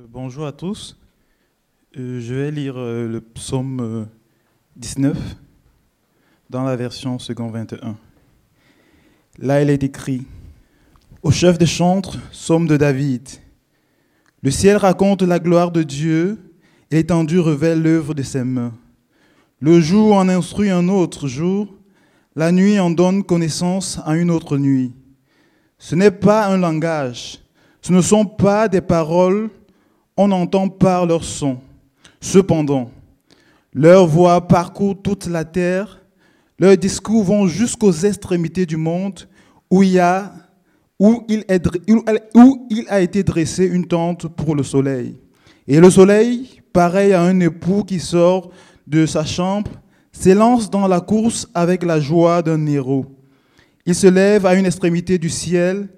Euh, 0.00 0.06
bonjour 0.08 0.46
à 0.46 0.52
tous. 0.52 0.96
Euh, 1.96 2.20
je 2.20 2.34
vais 2.34 2.50
lire 2.50 2.74
euh, 2.76 3.08
le 3.08 3.20
psaume 3.20 4.06
19 4.76 5.16
dans 6.48 6.62
la 6.62 6.76
version 6.76 7.18
second 7.18 7.50
21. 7.50 7.96
Là, 9.38 9.62
il 9.62 9.70
est 9.70 9.82
écrit 9.82 10.22
Au 11.22 11.30
chef 11.30 11.58
des 11.58 11.66
chantres, 11.66 12.18
psaume 12.30 12.66
de 12.66 12.76
David. 12.76 13.28
Le 14.42 14.50
ciel 14.50 14.76
raconte 14.76 15.22
la 15.22 15.38
gloire 15.38 15.70
de 15.70 15.82
Dieu 15.82 16.38
et 16.90 16.96
l'étendue 16.96 17.40
révèle 17.40 17.82
l'œuvre 17.82 18.14
de 18.14 18.22
ses 18.22 18.44
mains. 18.44 18.72
Le 19.60 19.80
jour 19.80 20.14
en 20.14 20.28
instruit 20.28 20.70
un 20.70 20.88
autre 20.88 21.26
jour, 21.26 21.74
la 22.36 22.52
nuit 22.52 22.78
en 22.78 22.90
donne 22.90 23.24
connaissance 23.24 23.98
à 24.04 24.16
une 24.16 24.30
autre 24.30 24.56
nuit. 24.56 24.92
Ce 25.78 25.94
n'est 25.94 26.10
pas 26.10 26.46
un 26.46 26.58
langage, 26.58 27.40
ce 27.82 27.92
ne 27.92 28.00
sont 28.00 28.24
pas 28.24 28.68
des 28.68 28.80
paroles 28.80 29.50
on 30.20 30.30
entend 30.32 30.68
par 30.68 31.06
leur 31.06 31.24
son. 31.24 31.58
Cependant, 32.20 32.90
leur 33.72 34.06
voix 34.06 34.46
parcourt 34.46 35.00
toute 35.00 35.26
la 35.26 35.44
terre, 35.44 36.02
leurs 36.58 36.76
discours 36.76 37.24
vont 37.24 37.46
jusqu'aux 37.46 37.92
extrémités 37.92 38.66
du 38.66 38.76
monde 38.76 39.20
où 39.70 39.82
il, 39.82 39.98
a, 39.98 40.34
il 41.00 42.84
a 42.88 43.00
été 43.00 43.22
dressé 43.22 43.64
une 43.64 43.86
tente 43.86 44.28
pour 44.28 44.54
le 44.54 44.62
soleil. 44.62 45.16
Et 45.66 45.80
le 45.80 45.88
soleil, 45.88 46.60
pareil 46.72 47.14
à 47.14 47.22
un 47.22 47.40
époux 47.40 47.84
qui 47.84 47.98
sort 47.98 48.50
de 48.86 49.06
sa 49.06 49.24
chambre, 49.24 49.70
s'élance 50.12 50.68
dans 50.68 50.86
la 50.86 51.00
course 51.00 51.48
avec 51.54 51.82
la 51.82 51.98
joie 51.98 52.42
d'un 52.42 52.66
héros. 52.66 53.06
Il 53.86 53.94
se 53.94 54.08
lève 54.08 54.44
à 54.44 54.54
une 54.54 54.66
extrémité 54.66 55.16
du 55.16 55.30
ciel 55.30 55.88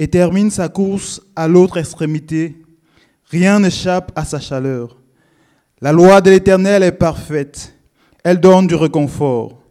et 0.00 0.08
termine 0.08 0.50
sa 0.50 0.68
course 0.68 1.20
à 1.36 1.46
l'autre 1.46 1.76
extrémité 1.76 2.56
Rien 3.30 3.60
n'échappe 3.60 4.10
à 4.16 4.24
sa 4.24 4.40
chaleur. 4.40 4.96
La 5.80 5.92
loi 5.92 6.20
de 6.20 6.30
l'Éternel 6.30 6.82
est 6.82 6.92
parfaite. 6.92 7.74
Elle 8.24 8.40
donne 8.40 8.66
du 8.66 8.74
réconfort. 8.74 9.62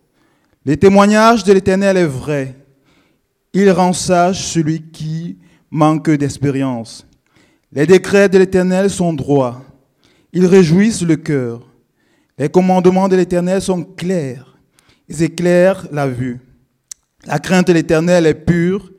Les 0.64 0.78
témoignages 0.78 1.44
de 1.44 1.54
l'Éternel 1.54 1.98
est 1.98 2.06
vrai. 2.06 2.56
Il 3.54 3.72
rend 3.72 3.94
sage 3.94 4.46
celui 4.46 4.84
qui 4.92 5.40
manque 5.72 6.10
d'expérience. 6.10 7.08
Les 7.72 7.88
décrets 7.88 8.30
de 8.30 8.38
l'Éternel 8.38 8.90
sont 8.90 9.14
droits. 9.14 9.62
Ils 10.34 10.46
réjouissent 10.46 11.02
le 11.02 11.16
cœur. 11.16 11.68
Les 12.38 12.50
commandements 12.50 13.08
de 13.08 13.16
l'Éternel 13.16 13.62
sont 13.62 13.84
clairs. 13.84 14.58
Ils 15.10 15.24
éclairent 15.24 15.88
la 15.92 16.08
vue. 16.08 16.40
La 17.26 17.40
crainte 17.40 17.68
de 17.68 17.74
l'Éternel 17.74 18.28
est 18.28 18.36
pure. 18.36 18.92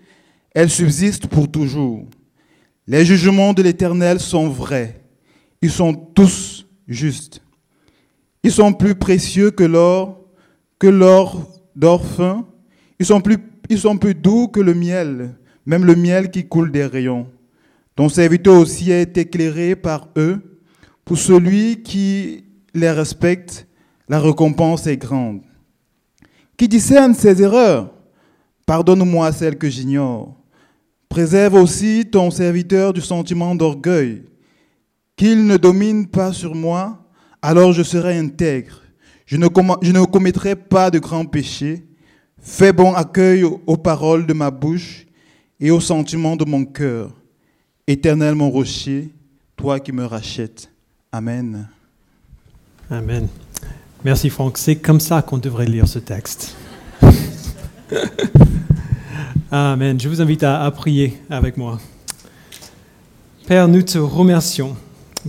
Elle 0.53 0.69
subsiste 0.69 1.29
pour 1.29 1.49
toujours. 1.49 2.07
Les 2.91 3.05
jugements 3.05 3.53
de 3.53 3.63
l'Éternel 3.63 4.19
sont 4.19 4.49
vrais. 4.49 5.03
Ils 5.61 5.71
sont 5.71 5.93
tous 5.93 6.67
justes. 6.89 7.43
Ils 8.43 8.51
sont 8.51 8.73
plus 8.73 8.95
précieux 8.95 9.51
que 9.51 9.63
l'or, 9.63 10.25
que 10.79 10.87
l'or 10.87 11.53
d'or 11.77 12.03
fin. 12.03 12.47
Ils 12.99 13.05
sont, 13.05 13.21
plus, 13.21 14.15
doux 14.15 14.49
que 14.49 14.61
le 14.61 14.73
miel, 14.73 15.35
même 15.67 15.85
le 15.85 15.95
miel 15.97 16.31
qui 16.31 16.49
coule 16.49 16.73
des 16.73 16.87
rayons. 16.87 17.27
Ton 17.95 18.09
serviteur 18.09 18.59
aussi 18.59 18.91
est 18.91 19.19
éclairé 19.19 19.77
par 19.77 20.09
eux. 20.17 20.41
Pour 21.05 21.19
celui 21.19 21.83
qui 21.83 22.47
les 22.73 22.91
respecte, 22.91 23.67
la 24.09 24.19
récompense 24.19 24.87
est 24.87 24.97
grande. 24.97 25.43
Qui 26.57 26.69
discerne 26.69 27.13
ses 27.13 27.43
erreurs, 27.43 27.93
pardonne-moi 28.65 29.31
celles 29.33 29.59
que 29.59 29.69
j'ignore. 29.69 30.39
Préserve 31.09 31.55
aussi 31.55 32.07
ton 32.11 32.31
serviteur 32.31 32.93
du 32.93 33.01
sentiment 33.01 33.55
d'orgueil, 33.55 34.25
qu'il 35.17 35.47
ne 35.47 35.57
domine 35.57 36.07
pas 36.07 36.33
sur 36.33 36.55
moi, 36.55 36.99
alors 37.43 37.73
je 37.73 37.83
serai 37.83 38.19
intègre. 38.19 38.83
Je 39.27 39.37
ne, 39.37 39.47
je 39.83 39.93
ne 39.93 40.05
commettrai 40.05 40.57
pas 40.57 40.91
de 40.91 40.99
grands 40.99 41.27
péchés. 41.27 41.85
Fais 42.41 42.73
bon 42.73 42.95
accueil 42.95 43.45
aux 43.45 43.77
paroles 43.77 44.27
de 44.27 44.33
ma 44.33 44.51
bouche 44.51 45.07
et 45.61 45.71
aux 45.71 45.81
sentiments 45.81 46.37
de 46.37 46.45
mon 46.45 46.65
cœur. 46.65 47.11
Éternel 47.87 48.35
mon 48.35 48.51
rocher, 48.51 49.11
toi 49.57 49.81
qui 49.81 49.93
me 49.93 50.05
rachètes. 50.05 50.71
Amen. 51.13 51.69
Amen. 52.91 53.29
Merci 54.05 54.31
Franck. 54.31 54.57
C'est 54.59 54.77
comme 54.77 55.01
ça 55.01 55.23
qu'on 55.23 55.39
devrait 55.39 55.67
lire 55.67 55.89
ce 55.89 55.99
texte. 55.99 56.55
Amen. 59.51 59.99
Je 60.01 60.09
vous 60.09 60.21
invite 60.21 60.43
à, 60.43 60.71
prier 60.71 61.21
avec 61.31 61.57
moi. 61.57 61.79
Père, 63.47 63.67
nous 63.69 63.83
te 63.83 63.99
remercions 63.99 64.77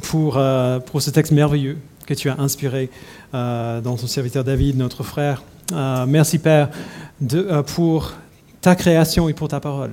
pour, 0.04 0.38
euh, 0.38 0.80
pour 0.80 1.02
ce 1.02 1.10
texte 1.10 1.32
merveilleux 1.32 1.78
que 2.06 2.14
tu 2.14 2.30
as 2.30 2.40
inspiré 2.40 2.90
euh, 3.34 3.82
dans 3.82 3.96
ton 3.96 4.08
serviteur 4.08 4.44
David, 4.44 4.78
notre 4.78 5.04
frère. 5.04 5.44
Euh, 5.72 6.06
merci 6.08 6.40
Père 6.40 6.70
de, 7.22 7.62
pour 7.62 8.14
ta 8.62 8.76
création 8.76 9.30
et 9.30 9.34
pour 9.34 9.48
ta 9.48 9.60
parole, 9.60 9.92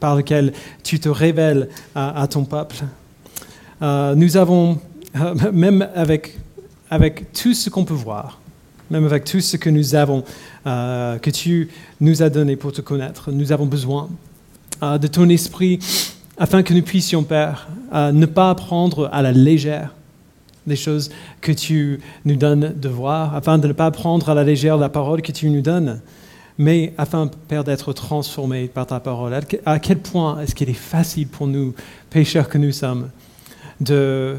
par 0.00 0.16
laquelle 0.16 0.52
tu 0.82 0.98
te 0.98 1.08
révèles 1.08 1.68
à, 1.94 2.22
à 2.22 2.26
ton 2.26 2.44
peuple. 2.44 2.76
nous 3.80 4.36
avons, 4.36 4.80
même 5.52 5.88
avec, 5.94 6.38
avec 6.90 7.32
tout 7.32 7.54
ce 7.54 7.70
qu'on 7.70 7.84
peut 7.84 7.94
voir, 7.94 8.40
même 8.90 9.04
avec 9.04 9.24
tout 9.24 9.40
ce 9.40 9.56
que 9.56 9.70
nous 9.70 9.94
avons, 9.94 10.24
euh, 10.66 11.18
que 11.18 11.30
tu 11.30 11.68
nous 12.00 12.22
as 12.22 12.30
donné 12.30 12.56
pour 12.56 12.72
te 12.72 12.80
connaître. 12.80 13.30
Nous 13.30 13.52
avons 13.52 13.66
besoin 13.66 14.08
euh, 14.82 14.98
de 14.98 15.06
ton 15.06 15.28
esprit 15.28 15.78
afin 16.36 16.62
que 16.62 16.74
nous 16.74 16.82
puissions, 16.82 17.22
Père, 17.22 17.68
euh, 17.92 18.12
ne 18.12 18.26
pas 18.26 18.54
prendre 18.54 19.08
à 19.12 19.22
la 19.22 19.32
légère 19.32 19.94
les 20.66 20.76
choses 20.76 21.10
que 21.40 21.52
tu 21.52 22.00
nous 22.24 22.36
donnes 22.36 22.74
de 22.74 22.88
voir, 22.88 23.34
afin 23.34 23.58
de 23.58 23.68
ne 23.68 23.72
pas 23.72 23.90
prendre 23.90 24.30
à 24.30 24.34
la 24.34 24.44
légère 24.44 24.78
la 24.78 24.88
parole 24.88 25.22
que 25.22 25.32
tu 25.32 25.50
nous 25.50 25.60
donnes, 25.60 26.00
mais 26.56 26.94
afin, 26.98 27.28
Père, 27.48 27.64
d'être 27.64 27.92
transformé 27.92 28.68
par 28.68 28.86
ta 28.86 29.00
parole. 29.00 29.38
À 29.66 29.78
quel 29.78 29.98
point 29.98 30.40
est-ce 30.40 30.54
qu'il 30.54 30.70
est 30.70 30.72
facile 30.72 31.28
pour 31.28 31.46
nous, 31.46 31.74
pécheurs 32.10 32.48
que 32.48 32.58
nous 32.58 32.72
sommes, 32.72 33.10
de, 33.80 34.36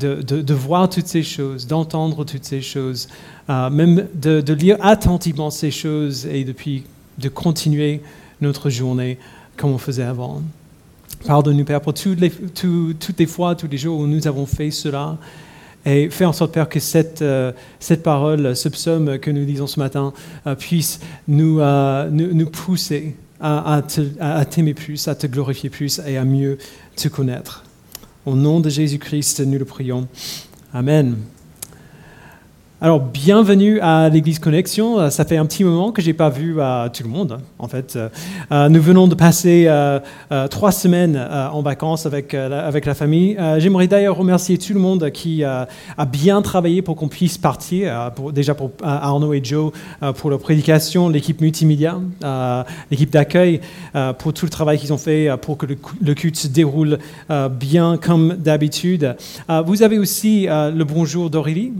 de, 0.00 0.54
voir 0.54 0.88
toutes 0.88 1.06
ces 1.06 1.22
choses, 1.22 1.66
d'entendre 1.66 2.24
toutes 2.24 2.44
ces 2.44 2.60
choses, 2.60 3.08
euh, 3.48 3.70
même 3.70 4.06
de, 4.14 4.52
lire 4.52 4.76
attentivement 4.80 5.50
ces 5.50 5.70
choses 5.70 6.26
et 6.26 6.44
depuis 6.44 6.84
de 7.18 7.28
continuer 7.28 8.00
notre 8.40 8.70
journée 8.70 9.18
comme 9.56 9.72
on 9.72 9.78
faisait 9.78 10.04
avant. 10.04 10.42
Pardonne-nous, 11.26 11.64
Père, 11.64 11.80
pour 11.82 11.92
toutes 11.92 12.20
les, 12.20 12.30
toutes 12.30 13.18
les 13.18 13.26
fois, 13.26 13.54
tous 13.54 13.68
les 13.68 13.76
jours 13.76 13.98
où 13.98 14.06
nous 14.06 14.26
avons 14.26 14.46
fait 14.46 14.70
cela. 14.70 15.18
Et 15.84 16.08
fais 16.10 16.24
en 16.24 16.32
sorte, 16.32 16.52
Père, 16.52 16.68
que 16.68 16.80
cette, 16.80 17.20
euh, 17.22 17.52
cette 17.78 18.02
parole, 18.02 18.56
ce 18.56 18.68
psaume 18.68 19.18
que 19.18 19.30
nous 19.30 19.44
lisons 19.44 19.66
ce 19.66 19.78
matin, 19.78 20.12
euh, 20.46 20.54
puisse 20.54 21.00
nous, 21.28 21.60
nous, 22.10 22.50
pousser 22.50 23.16
à, 23.40 23.82
à 24.20 24.44
t'aimer 24.44 24.74
plus, 24.74 25.08
à 25.08 25.14
te 25.14 25.26
glorifier 25.26 25.68
plus 25.68 26.00
et 26.06 26.16
à 26.16 26.24
mieux 26.24 26.58
te 26.96 27.08
connaître. 27.08 27.64
Au 28.26 28.34
nom 28.34 28.60
de 28.60 28.68
Jésus-Christ, 28.68 29.40
nous 29.40 29.58
le 29.58 29.64
prions. 29.64 30.06
Amen. 30.74 31.16
Alors, 32.82 33.00
bienvenue 33.00 33.78
à 33.80 34.08
l'Église 34.08 34.38
Connexion. 34.38 34.98
Euh, 34.98 35.10
ça 35.10 35.26
fait 35.26 35.36
un 35.36 35.44
petit 35.44 35.64
moment 35.64 35.92
que 35.92 36.00
je 36.00 36.06
n'ai 36.06 36.14
pas 36.14 36.30
vu 36.30 36.54
euh, 36.56 36.88
tout 36.88 37.02
le 37.02 37.10
monde, 37.10 37.38
en 37.58 37.68
fait. 37.68 37.98
Euh, 38.50 38.70
nous 38.70 38.80
venons 38.80 39.06
de 39.06 39.14
passer 39.14 39.68
trois 40.48 40.72
semaines 40.72 41.16
en 41.52 41.60
vacances 41.60 42.06
avec, 42.06 42.32
avec 42.32 42.86
la 42.86 42.94
famille. 42.94 43.36
J'aimerais 43.58 43.86
d'ailleurs 43.86 44.16
remercier 44.16 44.56
tout 44.56 44.72
le 44.72 44.80
monde 44.80 45.10
qui 45.10 45.44
a 45.44 45.68
bien 46.10 46.40
travaillé 46.40 46.80
pour 46.80 46.96
qu'on 46.96 47.08
puisse 47.08 47.36
partir. 47.36 48.12
déjà 48.32 48.54
pour 48.54 48.70
Arnaud 48.82 49.34
et 49.34 49.44
Joe 49.44 49.72
pour 50.16 50.30
leur 50.30 50.38
prédication, 50.38 51.08
l'équipe 51.08 51.40
multimédia, 51.40 52.00
l'équipe 52.90 53.10
d'accueil 53.10 53.60
pour 54.18 54.32
tout 54.32 54.46
le 54.46 54.50
travail 54.50 54.78
qu'ils 54.78 54.92
ont 54.92 54.98
fait 54.98 55.28
pour 55.42 55.58
que 55.58 55.66
le, 55.66 56.14
culte 56.14 56.36
se 56.36 56.48
déroule 56.48 56.98
bien 57.50 57.96
comme 57.96 58.36
d'habitude. 58.36 59.16
vous 59.66 59.82
avez 59.82 59.98
aussi 59.98 60.46
le 60.46 60.82
bonjour 60.84 61.30
d'Aurélie. 61.30 61.72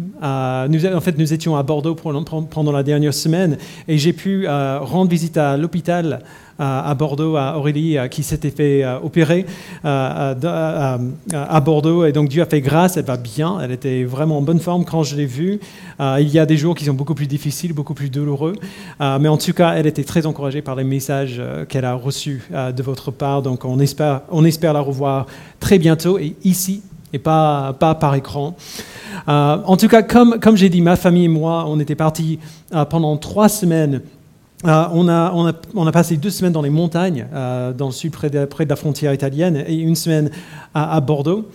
nous 0.68 0.86
en 0.94 1.00
fait, 1.00 1.18
nous 1.18 1.32
étions 1.32 1.56
à 1.56 1.62
Bordeaux 1.62 1.94
pendant 1.94 2.72
la 2.72 2.82
dernière 2.82 3.14
semaine 3.14 3.58
et 3.88 3.98
j'ai 3.98 4.12
pu 4.12 4.46
euh, 4.46 4.78
rendre 4.80 5.10
visite 5.10 5.36
à 5.36 5.56
l'hôpital 5.56 6.20
euh, 6.60 6.80
à 6.84 6.94
Bordeaux, 6.94 7.36
à 7.36 7.56
Aurélie, 7.56 7.96
euh, 7.96 8.08
qui 8.08 8.22
s'était 8.22 8.50
fait 8.50 8.84
opérer 9.02 9.46
à 9.84 11.60
Bordeaux. 11.64 12.04
Et 12.04 12.12
donc 12.12 12.28
Dieu 12.28 12.42
a 12.42 12.46
fait 12.46 12.60
grâce, 12.60 12.96
elle 12.96 13.04
va 13.04 13.16
bien, 13.16 13.58
elle 13.60 13.72
était 13.72 14.04
vraiment 14.04 14.38
en 14.38 14.42
bonne 14.42 14.60
forme 14.60 14.84
quand 14.84 15.02
je 15.02 15.16
l'ai 15.16 15.26
vue. 15.26 15.60
il 16.00 16.28
y 16.28 16.38
a 16.38 16.46
des 16.46 16.56
jours 16.56 16.74
qui 16.74 16.84
sont 16.84 16.94
beaucoup 16.94 17.14
plus 17.14 17.26
difficiles, 17.26 17.72
beaucoup 17.72 17.94
plus 17.94 18.10
douloureux. 18.10 18.54
mais 19.00 19.28
en 19.28 19.36
tout 19.36 19.52
cas, 19.52 19.74
elle 19.74 19.86
était 19.86 20.04
très 20.04 20.26
encouragée 20.26 20.62
par 20.62 20.76
les 20.76 20.84
messages 20.84 21.40
qu'elle 21.68 21.84
a 21.84 21.94
reçus 21.94 22.42
de 22.50 22.82
votre 22.82 23.10
part. 23.10 23.42
Donc 23.42 23.64
on 23.64 23.78
espère, 23.80 24.22
on 24.30 24.44
espère 24.44 24.72
la 24.72 24.80
revoir 24.80 25.26
très 25.60 25.78
bientôt 25.78 26.18
et 26.18 26.36
ici 26.44 26.82
et 27.12 27.18
pas, 27.18 27.74
pas 27.78 27.94
par 27.94 28.14
écran. 28.14 28.56
Euh, 29.28 29.58
en 29.64 29.76
tout 29.76 29.88
cas, 29.88 30.02
comme, 30.02 30.38
comme 30.40 30.56
j'ai 30.56 30.68
dit, 30.68 30.80
ma 30.80 30.96
famille 30.96 31.24
et 31.24 31.28
moi, 31.28 31.64
on 31.68 31.80
était 31.80 31.94
partis 31.94 32.38
euh, 32.74 32.84
pendant 32.84 33.16
trois 33.16 33.48
semaines 33.48 34.02
euh, 34.66 34.84
on, 34.92 35.08
a, 35.08 35.32
on, 35.34 35.46
a, 35.48 35.52
on, 35.74 35.86
a, 35.86 35.92
passé 35.92 36.18
deux 36.18 36.28
semaines 36.28 36.52
dans 36.52 36.60
les 36.60 36.68
montagnes, 36.68 37.26
dans 37.78 37.86
le 37.86 37.92
sud, 37.92 38.12
près 38.12 38.28
de, 38.28 38.44
près 38.44 38.66
de, 38.66 38.68
la 38.68 38.76
frontière 38.76 39.14
italienne, 39.14 39.64
et 39.66 39.74
une 39.74 39.96
semaine 39.96 40.30
à, 40.74 41.00
Bordeaux. 41.00 41.48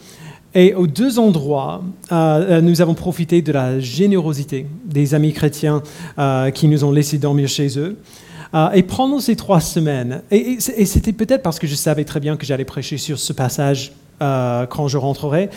Et 0.56 0.74
aux 0.74 0.88
deux 0.88 1.19
endroits, 1.19 1.84
nous 2.10 2.81
avons 2.81 2.96
profité 2.96 3.44
de 3.44 3.52
la 3.52 3.80
générosité 3.80 4.66
des 4.86 5.13
amis 5.13 5.34
chrétiens 5.34 5.84
qui 6.56 6.68
nous 6.68 6.84
ont 6.84 6.92
laissé 6.92 7.19
dormir 7.19 7.48
chez 7.48 7.78
eux. 7.78 7.96
Et 8.74 8.81
pendant 8.81 9.19
ces 9.19 9.36
trois 9.36 9.60
semaines, 9.60 10.24
et 10.31 10.57
c'était 10.60 11.13
peut-être 11.13 11.44
parce 11.44 11.60
que 11.60 11.68
je 11.68 11.75
savais 11.75 12.06
très 12.06 12.19
bien 12.19 12.38
que 12.38 12.46
j'allais 12.48 12.66
prêcher 12.66 12.98
sur 12.98 13.19
ce 13.19 13.34
passage 13.34 13.92
quand 14.19 14.88
je 14.88 14.97
rentrerai, 14.97 15.50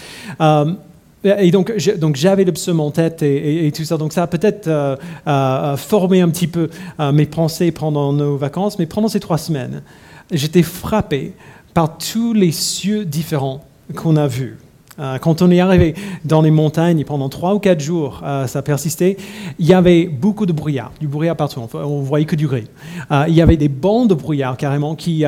et 1.24 1.50
donc, 1.50 1.72
j'avais 2.14 2.44
le 2.44 2.52
psaume 2.52 2.80
en 2.80 2.90
tête 2.90 3.22
et, 3.22 3.66
et, 3.66 3.72
tout 3.72 3.84
ça. 3.84 3.96
Donc 3.96 4.12
ça 4.12 4.22
a 4.22 4.26
peut-être 4.26 4.68
euh, 4.68 4.96
euh, 5.26 5.76
formé 5.76 6.20
un 6.20 6.28
petit 6.28 6.46
peu 6.46 6.70
euh, 7.00 7.10
mes 7.12 7.26
pensées 7.26 7.72
pendant 7.72 8.12
nos 8.12 8.36
vacances. 8.36 8.78
Mais 8.78 8.86
pendant 8.86 9.08
ces 9.08 9.20
trois 9.20 9.38
semaines, 9.38 9.82
j'étais 10.30 10.62
frappé 10.62 11.32
par 11.74 11.98
tous 11.98 12.32
les 12.32 12.52
cieux 12.52 13.04
différents 13.04 13.64
qu'on 13.96 14.16
a 14.16 14.28
vus. 14.28 14.58
Euh, 15.00 15.18
quand 15.18 15.42
on 15.42 15.50
est 15.50 15.60
arrivé 15.60 15.94
dans 16.24 16.42
les 16.42 16.50
montagnes 16.50 17.04
pendant 17.04 17.28
trois 17.28 17.54
ou 17.54 17.58
quatre 17.58 17.80
jours, 17.80 18.22
euh, 18.24 18.46
ça 18.46 18.62
persistait, 18.62 19.16
il 19.58 19.66
y 19.66 19.72
avait 19.72 20.06
beaucoup 20.06 20.44
de 20.44 20.52
brouillard, 20.52 20.92
du 21.00 21.06
brouillard 21.06 21.36
partout, 21.36 21.60
on 21.74 22.00
voyait 22.00 22.26
que 22.26 22.36
du 22.36 22.48
gris. 22.48 22.66
Euh, 23.10 23.24
il 23.28 23.34
y 23.34 23.42
avait 23.42 23.56
des 23.56 23.68
bancs 23.68 24.08
de 24.08 24.14
brouillard 24.14 24.56
carrément 24.56 24.96
qui, 24.96 25.24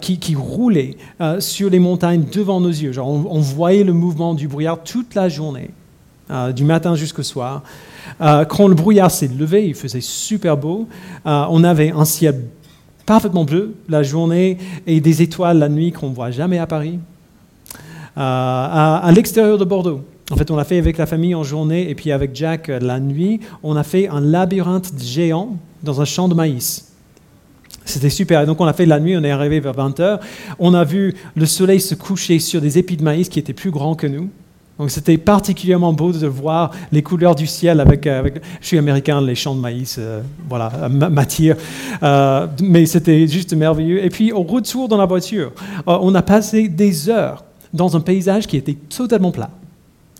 qui, 0.00 0.34
roulaient 0.34 0.96
sur 1.38 1.70
les 1.70 1.78
montagnes 1.78 2.24
devant 2.32 2.60
nos 2.60 2.68
yeux. 2.68 2.92
Genre, 2.92 3.08
on, 3.08 3.40
voyait 3.40 3.84
le 3.84 3.92
mouvement 3.92 4.34
du 4.34 4.48
brouillard 4.48 4.82
toute 4.82 5.14
la 5.14 5.28
journée, 5.28 5.70
du 6.54 6.64
matin 6.64 6.94
jusqu'au 6.94 7.22
soir. 7.22 7.62
quand 8.20 8.68
le 8.68 8.74
brouillard 8.74 9.10
s'est 9.10 9.28
levé, 9.28 9.66
il 9.66 9.74
faisait 9.74 10.00
super 10.00 10.56
beau. 10.56 10.88
on 11.24 11.64
avait 11.64 11.90
un 11.90 12.04
ciel 12.04 12.42
parfaitement 13.06 13.44
bleu 13.44 13.74
la 13.88 14.02
journée 14.02 14.58
et 14.86 15.00
des 15.00 15.22
étoiles 15.22 15.58
la 15.58 15.68
nuit 15.68 15.92
qu'on 15.92 16.10
ne 16.10 16.14
voit 16.14 16.30
jamais 16.30 16.58
à 16.58 16.66
Paris. 16.66 16.98
Euh, 18.16 18.20
à, 18.22 19.12
l'extérieur 19.14 19.58
de 19.58 19.64
Bordeaux. 19.64 20.00
En 20.30 20.36
fait, 20.36 20.50
on 20.50 20.56
l'a 20.56 20.64
fait 20.64 20.78
avec 20.78 20.96
la 20.96 21.04
famille 21.04 21.34
en 21.34 21.42
journée 21.42 21.90
et 21.90 21.94
puis 21.94 22.12
avec 22.12 22.34
Jack 22.34 22.70
euh, 22.70 22.78
la 22.80 22.98
nuit. 22.98 23.40
On 23.62 23.76
a 23.76 23.82
fait 23.82 24.08
un 24.08 24.20
labyrinthe 24.20 24.90
géant 24.98 25.56
dans 25.82 26.00
un 26.00 26.06
champ 26.06 26.26
de 26.26 26.34
maïs. 26.34 26.92
C'était 27.84 28.08
super. 28.08 28.46
Donc, 28.46 28.58
on 28.60 28.64
l'a 28.64 28.72
fait 28.72 28.86
la 28.86 29.00
nuit, 29.00 29.16
on 29.18 29.22
est 29.22 29.30
arrivé 29.30 29.60
vers 29.60 29.74
20h. 29.74 30.20
On 30.58 30.72
a 30.72 30.82
vu 30.82 31.14
le 31.34 31.44
soleil 31.44 31.78
se 31.78 31.94
coucher 31.94 32.38
sur 32.38 32.62
des 32.62 32.78
épis 32.78 32.96
de 32.96 33.04
maïs 33.04 33.28
qui 33.28 33.38
étaient 33.38 33.52
plus 33.52 33.70
grands 33.70 33.94
que 33.94 34.06
nous. 34.06 34.30
Donc, 34.78 34.90
c'était 34.90 35.18
particulièrement 35.18 35.92
beau 35.92 36.10
de 36.12 36.26
voir 36.26 36.70
les 36.92 37.02
couleurs 37.02 37.34
du 37.34 37.46
ciel 37.46 37.80
avec. 37.80 38.06
Euh, 38.06 38.30
je 38.62 38.66
suis 38.66 38.78
américain, 38.78 39.20
les 39.20 39.34
champs 39.34 39.54
de 39.54 39.60
maïs, 39.60 40.00
voilà, 40.48 40.88
m'attirent. 40.88 41.56
mais 42.62 42.86
c'était 42.86 43.28
juste 43.28 43.54
merveilleux. 43.54 44.02
Et 44.02 44.08
puis, 44.08 44.32
au 44.32 44.42
retour 44.42 44.88
dans 44.88 44.96
la 44.96 45.06
voiture, 45.06 45.52
on 45.86 46.14
a 46.14 46.22
passé 46.22 46.68
des 46.68 47.10
heures 47.10 47.45
dans 47.76 47.96
un 47.96 48.00
paysage 48.00 48.46
qui 48.46 48.56
était 48.56 48.74
totalement 48.74 49.30
plat. 49.30 49.50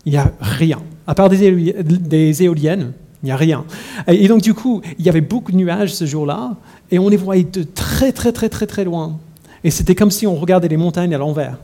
Il 0.05 0.11
n'y 0.11 0.17
a 0.17 0.31
rien. 0.39 0.79
À 1.05 1.15
part 1.15 1.29
des, 1.29 1.43
éoliennes, 1.43 2.93
il 3.23 3.25
n'y 3.25 3.31
a 3.31 3.35
rien. 3.35 3.65
Et 4.07 4.27
donc, 4.27 4.41
du 4.41 4.53
coup, 4.53 4.81
il 4.99 5.05
y 5.05 5.09
avait 5.09 5.21
beaucoup 5.21 5.51
de 5.51 5.57
nuages 5.57 5.93
ce 5.93 6.05
jour-là, 6.05 6.55
et 6.91 6.99
on 6.99 7.09
les 7.09 7.17
voyait 7.17 7.43
de 7.43 7.63
très, 7.63 8.11
très, 8.11 8.31
très, 8.31 8.49
très, 8.49 8.67
très 8.67 8.83
loin. 8.83 9.17
Et 9.63 9.71
c'était 9.71 9.95
comme 9.95 10.11
si 10.11 10.27
on 10.27 10.35
regardait 10.35 10.67
les 10.67 10.77
montagnes 10.77 11.13
à 11.15 11.17
l'envers. 11.17 11.57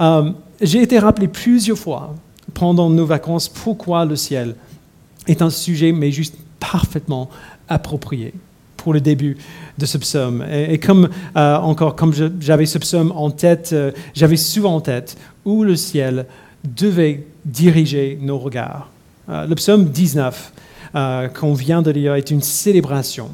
Euh, 0.00 0.30
j'ai 0.60 0.82
été 0.82 0.98
rappelé 0.98 1.26
plusieurs 1.26 1.78
fois 1.78 2.14
pendant 2.54 2.90
nos 2.90 3.06
vacances 3.06 3.48
pourquoi 3.48 4.04
le 4.04 4.16
ciel 4.16 4.54
est 5.26 5.42
un 5.42 5.50
sujet, 5.50 5.92
mais 5.92 6.12
juste 6.12 6.36
parfaitement 6.60 7.28
approprié 7.68 8.34
pour 8.78 8.94
le 8.94 9.00
début 9.00 9.36
de 9.76 9.84
ce 9.84 9.98
psaume. 9.98 10.44
Et, 10.50 10.78
comme 10.78 11.10
euh, 11.36 11.56
encore, 11.56 11.94
comme 11.94 12.14
j'avais 12.40 12.64
ce 12.64 12.78
psaume 12.78 13.12
en 13.14 13.30
tête, 13.30 13.70
euh, 13.74 13.90
j'avais 14.14 14.38
souvent 14.38 14.76
en 14.76 14.80
tête 14.80 15.18
où 15.44 15.64
le 15.64 15.76
ciel 15.76 16.24
devait 16.64 17.26
diriger 17.44 18.18
nos 18.22 18.38
regards. 18.38 18.88
Euh, 19.28 19.46
le 19.46 19.54
psaume 19.54 19.84
19 19.84 20.52
qu'on 21.34 21.52
vient 21.52 21.82
de 21.82 21.90
lire 21.90 22.14
est 22.14 22.30
une 22.30 22.40
célébration 22.40 23.28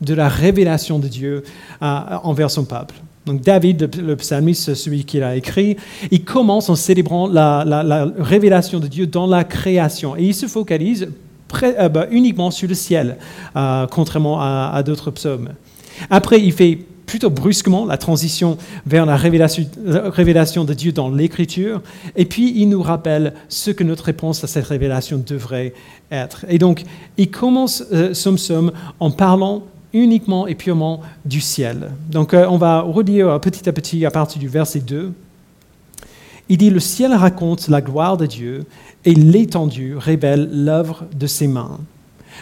de 0.00 0.12
la 0.12 0.28
révélation 0.28 0.98
de 0.98 1.06
Dieu 1.06 1.44
envers 1.80 2.50
son 2.50 2.64
peuple. 2.64 2.96
Donc 3.26 3.42
David, 3.42 3.88
le 3.96 4.16
psalmiste, 4.16 4.74
celui 4.74 5.04
qui 5.04 5.20
l'a 5.20 5.36
écrit, 5.36 5.76
il 6.10 6.24
commence 6.24 6.68
en 6.68 6.74
célébrant 6.74 7.28
la, 7.28 7.64
la, 7.64 8.08
révélation 8.18 8.80
de 8.80 8.88
Dieu 8.88 9.06
dans 9.06 9.28
la 9.28 9.44
création. 9.44 10.16
Et 10.16 10.24
il 10.24 10.34
se 10.34 10.46
focalise 10.46 11.08
euh, 11.62 11.88
bah, 11.88 12.06
uniquement 12.10 12.50
sur 12.50 12.68
le 12.68 12.74
ciel, 12.74 13.16
euh, 13.56 13.86
contrairement 13.86 14.40
à, 14.40 14.82
d'autres 14.84 15.10
psaumes. 15.10 15.50
Après, 16.10 16.40
il 16.40 16.52
fait 16.52 16.78
plutôt 17.06 17.30
brusquement 17.30 17.86
la 17.86 17.98
transition 17.98 18.58
vers 18.84 19.06
la 19.06 19.16
révélation, 19.16 19.64
de 20.64 20.74
Dieu 20.74 20.90
dans 20.90 21.08
l'Écriture, 21.08 21.80
et 22.16 22.24
puis 22.24 22.52
il 22.56 22.68
nous 22.68 22.82
rappelle 22.82 23.32
ce 23.48 23.70
que 23.70 23.84
notre 23.84 24.04
réponse 24.04 24.42
à 24.42 24.48
cette 24.48 24.66
révélation 24.66 25.22
devrait 25.24 25.72
être. 26.10 26.44
Et 26.48 26.58
donc, 26.58 26.82
il 27.16 27.30
commence 27.30 27.84
euh, 27.92 28.12
son 28.12 28.34
psaume 28.34 28.72
en 28.98 29.12
parlant 29.12 29.62
uniquement 29.92 30.48
et 30.48 30.56
purement 30.56 31.00
du 31.24 31.40
ciel. 31.40 31.92
Donc, 32.10 32.34
on 32.34 32.58
va 32.58 32.80
relire 32.80 33.40
petit 33.40 33.68
à 33.68 33.72
petit 33.72 34.04
à 34.04 34.10
partir 34.10 34.40
du 34.40 34.48
verset 34.48 34.80
2. 34.80 35.12
Il 36.48 36.58
dit, 36.58 36.70
le 36.70 36.80
ciel 36.80 37.12
raconte 37.12 37.68
la 37.68 37.80
gloire 37.80 38.16
de 38.16 38.26
Dieu 38.26 38.64
et 39.04 39.14
l'étendue 39.14 39.96
révèle 39.96 40.48
l'œuvre 40.52 41.04
de 41.14 41.26
ses 41.26 41.48
mains. 41.48 41.78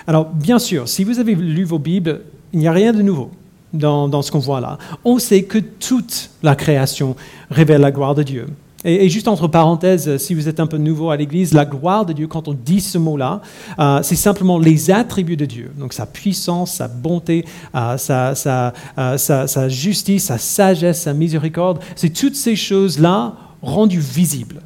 Alors, 0.07 0.27
bien 0.27 0.59
sûr, 0.59 0.89
si 0.89 1.05
vous 1.05 1.21
avez 1.21 1.35
lu 1.35 1.65
vos 1.65 1.79
Bibles, 1.79 2.21
il 2.53 2.59
n'y 2.59 2.69
a 2.69 2.73
rien 2.73 2.93
de 2.93 3.03
nouveau 3.03 3.31
dans, 3.73 4.23
ce 4.23 4.31
qu'on 4.31 4.39
voit 4.39 4.61
là. 4.61 4.79
On 5.05 5.19
sait 5.19 5.43
que 5.43 5.59
toute 5.59 6.31
la 6.43 6.55
création 6.55 7.17
révèle 7.51 7.81
la 7.81 7.91
gloire 7.91 8.15
de 8.15 8.23
Dieu. 8.23 8.47
Et, 8.85 9.09
juste 9.09 9.29
entre 9.29 9.49
parenthèses, 9.49 10.19
si 10.19 10.35
vous 10.35 10.47
êtes 10.47 10.61
un 10.61 10.67
peu 10.67 10.77
nouveau 10.77 11.11
à 11.11 11.17
l'Église, 11.17 11.55
la 11.55 11.65
gloire 11.65 12.05
de 12.05 12.13
Dieu, 12.13 12.27
quand 12.27 12.49
on 12.49 12.53
dit 12.53 12.83
ce 12.83 12.99
mot-là, 12.99 13.41
euh, 13.79 14.01
c'est 14.03 14.15
simplement 14.15 14.59
les 14.59 14.91
attributs 14.91 15.39
de 15.39 15.47
Dieu. 15.47 15.73
Donc 15.79 15.95
sa 15.95 16.05
puissance, 16.05 16.75
sa 16.75 16.89
bonté, 16.89 17.47
euh, 17.75 17.97
euh, 18.11 19.17
sa, 19.17 19.69
justice, 19.69 20.25
sa 20.25 20.37
sagesse, 20.37 21.01
sa 21.03 21.15
miséricorde. 21.15 21.79
C'est 21.97 22.11
toutes 22.11 22.37
ces 22.37 22.57
choses-là 22.57 23.35
rendues 23.65 24.01
visibles. 24.01 24.61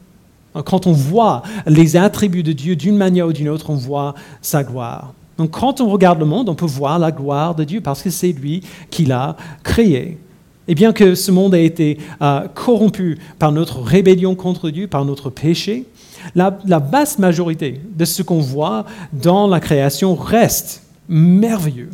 Quand 0.64 0.86
on 0.86 0.92
voit 0.92 1.42
les 1.66 1.96
attributs 1.96 2.42
de 2.42 2.52
Dieu 2.52 2.74
d'une 2.74 2.96
manière 2.96 3.28
ou 3.28 3.32
d'une 3.32 3.48
autre, 3.48 3.70
on 3.70 3.76
voit 3.76 4.14
sa 4.42 4.64
gloire. 4.64 5.12
Donc 5.36 5.52
quand 5.52 5.80
on 5.80 5.88
regarde 5.88 6.18
le 6.18 6.24
monde, 6.24 6.48
on 6.48 6.54
peut 6.54 6.66
voir 6.66 6.98
la 6.98 7.12
gloire 7.12 7.54
de 7.54 7.64
Dieu 7.64 7.80
parce 7.80 8.02
que 8.02 8.10
c'est 8.10 8.32
lui 8.32 8.62
qui 8.90 9.04
l'a 9.04 9.36
créé. 9.62 10.18
Et 10.66 10.74
bien 10.74 10.92
que 10.92 11.14
ce 11.14 11.30
monde 11.30 11.54
ait 11.54 11.64
été 11.64 11.98
euh, 12.20 12.46
corrompu 12.54 13.18
par 13.38 13.52
notre 13.52 13.80
rébellion 13.80 14.34
contre 14.34 14.68
Dieu, 14.70 14.86
par 14.86 15.04
notre 15.04 15.30
péché, 15.30 15.86
la, 16.34 16.58
la 16.66 16.78
vaste 16.78 17.20
majorité 17.20 17.80
de 17.96 18.04
ce 18.04 18.22
qu'on 18.22 18.40
voit 18.40 18.84
dans 19.12 19.46
la 19.46 19.60
création 19.60 20.14
reste 20.14 20.82
merveilleux. 21.08 21.90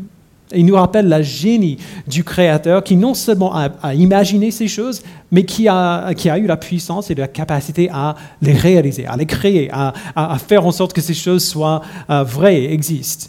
Il 0.54 0.66
nous 0.66 0.74
rappelle 0.74 1.08
la 1.08 1.22
génie 1.22 1.78
du 2.06 2.24
Créateur 2.24 2.82
qui 2.82 2.96
non 2.96 3.14
seulement 3.14 3.54
a, 3.54 3.94
imaginé 3.94 4.50
ces 4.50 4.68
choses, 4.68 5.02
mais 5.30 5.44
qui 5.44 5.68
a, 5.68 6.12
eu 6.14 6.46
la 6.46 6.56
puissance 6.56 7.10
et 7.10 7.14
la 7.14 7.28
capacité 7.28 7.88
à 7.92 8.14
les 8.42 8.52
réaliser, 8.52 9.06
à 9.06 9.16
les 9.16 9.26
créer, 9.26 9.70
à, 9.72 9.92
faire 10.38 10.66
en 10.66 10.72
sorte 10.72 10.92
que 10.92 11.00
ces 11.00 11.14
choses 11.14 11.46
soient 11.46 11.82
euh, 12.10 12.22
vraies 12.22 12.72
existent. 12.72 13.28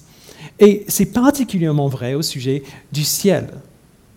Et 0.60 0.86
c'est 0.88 1.12
particulièrement 1.14 1.88
vrai 1.88 2.14
au 2.14 2.22
sujet 2.22 2.64
du 2.92 3.04
ciel. 3.04 3.48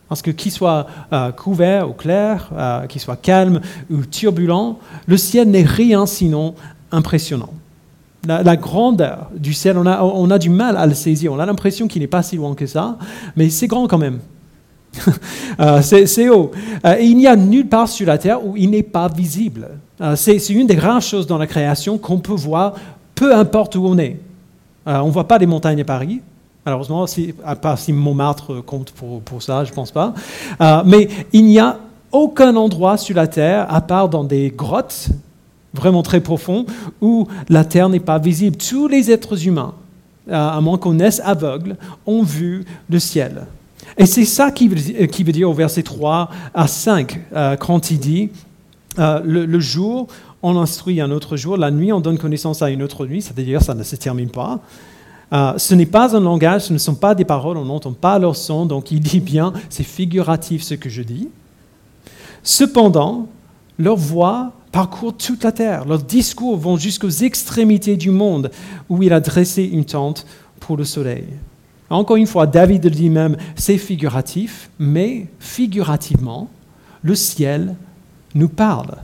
Parce 0.09 0.23
que 0.23 0.31
qu'il 0.31 0.53
soit 0.53 0.87
euh, 1.13 1.33
couvert 1.33 1.91
ou 1.91 1.93
clair, 1.93 2.51
euh, 2.57 2.87
qu'il 2.87 3.01
soit 3.01 3.17
calme 3.17 3.61
ou 3.91 4.05
turbulent, 4.07 4.79
le 5.07 5.17
ciel 5.17 5.51
n'est 5.51 5.65
rien 5.65 6.07
sinon 6.07 6.55
impressionnant 6.93 7.53
la, 8.27 8.57
grandeur 8.57 9.31
du 9.35 9.53
ciel, 9.53 9.79
on 9.79 10.31
a, 10.31 10.39
du 10.39 10.51
mal 10.51 10.77
à 10.77 10.87
le 10.87 10.95
saisir. 10.95 11.33
On 11.33 11.39
a 11.39 11.47
l'impression 11.47 11.89
qu'il 11.89 12.03
n'est 12.03 12.09
pas 12.09 12.23
si 12.23 12.37
loin 12.37 12.55
que 12.55 12.67
ça, 12.67 12.99
mais 13.37 13.51
c'est 13.51 13.67
grand 13.67 13.87
quand 13.87 13.99
même. 13.99 14.21
Euh, 15.61 15.83
c'est 15.83 16.29
haut. 16.29 16.53
Euh, 16.87 17.01
il 17.01 17.17
n'y 17.17 17.27
a 17.27 17.35
nulle 17.35 17.67
part 17.67 17.89
sur 17.89 18.07
la 18.07 18.17
terre 18.17 18.47
où 18.47 18.57
il 18.57 18.71
n'est 18.71 18.85
pas 18.85 19.09
visible. 19.09 19.71
Euh, 20.01 20.15
c'est 20.15 20.37
une 20.51 20.69
des 20.69 20.79
rares 20.79 21.03
choses 21.03 21.27
dans 21.27 21.37
la 21.37 21.49
création 21.49 21.99
qu'on 21.99 22.21
peut 22.21 22.35
voir, 22.35 22.75
peu 23.17 23.35
importe 23.35 23.75
où 23.75 23.85
on 23.85 23.99
est. 23.99 24.21
on 24.87 25.07
ne 25.07 25.11
voit 25.11 25.27
pas 25.27 25.41
des 25.41 25.47
montagnes 25.47 25.81
à 25.81 25.85
Paris, 25.85 26.21
malheureusement, 26.65 27.07
à 27.45 27.57
part 27.57 27.77
si 27.77 27.93
Montmartre 27.93 28.65
compte 28.65 28.93
pour, 28.93 29.21
pour 29.23 29.43
ça, 29.43 29.65
je 29.65 29.71
ne 29.71 29.75
pense 29.75 29.91
pas. 29.91 30.15
mais 30.85 31.09
il 31.33 31.45
n'y 31.45 31.59
a 31.59 31.81
aucun 32.13 32.55
endroit 32.55 32.97
sur 32.97 33.17
la 33.17 33.27
terre, 33.27 33.67
à 33.69 33.81
part 33.81 34.09
dans 34.09 34.23
des 34.23 34.53
grottes, 34.57 35.09
vraiment 35.79 36.03
très 36.03 36.21
profond, 36.21 36.67
où 37.01 37.27
la 37.49 37.65
terre 37.65 37.89
n'est 37.89 38.01
pas 38.01 38.19
visible. 38.19 38.57
Tous 38.57 38.89
les 38.89 39.11
êtres 39.11 39.47
humains, 39.47 39.75
euh, 40.29 40.35
à 40.35 40.61
moins 40.61 40.79
qu'on 40.79 40.95
naisse 40.95 41.21
aveugle, 41.25 41.77
ont 42.07 42.23
vu 42.23 42.65
le 42.91 42.99
ciel. 42.99 43.47
Et 43.97 44.07
c'est 44.07 44.25
ça 44.25 44.51
qui 44.51 44.69
veut, 44.69 45.33
dire 45.33 45.49
au 45.49 45.55
verset 45.55 45.83
3 45.83 46.31
à 46.55 46.67
5, 46.67 47.21
euh, 47.35 47.57
quand 47.57 47.91
il 47.91 47.99
dit, 47.99 48.31
euh, 48.99 49.21
le, 49.25 49.61
jour, 49.61 50.09
on 50.43 50.57
instruit 50.59 51.01
un 51.01 51.11
autre 51.11 51.37
jour, 51.37 51.57
la 51.57 51.71
nuit, 51.71 51.93
on 51.93 52.01
donne 52.01 52.19
connaissance 52.19 52.63
à 52.63 52.71
une 52.71 52.83
autre 52.83 53.07
nuit, 53.07 53.23
c'est-à-dire 53.23 53.63
ça 53.63 53.75
ne 53.75 53.83
se 53.83 53.97
termine 53.97 54.31
pas. 54.31 54.61
Euh, 55.33 55.55
ce 55.57 55.75
n'est 55.75 55.87
pas 55.87 56.17
un 56.17 56.21
langage, 56.21 56.63
ce 56.63 56.73
ne 56.73 56.79
sont 56.79 56.95
pas 56.95 57.15
des 57.15 57.25
paroles, 57.25 57.57
on 57.57 57.65
n'entend 57.65 57.93
pas 57.93 58.19
leur 58.19 58.35
son, 58.35 58.67
donc 58.67 58.91
il 58.91 59.01
dit 59.01 59.21
bien, 59.21 59.53
c'est 59.69 59.85
figuratif 59.85 60.63
ce 60.63 60.75
que 60.75 60.89
je 60.89 61.03
dis. 61.03 61.29
Cependant, 62.43 63.27
leur 63.79 63.97
voix 63.97 64.53
parcourt 64.73 65.17
toute 65.17 65.45
la 65.45 65.53
terre, 65.53 65.85
leurs 65.85 66.03
discours 66.03 66.57
vont 66.57 66.77
jusqu'aux 66.77 67.09
extrémités 67.09 67.97
du 67.97 68.11
monde 68.11 68.51
où 68.89 69.03
il 69.03 69.13
a 69.13 69.21
dressé 69.21 69.65
une 69.65 69.85
tente 69.85 70.27
pour 70.61 70.77
le 70.77 70.85
soleil. 70.85 71.25
Encore 71.91 72.17
une 72.17 72.27
fois, 72.27 72.47
David 72.47 72.87
dit 72.87 73.09
même, 73.09 73.37
c'est 73.57 73.79
figuratif, 73.79 74.71
mais 74.79 75.27
figurativement, 75.39 76.51
le 77.03 77.15
ciel 77.15 77.77
nous 78.35 78.49
parle. 78.49 78.99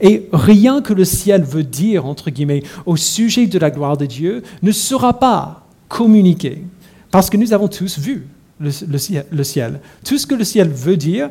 Et 0.00 0.28
rien 0.32 0.82
que 0.82 0.92
le 0.92 1.04
ciel 1.04 1.42
veut 1.42 1.64
dire, 1.64 2.06
entre 2.06 2.30
guillemets, 2.30 2.62
au 2.86 2.96
sujet 2.96 3.46
de 3.46 3.58
la 3.58 3.70
gloire 3.70 3.96
de 3.96 4.06
Dieu, 4.06 4.42
ne 4.62 4.70
sera 4.70 5.18
pas 5.18 5.66
communiqué, 5.88 6.62
parce 7.10 7.30
que 7.30 7.36
nous 7.36 7.52
avons 7.52 7.68
tous 7.68 7.98
vu 7.98 8.26
le, 8.60 8.70
ciel. 9.40 9.80
Tout 10.04 10.18
ce 10.18 10.26
que 10.26 10.34
le 10.34 10.44
ciel 10.44 10.68
veut 10.68 10.96
dire, 10.96 11.30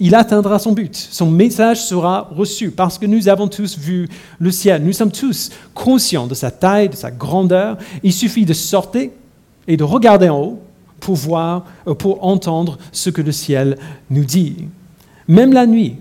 il 0.00 0.14
atteindra 0.14 0.58
son 0.58 0.72
but. 0.72 0.96
Son 0.96 1.30
message 1.30 1.84
sera 1.84 2.28
reçu, 2.34 2.70
parce 2.70 2.98
que 2.98 3.06
nous 3.06 3.28
avons 3.28 3.48
tous 3.48 3.78
vu 3.78 4.08
le 4.38 4.50
ciel. 4.50 4.82
Nous 4.82 4.92
sommes 4.92 5.12
tous 5.12 5.50
conscients 5.72 6.26
de 6.26 6.34
sa 6.34 6.50
taille, 6.50 6.88
de 6.88 6.96
sa 6.96 7.10
grandeur. 7.10 7.78
Il 8.02 8.12
suffit 8.12 8.44
de 8.44 8.52
sortir 8.52 9.10
et 9.68 9.76
de 9.76 9.84
regarder 9.84 10.28
en 10.28 10.40
haut 10.40 10.58
pour 11.00 11.14
voir, 11.14 11.64
euh, 11.86 11.94
pour 11.94 12.24
entendre 12.24 12.78
ce 12.92 13.10
que 13.10 13.22
le 13.22 13.32
ciel 13.32 13.78
nous 14.10 14.24
dit. 14.24 14.56
Même 15.28 15.52
la 15.52 15.66
nuit, 15.66 15.96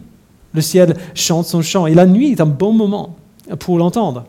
le 0.54 0.62
ciel 0.62 0.96
chante 1.14 1.46
son 1.46 1.62
chant. 1.62 1.86
Et 1.86 1.94
la 1.94 2.06
nuit 2.06 2.32
est 2.32 2.42
un 2.42 2.46
bon 2.46 2.74
moment 2.74 3.16
pour 3.60 3.78
l'entendre, 3.78 4.26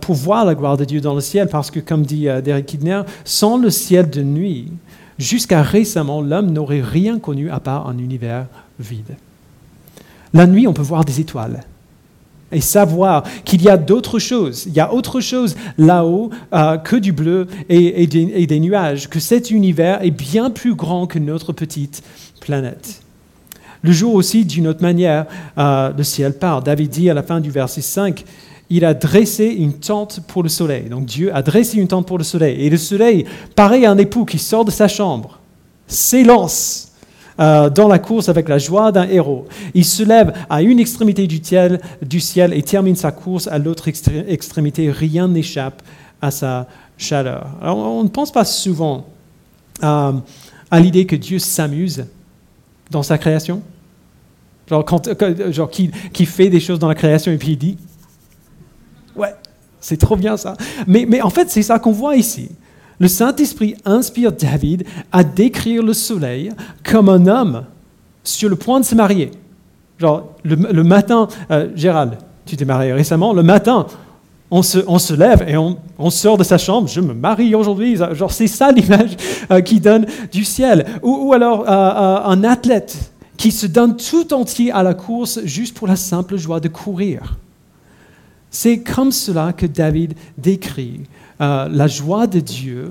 pour 0.00 0.14
voir 0.14 0.44
la 0.44 0.54
gloire 0.54 0.76
de 0.76 0.84
Dieu 0.84 1.00
dans 1.00 1.14
le 1.14 1.20
ciel, 1.20 1.48
parce 1.48 1.70
que, 1.70 1.80
comme 1.80 2.04
dit 2.04 2.28
euh, 2.28 2.40
Derek 2.40 2.66
Kidner, 2.66 3.02
sans 3.24 3.58
le 3.58 3.70
ciel 3.70 4.10
de 4.10 4.22
nuit, 4.22 4.72
jusqu'à 5.18 5.62
récemment, 5.62 6.20
l'homme 6.20 6.50
n'aurait 6.50 6.80
rien 6.80 7.18
connu 7.18 7.50
à 7.50 7.60
part 7.60 7.86
un 7.88 7.98
univers 7.98 8.46
vide. 8.78 9.16
La 10.32 10.46
nuit, 10.46 10.66
on 10.66 10.72
peut 10.72 10.82
voir 10.82 11.04
des 11.04 11.20
étoiles 11.20 11.64
et 12.54 12.60
savoir 12.60 13.24
qu'il 13.44 13.62
y 13.62 13.68
a 13.68 13.76
d'autres 13.76 14.18
choses, 14.18 14.64
il 14.66 14.72
y 14.72 14.80
a 14.80 14.92
autre 14.92 15.20
chose 15.20 15.56
là-haut 15.76 16.30
euh, 16.52 16.78
que 16.78 16.96
du 16.96 17.12
bleu 17.12 17.46
et, 17.68 18.06
des, 18.06 18.60
nuages, 18.60 19.08
que 19.08 19.18
cet 19.20 19.50
univers 19.50 20.02
est 20.02 20.10
bien 20.10 20.50
plus 20.50 20.74
grand 20.74 21.06
que 21.06 21.18
notre 21.18 21.52
petite 21.52 22.02
planète. 22.40 23.02
Le 23.82 23.92
jour 23.92 24.14
aussi, 24.14 24.44
d'une 24.44 24.68
autre 24.68 24.82
manière, 24.82 25.26
euh, 25.58 25.92
le 25.94 26.02
ciel 26.04 26.38
part. 26.38 26.62
David 26.62 26.90
dit 26.90 27.10
à 27.10 27.14
la 27.14 27.22
fin 27.22 27.40
du 27.40 27.50
verset 27.50 27.82
5, 27.82 28.24
il 28.70 28.84
a 28.84 28.94
dressé 28.94 29.46
une 29.46 29.74
tente 29.74 30.20
pour 30.26 30.42
le 30.42 30.48
soleil. 30.48 30.88
Donc 30.88 31.04
Dieu 31.04 31.34
a 31.34 31.42
dressé 31.42 31.78
une 31.78 31.88
tente 31.88 32.06
pour 32.06 32.16
le 32.16 32.24
soleil. 32.24 32.64
Et 32.64 32.70
le 32.70 32.78
soleil, 32.78 33.26
pareil 33.54 33.84
à 33.84 33.90
un 33.90 33.98
époux 33.98 34.24
qui 34.24 34.38
sort 34.38 34.64
de 34.64 34.70
sa 34.70 34.88
chambre, 34.88 35.38
s'élance 35.86 36.93
euh, 37.40 37.68
dans 37.68 37.88
la 37.88 37.98
course 37.98 38.28
avec 38.28 38.48
la 38.48 38.58
joie 38.58 38.92
d'un 38.92 39.08
héros. 39.08 39.46
Il 39.74 39.84
se 39.84 40.02
lève 40.04 40.32
à 40.48 40.62
une 40.62 40.78
extrémité 40.78 41.26
du 41.26 42.20
ciel, 42.20 42.52
et 42.52 42.62
termine 42.62 42.94
sa 42.94 43.10
course 43.10 43.48
à 43.48 43.58
l'autre 43.58 43.88
extrémité. 43.88 44.90
Rien 44.90 45.26
n'échappe 45.26 45.82
à 46.22 46.30
sa 46.30 46.66
chaleur. 46.96 47.48
Alors, 47.60 47.78
on 47.78 48.04
ne 48.04 48.08
pense 48.08 48.30
pas 48.30 48.44
souvent 48.44 49.06
euh, 49.82 50.12
à 50.70 50.80
l'idée 50.80 51.06
que 51.06 51.16
Dieu 51.16 51.38
s'amuse 51.40 52.06
dans 52.90 53.02
sa 53.02 53.18
création. 53.18 53.62
Genre, 54.70 54.86
genre 55.50 55.70
qui, 55.70 56.26
fait 56.26 56.48
des 56.48 56.60
choses 56.60 56.78
dans 56.78 56.88
la 56.88 56.94
création 56.94 57.32
et 57.32 57.36
puis 57.36 57.50
il 57.52 57.58
dit 57.58 57.78
Ouais, 59.16 59.34
c'est 59.80 59.98
trop 59.98 60.16
bien 60.16 60.36
ça. 60.36 60.56
Mais 60.86 61.20
en 61.20 61.30
fait, 61.30 61.50
c'est 61.50 61.62
ça 61.62 61.78
qu'on 61.78 61.92
voit 61.92 62.16
ici. 62.16 62.48
Le 62.98 63.08
Saint-Esprit 63.08 63.76
inspire 63.84 64.32
David 64.32 64.84
à 65.10 65.24
décrire 65.24 65.82
le 65.82 65.92
soleil 65.92 66.52
comme 66.84 67.08
un 67.08 67.26
homme 67.26 67.64
sur 68.22 68.48
le 68.48 68.56
point 68.56 68.80
de 68.80 68.84
se 68.84 68.94
marier. 68.94 69.30
Genre, 69.98 70.32
le, 70.44 70.82
matin, 70.82 71.28
euh, 71.50 71.68
Gérald, 71.74 72.18
tu 72.46 72.56
t'es 72.56 72.64
marié 72.64 72.92
récemment, 72.92 73.32
le 73.32 73.42
matin, 73.42 73.86
on 74.50 74.62
se, 74.62 75.14
lève 75.14 75.44
et 75.48 75.56
on, 75.56 76.10
sort 76.10 76.36
de 76.36 76.44
sa 76.44 76.58
chambre, 76.58 76.88
je 76.88 77.00
me 77.00 77.12
marie 77.12 77.54
aujourd'hui. 77.54 77.96
Genre, 77.96 78.30
c'est 78.30 78.46
ça 78.46 78.70
l'image 78.70 79.16
euh, 79.50 79.60
qui 79.60 79.80
donne 79.80 80.06
du 80.32 80.44
ciel. 80.44 80.86
Ou, 81.02 81.32
alors 81.32 81.64
euh, 81.68 82.20
un 82.24 82.44
athlète 82.44 82.96
qui 83.36 83.50
se 83.50 83.66
donne 83.66 83.96
tout 83.96 84.32
entier 84.32 84.70
à 84.70 84.82
la 84.82 84.94
course 84.94 85.40
juste 85.44 85.76
pour 85.76 85.88
la 85.88 85.96
simple 85.96 86.36
joie 86.36 86.60
de 86.60 86.68
courir. 86.68 87.36
C'est 88.50 88.78
comme 88.78 89.10
cela 89.10 89.52
que 89.52 89.66
David 89.66 90.14
décrit 90.38 91.00
euh, 91.40 91.68
la 91.68 91.86
joie 91.88 92.26
de 92.26 92.38
Dieu 92.38 92.88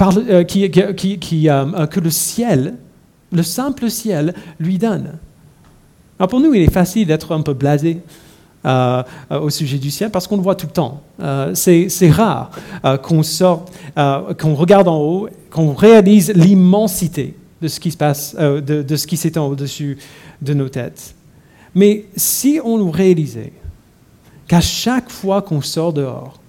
euh, 0.00 0.44
euh, 0.44 0.44
que 0.44 2.00
le 2.00 2.10
ciel, 2.10 2.74
le 3.32 3.42
simple 3.42 3.90
ciel, 3.90 4.34
lui 4.60 4.78
donne. 4.78 5.14
Alors 6.18 6.28
pour 6.28 6.40
nous, 6.40 6.54
il 6.54 6.62
est 6.62 6.72
facile 6.72 7.08
d'être 7.08 7.32
un 7.32 7.42
peu 7.42 7.54
blasé 7.54 8.00
au 9.30 9.48
sujet 9.48 9.78
du 9.78 9.92
ciel 9.92 10.10
parce 10.10 10.26
qu'on 10.26 10.36
le 10.36 10.42
voit 10.42 10.56
tout 10.56 10.66
le 10.66 10.72
temps. 10.72 11.00
c'est 11.54 12.10
rare 12.10 12.50
qu'on 13.02 13.22
sorte, 13.22 13.72
qu'on 13.94 14.54
regarde 14.54 14.88
en 14.88 14.98
haut, 14.98 15.28
qu'on 15.50 15.72
réalise 15.72 16.32
l'immensité 16.34 17.36
de 17.62 17.68
ce 17.68 17.78
qui 17.78 17.92
se 17.92 17.96
passe, 17.96 18.34
de, 18.34 18.60
de, 18.60 18.96
ce 18.96 19.06
qui 19.06 19.16
s'étend 19.16 19.46
au-dessus 19.46 19.98
de 20.42 20.52
nos 20.52 20.68
têtes. 20.68 21.14
Mais 21.76 22.06
si 22.16 22.58
on 22.64 22.78
nous 22.78 22.90
réalisait 22.90 23.52
qu'à 24.48 24.60
chaque 24.60 25.10
fois 25.10 25.42
qu'on 25.42 25.60
sort 25.60 25.92
dehors, 25.92 26.40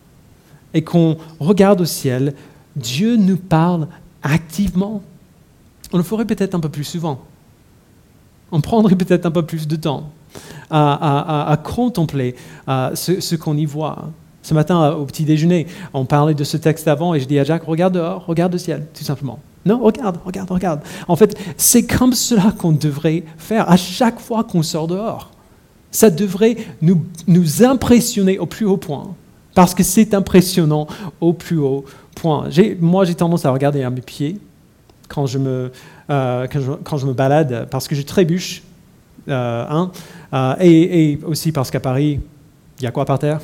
et 0.73 0.83
qu'on 0.83 1.17
regarde 1.39 1.81
au 1.81 1.85
ciel, 1.85 2.33
Dieu 2.75 3.15
nous 3.15 3.37
parle 3.37 3.87
activement. 4.23 5.01
On 5.93 5.97
le 5.97 6.03
ferait 6.03 6.25
peut-être 6.25 6.55
un 6.55 6.59
peu 6.59 6.69
plus 6.69 6.83
souvent. 6.83 7.21
On 8.51 8.61
prendrait 8.61 8.95
peut-être 8.95 9.25
un 9.25 9.31
peu 9.31 9.43
plus 9.43 9.67
de 9.67 9.75
temps 9.75 10.11
à, 10.69 11.57
contempler 11.63 12.35
ce, 12.67 13.35
qu'on 13.35 13.57
y 13.57 13.65
voit. 13.65 14.09
Ce 14.43 14.53
matin, 14.53 14.91
au 14.91 15.05
petit 15.05 15.25
déjeuner, 15.25 15.67
on 15.93 16.05
parlait 16.05 16.33
de 16.33 16.43
ce 16.43 16.55
texte 16.55 16.87
avant 16.87 17.13
et 17.13 17.19
je 17.19 17.25
dis 17.25 17.37
à 17.39 17.43
Jacques, 17.43 17.63
regarde 17.63 17.95
dehors, 17.95 18.25
regarde 18.25 18.53
le 18.53 18.59
ciel, 18.59 18.87
tout 18.97 19.03
simplement. 19.03 19.39
Non, 19.65 19.79
regarde, 19.79 20.17
regarde, 20.23 20.49
regarde. 20.49 20.81
En 21.09 21.17
fait, 21.17 21.37
c'est 21.57 21.85
comme 21.85 22.13
cela 22.13 22.53
qu'on 22.57 22.71
devrait 22.71 23.23
faire 23.37 23.69
à 23.69 23.75
chaque 23.75 24.19
fois 24.19 24.45
qu'on 24.45 24.63
sort 24.63 24.87
dehors. 24.87 25.31
Ça 25.91 26.09
devrait 26.09 26.55
nous, 26.81 27.03
nous 27.27 27.63
impressionner 27.63 28.39
au 28.39 28.45
plus 28.45 28.65
haut 28.65 28.77
point 28.77 29.15
parce 29.57 29.73
que 29.73 29.81
c'est 29.81 30.13
impressionnant 30.13 30.85
au 31.19 31.33
plus 31.33 31.57
haut 31.57 31.83
point. 32.13 32.47
Moi, 32.79 33.05
j'ai 33.05 33.15
tendance 33.15 33.43
à 33.43 33.49
regarder 33.49 33.81
à 33.81 33.89
mes 33.89 34.01
pieds 34.01 34.37
quand 35.07 35.25
je 35.25 35.39
me, 35.39 35.71
euh, 36.11 36.45
quand, 36.83 36.97
je, 36.97 37.07
me 37.07 37.13
balade, 37.13 37.67
parce 37.71 37.87
que 37.87 37.95
je 37.95 38.03
trébuche, 38.03 38.61
euh, 39.27 39.65
hein, 39.67 39.91
euh, 40.31 40.53
et, 40.59 41.17
aussi 41.25 41.51
parce 41.51 41.71
qu'à 41.71 41.79
Paris, 41.79 42.19
il 42.77 42.83
y 42.83 42.85
a 42.85 42.91
quoi 42.91 43.03
par 43.03 43.17
terre? 43.17 43.39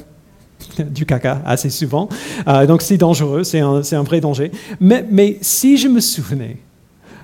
Du 0.91 1.07
caca 1.07 1.41
assez 1.47 1.71
souvent. 1.71 2.07
donc 2.67 2.83
c'est 2.83 2.97
dangereux, 2.97 3.43
c'est 3.43 3.61
un, 3.61 3.81
un, 3.91 4.03
vrai 4.03 4.21
danger. 4.21 4.51
Mais, 4.79 5.03
mais 5.09 5.39
si 5.41 5.77
je 5.77 5.87
me 5.87 5.99
souvenais 5.99 6.57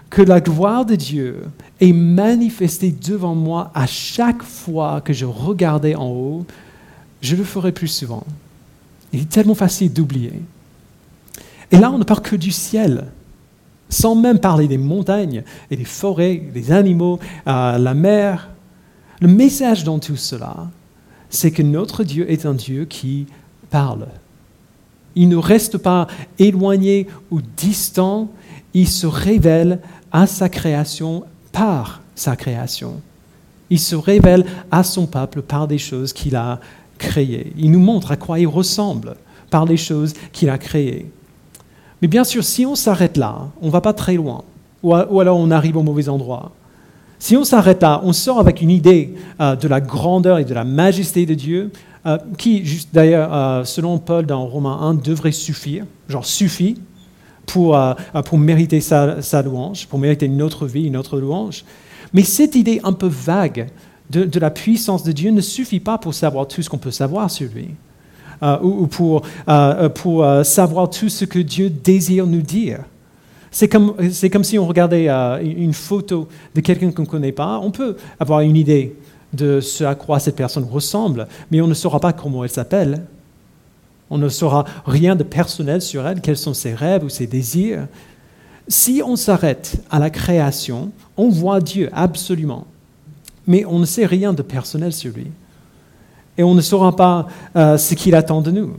que 0.10 0.24
la 0.24 0.42
gloire 0.42 0.84
de 0.84 0.96
Dieu 0.96 1.44
est 1.80 1.94
manifestée 1.94 2.92
devant 2.92 3.36
moi 3.36 3.70
à 3.76 3.86
chaque 3.86 4.42
fois 4.42 5.00
que 5.00 5.14
je 5.14 5.26
regardais 5.26 5.94
en 5.94 6.08
haut, 6.08 6.46
je 7.22 7.36
le 7.36 7.44
ferais 7.44 7.72
plus 7.72 7.88
souvent. 7.88 8.24
Il 9.14 9.22
est 9.22 9.30
tellement 9.30 9.56
facile 9.56 9.92
d'oublier. 9.92 10.34
Et 11.72 11.78
là, 11.78 11.92
on 11.92 11.98
ne 11.98 12.04
parle 12.04 12.22
que 12.22 12.36
du 12.36 12.52
ciel, 12.52 13.06
sans 13.90 14.16
même 14.16 14.40
parler 14.40 14.68
des 14.68 14.78
montagnes 14.78 15.44
et 15.70 15.76
des 15.76 15.86
forêts, 15.86 16.38
des 16.38 16.72
animaux, 16.72 17.20
euh, 17.48 17.78
la 17.78 17.94
mer. 17.94 18.50
Le 19.20 19.28
message 19.28 19.84
dans 19.84 20.00
tout 20.00 20.16
cela, 20.16 20.68
c'est 21.30 21.52
que 21.52 21.62
notre 21.62 22.04
Dieu 22.04 22.30
est 22.32 22.46
un 22.46 22.54
Dieu 22.54 22.86
qui 22.86 23.28
parle. 23.70 24.08
Il 25.16 25.30
ne 25.30 25.36
reste 25.36 25.78
pas 25.78 26.08
éloigné 26.38 27.08
ou 27.32 27.42
distant, 27.42 28.30
il 28.74 28.88
se 28.88 29.08
révèle 29.08 29.80
à 30.12 30.28
sa 30.28 30.50
création 30.50 31.24
par 31.52 32.02
sa 32.16 32.36
création. 32.36 33.02
Il 33.70 33.80
se 33.80 33.96
révèle 33.96 34.46
à 34.72 34.84
son 34.84 35.06
peuple 35.06 35.42
par 35.42 35.68
des 35.68 35.78
choses 35.78 36.14
qu'il 36.14 36.36
a 36.36 36.60
créé. 37.00 37.54
Il 37.58 37.72
nous 37.72 37.80
montre 37.80 38.12
à 38.12 38.16
quoi 38.16 38.40
il 38.40 38.48
ressemble 38.48 39.16
par 39.50 39.66
les 39.66 39.78
choses 39.78 40.14
qu'il 40.32 40.50
a 40.50 40.60
créées. 40.60 41.10
Mais 42.02 42.08
bien 42.08 42.24
sûr, 42.24 42.44
si 42.44 42.66
on 42.66 42.76
s'arrête 42.76 43.18
là, 43.18 43.50
on 43.62 43.68
ne 43.68 43.72
va 43.72 43.82
pas 43.82 43.94
très 43.94 44.14
loin, 44.14 44.44
ou, 44.84 44.94
alors 44.94 45.38
on 45.38 45.52
arrive 45.52 45.76
au 45.78 45.84
mauvais 45.84 46.08
endroit. 46.08 46.52
Si 47.18 47.36
on 47.36 47.44
s'arrête 47.44 47.82
là, 47.82 48.00
on 48.04 48.14
sort 48.14 48.40
avec 48.40 48.62
une 48.62 48.70
idée 48.70 49.16
euh, 49.42 49.56
de 49.56 49.68
la 49.68 49.82
grandeur 49.82 50.38
et 50.38 50.46
de 50.46 50.54
la 50.54 50.64
majesté 50.64 51.26
de 51.26 51.34
Dieu, 51.34 51.72
euh, 52.06 52.18
qui, 52.38 52.64
d'ailleurs, 52.94 53.34
euh, 53.34 53.64
selon 53.66 53.98
Paul 53.98 54.26
dans 54.26 54.46
Romains 54.46 54.80
1, 54.82 54.94
devrait 54.94 55.34
suffire, 55.34 55.86
genre 56.08 56.26
suffit 56.26 56.78
pour, 57.46 57.78
pour 58.26 58.38
mériter 58.38 58.80
sa, 58.80 59.42
louange, 59.44 59.88
pour 59.88 59.98
mériter 59.98 60.30
notre 60.30 60.68
vie, 60.68 60.92
notre 60.92 61.20
louange. 61.20 61.66
Mais 62.14 62.22
cette 62.22 62.56
idée 62.56 62.80
un 62.84 62.94
peu 62.94 63.08
vague 63.08 63.68
de, 64.10 64.40
la 64.40 64.50
puissance 64.50 65.04
de 65.04 65.12
Dieu 65.12 65.32
ne 65.32 65.42
suffit 65.42 65.80
pas 65.80 65.98
pour 65.98 66.14
savoir 66.14 66.48
tout 66.48 66.62
ce 66.62 66.70
qu'on 66.70 66.78
peut 66.78 66.92
savoir 66.92 67.30
sur 67.30 67.50
lui. 67.54 67.70
ou, 68.64 68.88
pour, 68.88 69.22
pour 69.96 70.46
savoir 70.46 70.90
tout 70.90 71.10
ce 71.10 71.26
que 71.26 71.40
Dieu 71.40 71.70
désire 71.70 72.26
nous 72.26 72.42
dire. 72.42 72.80
C'est 73.52 73.68
comme, 73.68 73.96
comme, 74.32 74.44
si 74.44 74.58
on 74.58 74.68
regardait 74.68 75.08
une 75.42 75.74
photo 75.74 76.28
de 76.56 76.62
quelqu'un 76.62 76.92
qu'on 76.92 77.04
ne 77.04 77.08
connaît 77.08 77.32
pas. 77.32 77.60
On 77.60 77.72
peut 77.72 77.98
avoir 78.20 78.42
une 78.42 78.56
idée 78.56 78.96
de 79.34 79.60
ce 79.60 79.84
à 79.84 79.96
quoi 79.96 80.20
cette 80.20 80.36
personne 80.36 80.64
ressemble, 80.64 81.28
mais 81.52 81.62
on 81.62 81.68
ne 81.68 81.74
saura 81.74 82.00
pas 82.00 82.14
comment 82.14 82.44
elle 82.44 82.50
s'appelle. 82.50 83.06
On 84.10 84.18
ne 84.18 84.30
saura 84.30 84.66
rien 84.86 85.16
de 85.16 85.24
personnel 85.24 85.82
sur 85.82 86.08
elle, 86.08 86.22
quels 86.22 86.38
sont 86.38 86.54
ses 86.54 86.74
rêves 86.74 87.04
ou 87.04 87.10
ses 87.10 87.28
désirs. 87.28 87.88
Si 88.68 89.02
on 89.06 89.16
s'arrête 89.16 89.82
à 89.90 90.00
la 90.00 90.10
création, 90.10 90.92
on 91.16 91.30
voit 91.30 91.60
Dieu 91.60 91.90
absolument, 91.94 92.66
mais 93.50 93.66
on 93.66 93.80
ne 93.80 93.86
sait 93.86 94.06
rien 94.06 94.32
de 94.32 94.44
personnel 94.44 94.94
sur 94.94 95.12
lui. 95.12 95.26
Et 96.38 96.44
on 96.44 96.54
ne 96.54 96.62
saura 96.62 96.96
pas 96.96 97.28
euh, 97.56 97.80
ce 97.80 97.96
qu'il 97.96 98.14
attend 98.14 98.42
de 98.42 98.52
nous. 98.52 98.76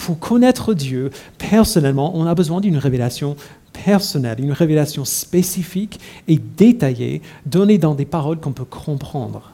Pour 0.00 0.18
connaître 0.18 0.74
Dieu 0.74 1.10
personnellement, 1.38 2.10
on 2.16 2.26
a 2.26 2.34
besoin 2.34 2.60
d'une 2.60 2.78
révélation 2.78 3.36
personnelle, 3.84 4.40
une 4.40 4.52
révélation 4.52 5.04
spécifique 5.04 6.00
et 6.26 6.36
détaillée, 6.36 7.22
donnée 7.46 7.78
dans 7.78 7.94
des 7.94 8.04
paroles 8.04 8.40
qu'on 8.40 8.52
peut 8.52 8.64
comprendre. 8.64 9.52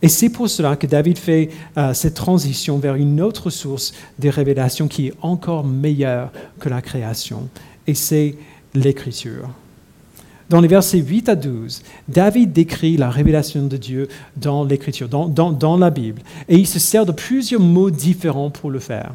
Et 0.00 0.08
c'est 0.08 0.30
pour 0.30 0.48
cela 0.48 0.76
que 0.76 0.86
David 0.86 1.18
fait 1.18 1.50
euh, 1.76 1.92
cette 1.92 2.14
transition 2.14 2.78
vers 2.78 2.94
une 2.94 3.20
autre 3.20 3.50
source 3.50 3.92
de 4.18 4.30
révélation 4.30 4.88
qui 4.88 5.08
est 5.08 5.14
encore 5.20 5.64
meilleure 5.64 6.30
que 6.60 6.70
la 6.70 6.80
création, 6.80 7.50
et 7.86 7.94
c'est 7.94 8.36
l'écriture. 8.72 9.50
Dans 10.48 10.62
les 10.62 10.68
versets 10.68 10.98
8 10.98 11.28
à 11.28 11.36
12, 11.36 11.82
David 12.08 12.52
décrit 12.52 12.96
la 12.96 13.10
révélation 13.10 13.66
de 13.66 13.76
Dieu 13.76 14.08
dans 14.36 14.64
l'écriture, 14.64 15.06
dans, 15.08 15.76
la 15.76 15.90
Bible, 15.90 16.22
et 16.48 16.56
il 16.56 16.66
se 16.66 16.78
sert 16.78 17.04
de 17.04 17.12
plusieurs 17.12 17.60
mots 17.60 17.90
différents 17.90 18.48
pour 18.48 18.70
le 18.70 18.78
faire. 18.78 19.12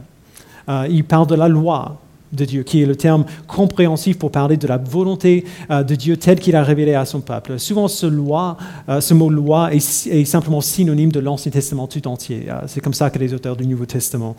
Euh, 0.69 0.87
il 0.89 1.03
parle 1.03 1.25
de 1.25 1.33
la 1.33 1.47
loi, 1.47 1.99
de 2.31 2.45
Dieu, 2.45 2.61
qui 2.61 2.83
est 2.83 2.85
le 2.85 2.95
terme 2.95 3.25
compréhensif 3.47 4.19
pour 4.19 4.29
parler 4.29 4.57
de 4.57 4.67
la 4.67 4.77
volonté 4.77 5.43
euh, 5.71 5.81
de 5.81 5.95
Dieu 5.95 6.17
telle 6.17 6.39
qu'il 6.39 6.55
a 6.55 6.63
révélé 6.63 6.93
à 6.93 7.05
son 7.05 7.21
peuple. 7.21 7.57
Souvent, 7.57 7.87
ce, 7.87 8.05
euh, 8.05 9.15
mot 9.15 9.29
loi 9.29 9.73
est, 9.73 10.25
simplement 10.25 10.61
synonyme 10.61 11.11
de 11.11 11.19
l'Ancien 11.19 11.51
Testament 11.51 11.87
tout 11.87 12.07
entier. 12.07 12.47
C'est 12.67 12.81
comme 12.81 12.93
ça 12.93 13.09
que 13.09 13.17
les 13.17 13.33
auteurs 13.33 13.55
du 13.55 13.65
Nouveau 13.65 13.87
Testament 13.87 14.35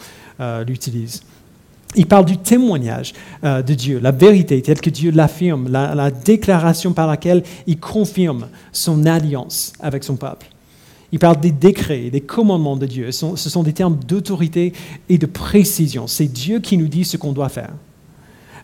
l'utilisent. 0.64 1.22
Il 1.96 2.06
parle 2.06 2.24
du 2.24 2.36
témoignage 2.38 3.12
de 3.42 3.74
Dieu, 3.74 4.00
la 4.00 4.10
vérité 4.10 4.60
telle 4.62 4.80
que 4.80 4.90
Dieu 4.90 5.10
l'affirme, 5.12 5.68
la, 5.70 6.10
déclaration 6.10 6.92
par 6.92 7.06
laquelle 7.06 7.42
il 7.66 7.78
confirme 7.78 8.48
son 8.72 9.06
alliance 9.06 9.72
avec 9.80 10.02
son 10.02 10.16
peuple. 10.16 10.46
Il 11.12 11.20
parle 11.20 11.38
des 11.38 11.52
décrets, 11.52 12.10
des 12.10 12.20
commandements 12.20 12.76
de 12.76 12.86
Dieu. 12.86 13.12
Ce 13.12 13.36
sont, 13.36 13.62
des 13.62 13.72
termes 13.72 13.96
d'autorité 14.08 14.72
et 15.08 15.16
de 15.16 15.26
précision. 15.26 16.08
C'est 16.08 16.26
Dieu 16.26 16.58
qui 16.58 16.76
nous 16.76 16.88
dit 16.88 17.04
ce 17.04 17.16
qu'on 17.16 17.30
doit 17.30 17.48
faire. 17.48 17.70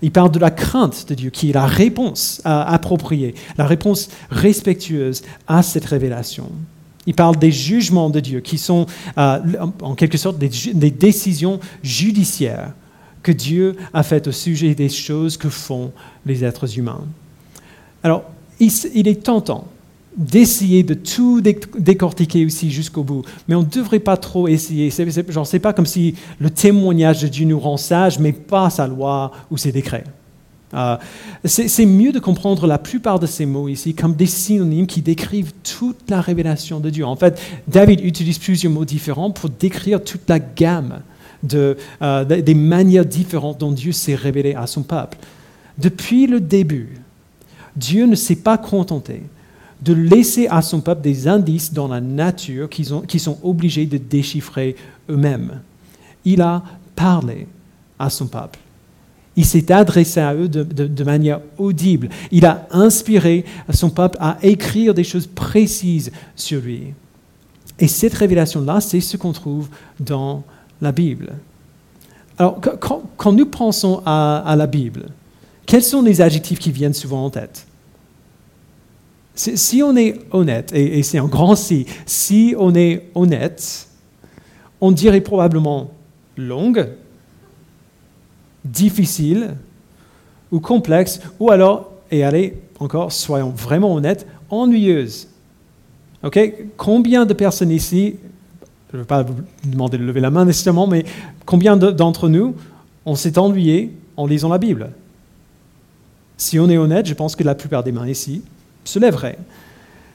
Il 0.02 0.10
parle 0.10 0.32
de 0.32 0.38
la 0.38 0.50
crainte 0.50 1.08
de 1.08 1.14
Dieu, 1.14 1.30
qui 1.30 1.50
est 1.50 1.52
la 1.52 1.66
réponse 1.66 2.40
appropriée, 2.44 3.34
la 3.56 3.66
réponse 3.66 4.08
respectueuse 4.30 5.22
à 5.46 5.62
cette 5.62 5.84
révélation. 5.84 6.50
Il 7.06 7.14
parle 7.14 7.37
des 7.37 7.52
jugements 7.52 8.10
de 8.10 8.20
Dieu, 8.20 8.40
qui 8.40 8.58
sont 8.58 8.87
euh, 9.16 9.38
en 9.80 9.94
quelque 9.94 10.18
sorte 10.18 10.38
des, 10.38 10.90
décisions 10.90 11.60
judiciaires 11.82 12.72
que 13.22 13.32
Dieu 13.32 13.76
a 13.92 14.02
faites 14.02 14.28
au 14.28 14.32
sujet 14.32 14.74
des 14.74 14.88
choses 14.88 15.36
que 15.36 15.48
font 15.48 15.92
les 16.26 16.44
êtres 16.44 16.78
humains. 16.78 17.04
Alors, 18.02 18.24
il 18.58 19.08
est 19.08 19.22
tentant 19.22 19.66
d'essayer 20.16 20.82
de 20.82 20.94
tout 20.94 21.40
décortiquer 21.40 22.44
aussi 22.44 22.70
jusqu'au 22.70 23.04
bout. 23.04 23.22
Mais 23.48 23.54
on 23.54 23.60
ne 23.60 23.66
devrait 23.66 24.00
pas 24.00 24.16
trop 24.16 24.48
essayer. 24.48 24.90
Ce 24.90 25.02
n'est 25.02 25.60
pas 25.60 25.72
comme 25.72 25.86
si 25.86 26.14
le 26.38 26.50
témoignage 26.50 27.22
de 27.22 27.28
Dieu 27.28 27.46
nous 27.46 27.60
rend 27.60 27.76
sages, 27.76 28.18
mais 28.18 28.32
pas 28.32 28.70
sa 28.70 28.86
loi 28.86 29.32
ou 29.50 29.56
ses 29.56 29.72
décrets. 29.72 30.04
Euh, 30.72 30.96
c'est 31.44 31.86
mieux 31.86 32.12
de 32.12 32.20
comprendre 32.20 32.68
la 32.68 32.78
plupart 32.78 33.18
de 33.18 33.26
ces 33.26 33.44
mots 33.44 33.68
ici 33.68 33.92
comme 33.92 34.14
des 34.14 34.26
synonymes 34.26 34.86
qui 34.86 35.02
décrivent 35.02 35.52
toute 35.64 36.08
la 36.08 36.20
révélation 36.20 36.78
de 36.78 36.90
Dieu. 36.90 37.04
En 37.04 37.16
fait, 37.16 37.40
David 37.66 38.04
utilise 38.04 38.38
plusieurs 38.38 38.72
mots 38.72 38.84
différents 38.84 39.32
pour 39.32 39.50
décrire 39.50 40.02
toute 40.02 40.28
la 40.28 40.38
gamme 40.38 41.00
de, 41.42 41.76
euh, 42.02 42.25
des 42.25 42.54
manières 42.54 43.06
différentes 43.06 43.58
dont 43.58 43.73
Dieu 43.73 43.93
s'est 43.93 44.14
révélé 44.14 44.54
à 44.54 44.67
son 44.67 44.82
peuple. 44.82 45.19
Depuis 45.78 46.26
le 46.26 46.41
début, 46.41 46.99
Dieu 47.76 48.06
ne 48.06 48.14
s'est 48.14 48.36
pas 48.36 48.58
contenté 48.58 49.23
de 49.82 49.95
laisser 49.95 50.47
à 50.49 50.62
son 50.62 50.80
peuple 50.80 51.02
des 51.02 51.26
indices 51.26 51.73
dans 51.73 51.88
la 51.88 52.00
nature 52.00 52.69
qu'ils 52.69 53.21
sont 53.21 53.38
obligés 53.43 53.86
de 53.86 53.97
déchiffrer 53.97 54.76
eux-mêmes. 55.08 55.60
Il 56.25 56.43
a 56.43 56.62
parlé 56.95 57.47
à 57.99 58.10
son 58.10 58.26
peuple. 58.26 58.58
Il 59.36 59.45
s'est 59.47 59.73
adressé 59.73 60.21
à 60.21 60.34
eux 60.34 60.49
de, 60.49 61.04
manière 61.04 61.41
audible. 61.56 62.10
Il 62.30 62.45
a 62.45 62.67
inspiré 62.73 63.45
son 63.73 63.88
peuple 63.88 64.19
à 64.21 64.36
écrire 64.43 64.93
des 64.93 65.04
choses 65.04 65.26
précises 65.26 66.12
sur 66.36 66.60
lui. 66.60 66.93
Et 67.78 67.88
cette 67.88 68.12
révélation-là, 68.12 68.80
c'est 68.80 69.00
ce 69.00 69.17
qu'on 69.17 69.32
trouve 69.32 69.69
dans 69.99 70.45
la 70.80 70.93
Bible. 70.93 71.34
Alors, 72.38 72.60
quand, 73.16 73.32
nous 73.32 73.47
pensons 73.47 74.02
à 74.06 74.54
la 74.56 74.66
Bible, 74.66 75.10
quels 75.71 75.84
sont 75.84 76.02
les 76.02 76.21
adjectifs 76.21 76.58
qui 76.58 76.73
viennent 76.73 76.95
souvent 76.95 77.25
en 77.25 77.30
tête? 77.30 77.64
Si 79.36 79.82
on 79.84 79.97
est 79.97 80.19
honnête, 80.32 80.73
et, 80.75 81.00
c'est 81.04 81.19
un 81.19 81.26
grand 81.26 81.54
si, 81.54 81.86
si 82.06 82.56
on 82.58 82.75
est 82.75 83.08
honnête, 83.14 83.88
on 84.80 84.90
dirait 84.90 85.21
probablement 85.21 85.93
longue, 86.36 86.88
difficile 88.64 89.54
ou 90.50 90.58
complexe, 90.58 91.21
ou 91.38 91.52
alors, 91.52 91.93
et 92.10 92.25
allez, 92.25 92.60
encore, 92.80 93.12
soyons 93.12 93.50
vraiment 93.50 93.95
honnêtes, 93.95 94.26
ennuyeuse. 94.50 95.28
OK? 96.25 96.38
Combien 96.76 97.26
de 97.26 97.32
personnes 97.32 97.71
ici, 97.71 98.16
je 98.90 98.96
ne 98.96 99.02
vais 99.02 99.06
pas 99.06 99.22
vous 99.22 99.34
demander 99.64 99.98
de 99.98 100.04
lever 100.04 100.20
la 100.20 100.30
main 100.30 100.44
nécessairement, 100.44 100.86
mais 100.86 101.04
combien 101.46 101.76
d'entre 101.76 102.28
nous, 102.28 102.56
on 103.06 103.14
s'est 103.14 103.38
ennuyé 103.38 103.94
en 104.16 104.26
lisant 104.26 104.48
la 104.48 104.58
Bible? 104.58 104.90
Si 106.36 106.58
on 106.58 106.68
est 106.68 106.78
honnête, 106.78 107.06
je 107.06 107.14
pense 107.14 107.36
que 107.36 107.44
la 107.44 107.54
plupart 107.54 107.84
des 107.84 107.92
mains 107.92 108.08
ici, 108.08 108.42
se 108.84 108.98
lèverait. 108.98 109.38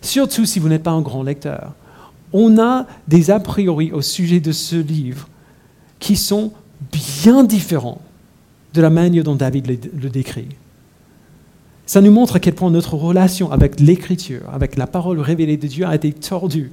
Surtout 0.01 0.45
si 0.45 0.59
vous 0.59 0.67
n'êtes 0.67 0.83
pas 0.83 0.91
un 0.91 1.01
grand 1.01 1.23
lecteur. 1.23 1.73
On 2.33 2.59
a 2.59 2.85
des 3.07 3.31
a 3.31 3.39
priori 3.39 3.91
au 3.91 4.01
sujet 4.01 4.39
de 4.39 4.51
ce 4.51 4.75
livre 4.75 5.29
qui 5.99 6.17
sont 6.17 6.51
bien 6.91 7.43
différents 7.43 8.01
de 8.73 8.81
la 8.81 8.89
manière 8.89 9.23
dont 9.23 9.35
David 9.35 9.67
le 9.67 10.09
décrit. 10.09 10.49
Ça 11.85 12.01
nous 12.01 12.11
montre 12.11 12.35
à 12.35 12.39
quel 12.39 12.55
point 12.55 12.71
notre 12.71 12.95
relation 12.95 13.51
avec 13.51 13.79
l'écriture, 13.79 14.41
avec 14.51 14.75
la 14.75 14.87
parole 14.87 15.19
révélée 15.19 15.55
de 15.55 15.67
Dieu 15.67 15.85
a 15.85 15.95
été 15.95 16.11
tordue. 16.11 16.71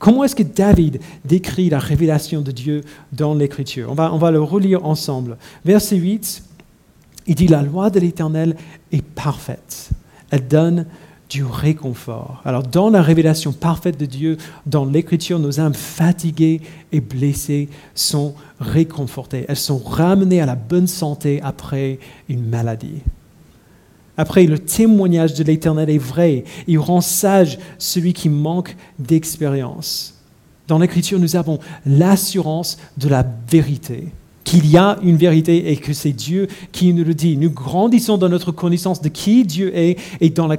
Comment 0.00 0.24
est-ce 0.24 0.34
que 0.34 0.42
David 0.42 1.00
décrit 1.24 1.70
la 1.70 1.78
révélation 1.78 2.40
de 2.40 2.50
Dieu 2.50 2.80
dans 3.12 3.34
l'écriture? 3.34 3.90
On 3.90 3.94
va, 3.94 4.12
on 4.12 4.18
va 4.18 4.32
le 4.32 4.42
relire 4.42 4.84
ensemble. 4.84 5.36
Verset 5.64 5.96
8, 5.96 6.42
il 7.28 7.36
dit, 7.36 7.46
la 7.46 7.62
loi 7.62 7.90
de 7.90 8.00
l'Éternel 8.00 8.56
est 8.90 9.02
parfaite 9.02 9.92
elle 10.30 10.46
donne 10.46 10.86
du 11.28 11.44
réconfort. 11.44 12.40
Alors 12.44 12.64
dans 12.64 12.90
la 12.90 13.02
révélation 13.02 13.52
parfaite 13.52 13.98
de 13.98 14.06
Dieu, 14.06 14.36
dans 14.66 14.84
l'Écriture, 14.84 15.38
nos 15.38 15.60
âmes 15.60 15.74
fatiguées 15.74 16.60
et 16.90 17.00
blessées 17.00 17.68
sont 17.94 18.34
réconfortées. 18.58 19.44
Elles 19.48 19.56
sont 19.56 19.78
ramenées 19.78 20.40
à 20.40 20.46
la 20.46 20.56
bonne 20.56 20.88
santé 20.88 21.40
après 21.42 22.00
une 22.28 22.44
maladie. 22.48 23.02
Après, 24.20 24.44
le 24.44 24.58
témoignage 24.58 25.32
de 25.32 25.42
l'Éternel 25.42 25.88
est 25.88 25.96
vrai. 25.96 26.44
Il 26.66 26.78
rend 26.78 27.00
sage 27.00 27.58
celui 27.78 28.12
qui 28.12 28.28
manque 28.28 28.76
d'expérience. 28.98 30.12
Dans 30.68 30.78
l'Écriture, 30.78 31.18
nous 31.18 31.36
avons 31.36 31.58
l'assurance 31.86 32.76
de 32.98 33.08
la 33.08 33.24
vérité 33.50 34.08
qu'il 34.44 34.66
y 34.66 34.76
a 34.76 34.98
une 35.02 35.16
vérité 35.16 35.72
et 35.72 35.76
que 35.78 35.94
c'est 35.94 36.12
Dieu 36.12 36.48
qui 36.70 36.92
nous 36.92 37.02
le 37.02 37.14
dit. 37.14 37.38
Nous 37.38 37.50
grandissons 37.50 38.18
dans 38.18 38.28
notre 38.28 38.52
connaissance 38.52 39.00
de 39.00 39.08
qui 39.08 39.44
Dieu 39.44 39.74
est 39.74 39.98
et 40.20 40.28
dans 40.28 40.48
la, 40.48 40.58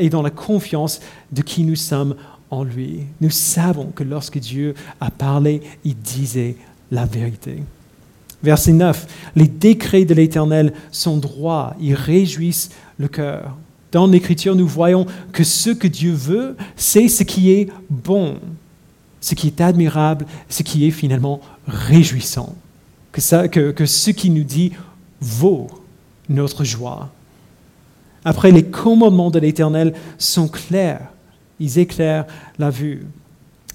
et 0.00 0.08
dans 0.08 0.22
la 0.22 0.30
confiance 0.30 0.98
de 1.30 1.42
qui 1.42 1.62
nous 1.62 1.76
sommes 1.76 2.16
en 2.50 2.64
lui. 2.64 3.02
Nous 3.20 3.30
savons 3.30 3.92
que 3.94 4.02
lorsque 4.02 4.38
Dieu 4.38 4.74
a 5.00 5.12
parlé, 5.12 5.60
il 5.84 5.94
disait 5.94 6.56
la 6.90 7.04
vérité. 7.04 7.62
Verset 8.42 8.72
9, 8.72 9.06
les 9.36 9.48
décrets 9.48 10.04
de 10.04 10.14
l'Éternel 10.14 10.72
sont 10.92 11.16
droits, 11.16 11.74
ils 11.80 11.94
réjouissent 11.94 12.70
le 12.98 13.08
cœur. 13.08 13.56
Dans 13.90 14.06
l'Écriture, 14.06 14.54
nous 14.54 14.68
voyons 14.68 15.06
que 15.32 15.44
ce 15.44 15.70
que 15.70 15.88
Dieu 15.88 16.12
veut, 16.12 16.56
c'est 16.76 17.08
ce 17.08 17.24
qui 17.24 17.50
est 17.50 17.68
bon, 17.90 18.36
ce 19.20 19.34
qui 19.34 19.48
est 19.48 19.60
admirable, 19.60 20.26
ce 20.48 20.62
qui 20.62 20.86
est 20.86 20.90
finalement 20.90 21.40
réjouissant 21.66 22.54
que, 23.12 23.86
ce 23.86 24.10
qui 24.10 24.30
nous 24.30 24.44
dit 24.44 24.72
vaut 25.20 25.68
notre 26.28 26.64
joie. 26.64 27.10
Après, 28.24 28.50
les 28.50 28.64
commandements 28.64 29.30
de 29.30 29.38
l'Éternel 29.38 29.94
sont 30.18 30.48
clairs, 30.48 31.12
ils 31.60 31.78
éclairent 31.78 32.26
la 32.58 32.70
vue. 32.70 33.06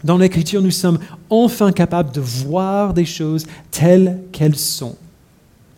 Dans 0.03 0.17
l'Écriture, 0.17 0.61
nous 0.61 0.71
sommes 0.71 0.99
enfin 1.29 1.71
capables 1.71 2.11
de 2.11 2.19
voir 2.19 2.93
des 2.93 3.05
choses 3.05 3.45
telles 3.71 4.19
qu'elles 4.33 4.57
sont, 4.57 4.97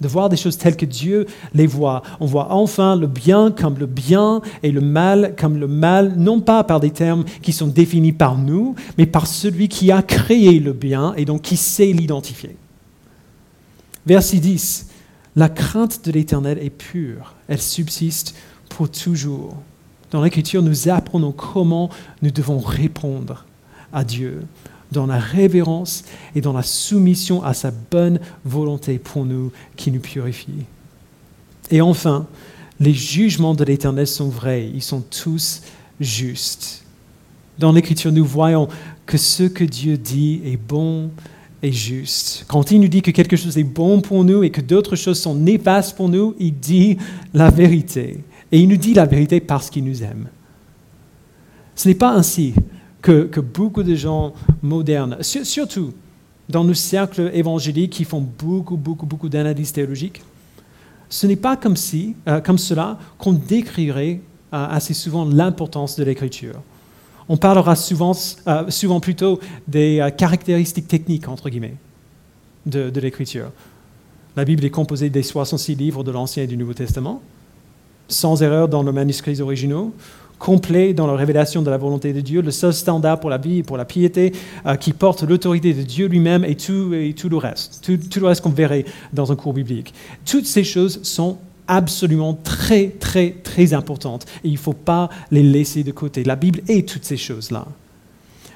de 0.01 0.07
voir 0.07 0.29
des 0.29 0.37
choses 0.37 0.57
telles 0.57 0.75
que 0.75 0.85
Dieu 0.85 1.27
les 1.53 1.67
voit. 1.67 2.01
On 2.19 2.25
voit 2.25 2.51
enfin 2.51 2.95
le 2.95 3.05
bien 3.05 3.51
comme 3.51 3.77
le 3.77 3.85
bien 3.85 4.41
et 4.63 4.71
le 4.71 4.81
mal 4.81 5.35
comme 5.37 5.57
le 5.57 5.67
mal, 5.67 6.15
non 6.17 6.41
pas 6.41 6.63
par 6.63 6.79
des 6.79 6.89
termes 6.89 7.23
qui 7.43 7.53
sont 7.53 7.67
définis 7.67 8.13
par 8.13 8.37
nous, 8.37 8.73
mais 8.97 9.05
par 9.05 9.27
celui 9.27 9.67
qui 9.67 9.91
a 9.91 10.01
créé 10.01 10.59
le 10.59 10.73
bien 10.73 11.13
et 11.15 11.25
donc 11.25 11.43
qui 11.43 11.57
sait 11.57 11.91
l'identifier. 11.91 12.55
Verset 14.07 14.37
10. 14.37 14.87
La 15.35 15.49
crainte 15.49 16.03
de 16.05 16.11
l'Éternel 16.11 16.57
est 16.59 16.69
pure, 16.69 17.35
elle 17.47 17.61
subsiste 17.61 18.35
pour 18.69 18.89
toujours. 18.89 19.55
Dans 20.09 20.23
l'Écriture, 20.23 20.63
nous 20.63 20.89
apprenons 20.89 21.31
comment 21.31 21.89
nous 22.21 22.31
devons 22.31 22.59
répondre 22.59 23.45
à 23.95 24.03
Dieu 24.03 24.41
dans 24.91 25.07
la 25.07 25.17
révérence 25.17 26.03
et 26.35 26.41
dans 26.41 26.53
la 26.53 26.61
soumission 26.61 27.43
à 27.43 27.53
sa 27.53 27.71
bonne 27.71 28.19
volonté 28.43 28.99
pour 28.99 29.25
nous 29.25 29.51
qui 29.75 29.91
nous 29.91 29.99
purifie. 29.99 30.65
Et 31.71 31.81
enfin, 31.81 32.27
les 32.79 32.93
jugements 32.93 33.55
de 33.55 33.63
l'Éternel 33.63 34.05
sont 34.05 34.29
vrais, 34.29 34.69
ils 34.69 34.83
sont 34.83 35.01
tous 35.01 35.63
justes. 35.99 36.83
Dans 37.57 37.71
l'Écriture, 37.71 38.11
nous 38.11 38.25
voyons 38.25 38.67
que 39.05 39.17
ce 39.17 39.43
que 39.43 39.63
Dieu 39.63 39.97
dit 39.97 40.41
est 40.45 40.57
bon 40.57 41.09
et 41.63 41.71
juste. 41.71 42.45
Quand 42.47 42.69
il 42.71 42.81
nous 42.81 42.87
dit 42.87 43.01
que 43.01 43.11
quelque 43.11 43.37
chose 43.37 43.57
est 43.57 43.63
bon 43.63 44.01
pour 44.01 44.23
nous 44.23 44.43
et 44.43 44.49
que 44.49 44.61
d'autres 44.61 44.95
choses 44.95 45.19
sont 45.19 45.35
néfastes 45.35 45.95
pour 45.95 46.09
nous, 46.09 46.35
il 46.37 46.53
dit 46.53 46.97
la 47.33 47.49
vérité. 47.49 48.23
Et 48.51 48.59
il 48.59 48.67
nous 48.67 48.77
dit 48.77 48.93
la 48.93 49.05
vérité 49.05 49.39
parce 49.39 49.69
qu'il 49.69 49.85
nous 49.85 50.03
aime. 50.03 50.27
Ce 51.75 51.87
n'est 51.87 51.95
pas 51.95 52.13
ainsi 52.13 52.53
que, 53.05 53.39
beaucoup 53.39 53.83
de 53.83 53.93
gens 53.93 54.33
modernes, 54.63 55.17
surtout 55.21 55.93
dans 56.49 56.63
nos 56.63 56.73
cercles 56.73 57.29
évangéliques 57.33 57.91
qui 57.91 58.03
font 58.03 58.21
beaucoup, 58.21 58.77
beaucoup, 58.77 59.05
beaucoup 59.05 59.29
d'analyses 59.29 59.71
théologiques, 59.71 60.23
ce 61.09 61.27
n'est 61.27 61.35
pas 61.35 61.55
comme, 61.55 61.75
si, 61.75 62.15
euh, 62.27 62.41
comme 62.41 62.57
cela 62.57 62.97
qu'on 63.19 63.33
décrirait 63.33 64.21
euh, 64.53 64.67
assez 64.69 64.95
souvent 64.95 65.23
l'importance 65.25 65.95
de 65.97 66.03
l'écriture. 66.03 66.55
On 67.29 67.37
parlera 67.37 67.75
souvent, 67.75 68.13
euh, 68.47 68.69
souvent 68.69 68.99
plutôt 68.99 69.39
des 69.67 70.09
caractéristiques 70.17 70.87
techniques, 70.87 71.27
entre 71.27 71.49
guillemets, 71.49 71.75
de, 72.65 72.89
de 72.89 72.99
l'écriture. 72.99 73.51
La 74.35 74.45
Bible 74.45 74.65
est 74.65 74.71
composée 74.71 75.11
des 75.11 75.23
66 75.23 75.75
livres 75.75 76.03
de 76.03 76.11
l'Ancien 76.11 76.43
et 76.43 76.47
du 76.47 76.57
Nouveau 76.57 76.73
Testament, 76.73 77.21
sans 78.07 78.41
erreur 78.41 78.67
dans 78.67 78.83
nos 78.83 78.91
manuscrits 78.91 79.41
originaux 79.41 79.93
complet 80.45 80.93
dans 80.93 81.07
la 81.07 81.15
révélation 81.15 81.63
de 81.63 81.71
la 81.71 81.77
volonté 81.77 82.13
de 82.13 82.21
Dieu, 82.21 82.43
le 82.43 82.51
seul 82.51 82.71
standard 82.71 83.19
pour 83.19 83.31
la 83.31 83.39
vie 83.39 83.57
et 83.57 83.63
pour 83.63 83.77
la 83.77 83.85
piété 83.85 84.31
euh, 84.67 84.75
qui 84.75 84.93
porte 84.93 85.23
l'autorité 85.23 85.73
de 85.73 85.81
Dieu 85.81 86.05
lui-même 86.05 86.45
et 86.45 86.53
tout, 86.53 86.93
et 86.93 87.13
tout 87.13 87.29
le 87.29 87.37
reste, 87.37 87.81
tout, 87.83 88.19
le 88.19 88.27
reste 88.27 88.41
qu'on 88.41 88.51
verrait 88.51 88.85
dans 89.11 89.31
un 89.31 89.35
cours 89.35 89.53
biblique. 89.53 89.91
Toutes 90.23 90.45
ces 90.45 90.63
choses 90.63 91.01
sont 91.01 91.39
absolument 91.67 92.35
très, 92.35 92.89
très, 92.89 93.31
très 93.43 93.73
importantes 93.73 94.27
et 94.43 94.49
il 94.49 94.51
ne 94.51 94.57
faut 94.59 94.73
pas 94.73 95.09
les 95.31 95.41
laisser 95.41 95.83
de 95.83 95.91
côté. 95.91 96.23
La 96.23 96.35
Bible 96.35 96.61
est 96.67 96.87
toutes 96.87 97.05
ces 97.05 97.17
choses-là. 97.17 97.65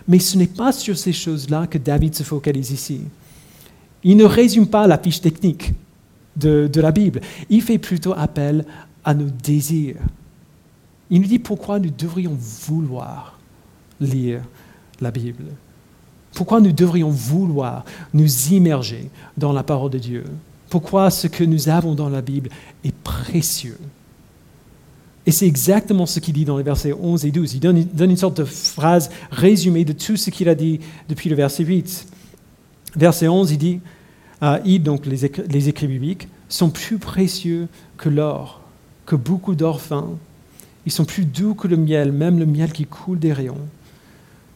Mais 0.07 0.19
ce 0.19 0.37
n'est 0.37 0.45
pas 0.45 0.71
sur 0.71 0.95
ces 0.95 1.13
choses-là 1.13 1.65
que 1.65 1.79
David 1.79 2.13
se 2.13 2.21
focalise 2.21 2.69
ici. 2.69 3.01
Il 4.03 4.15
ne 4.17 4.25
résume 4.25 4.67
pas 4.67 4.85
la 4.85 4.99
fiche 4.99 5.21
technique 5.21 5.73
de 6.35 6.69
la 6.81 6.91
Bible. 6.91 7.19
Il 7.49 7.63
fait 7.63 7.79
plutôt 7.79 8.13
appel 8.15 8.63
à 9.03 9.15
nos 9.15 9.29
désirs, 9.43 9.95
il 11.09 11.21
nous 11.21 11.27
dit 11.27 11.39
pourquoi 11.39 11.79
nous 11.79 11.89
devrions 11.89 12.37
vouloir 12.37 13.39
lire 13.99 14.41
la 15.01 15.11
Bible? 15.11 15.45
Pourquoi 16.33 16.61
nous 16.61 16.71
devrions 16.71 17.09
vouloir 17.09 17.85
nous 18.13 18.49
immerger 18.51 19.09
dans 19.37 19.51
la 19.51 19.63
parole 19.63 19.91
de 19.91 19.97
Dieu? 19.97 20.23
Pourquoi 20.69 21.09
ce 21.09 21.27
que 21.27 21.43
nous 21.43 21.69
avons 21.69 21.95
dans 21.95 22.09
la 22.09 22.21
Bible 22.21 22.49
est 22.83 22.95
précieux? 22.95 23.77
Et 25.25 25.31
c'est 25.31 25.47
exactement 25.47 26.05
ce 26.05 26.19
qu'il 26.19 26.33
dit 26.33 26.45
dans 26.45 26.57
les 26.57 26.63
versets 26.63 26.93
11 26.93 27.25
et 27.25 27.31
12. 27.31 27.53
Il 27.53 27.59
donne, 27.59 28.09
une 28.09 28.17
sorte 28.17 28.37
de 28.37 28.45
phrase 28.45 29.09
résumée 29.31 29.85
de 29.85 29.93
tout 29.93 30.17
ce 30.17 30.29
qu'il 30.29 30.49
a 30.49 30.55
dit 30.55 30.79
depuis 31.07 31.29
le 31.29 31.35
verset 31.35 31.63
8. 31.63 32.07
Verset 32.95 33.27
11, 33.27 33.51
il 33.51 33.57
dit, 33.57 33.79
euh, 34.41 34.59
il, 34.65 34.81
donc 34.81 35.05
les, 35.05 35.25
écrits 35.69 35.87
bibliques, 35.87 36.27
sont 36.47 36.69
plus 36.69 36.97
précieux 36.97 37.67
que 37.97 38.09
l'or, 38.09 38.61
que 39.05 39.15
beaucoup 39.15 39.55
d'or 39.55 39.81
ils 40.89 40.91
sont 40.91 41.05
plus 41.05 41.25
doux 41.25 41.53
que 41.53 41.67
le 41.67 41.77
miel, 41.77 42.11
même 42.11 42.39
le 42.39 42.47
miel 42.47 42.73
qui 42.73 42.87
coule 42.87 43.19
des 43.19 43.31
rayons. 43.31 43.59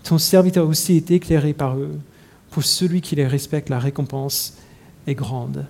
Ton 0.02 0.17
serviteur 0.17 0.67
aussi 0.67 0.96
est 0.96 1.12
éclairé 1.12 1.54
par 1.54 1.78
eux. 1.78 2.00
Pour 2.50 2.63
celui 2.63 3.02
qui 3.02 3.15
les 3.15 3.28
respecte, 3.28 3.69
la 3.69 3.78
récompense 3.78 4.58
est 5.06 5.13
grande. 5.13 5.67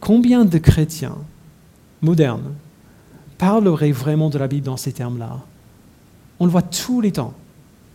Combien 0.00 0.46
de 0.46 0.56
chrétiens 0.56 1.18
modernes 2.00 2.54
parleraient 3.36 3.92
vraiment 3.92 4.30
de 4.30 4.38
la 4.38 4.48
Bible 4.48 4.64
dans 4.64 4.78
ces 4.78 4.92
termes-là? 4.92 5.40
On 6.38 6.46
le 6.46 6.50
voit 6.50 6.62
tous 6.62 7.02
les 7.02 7.12
temps. 7.12 7.34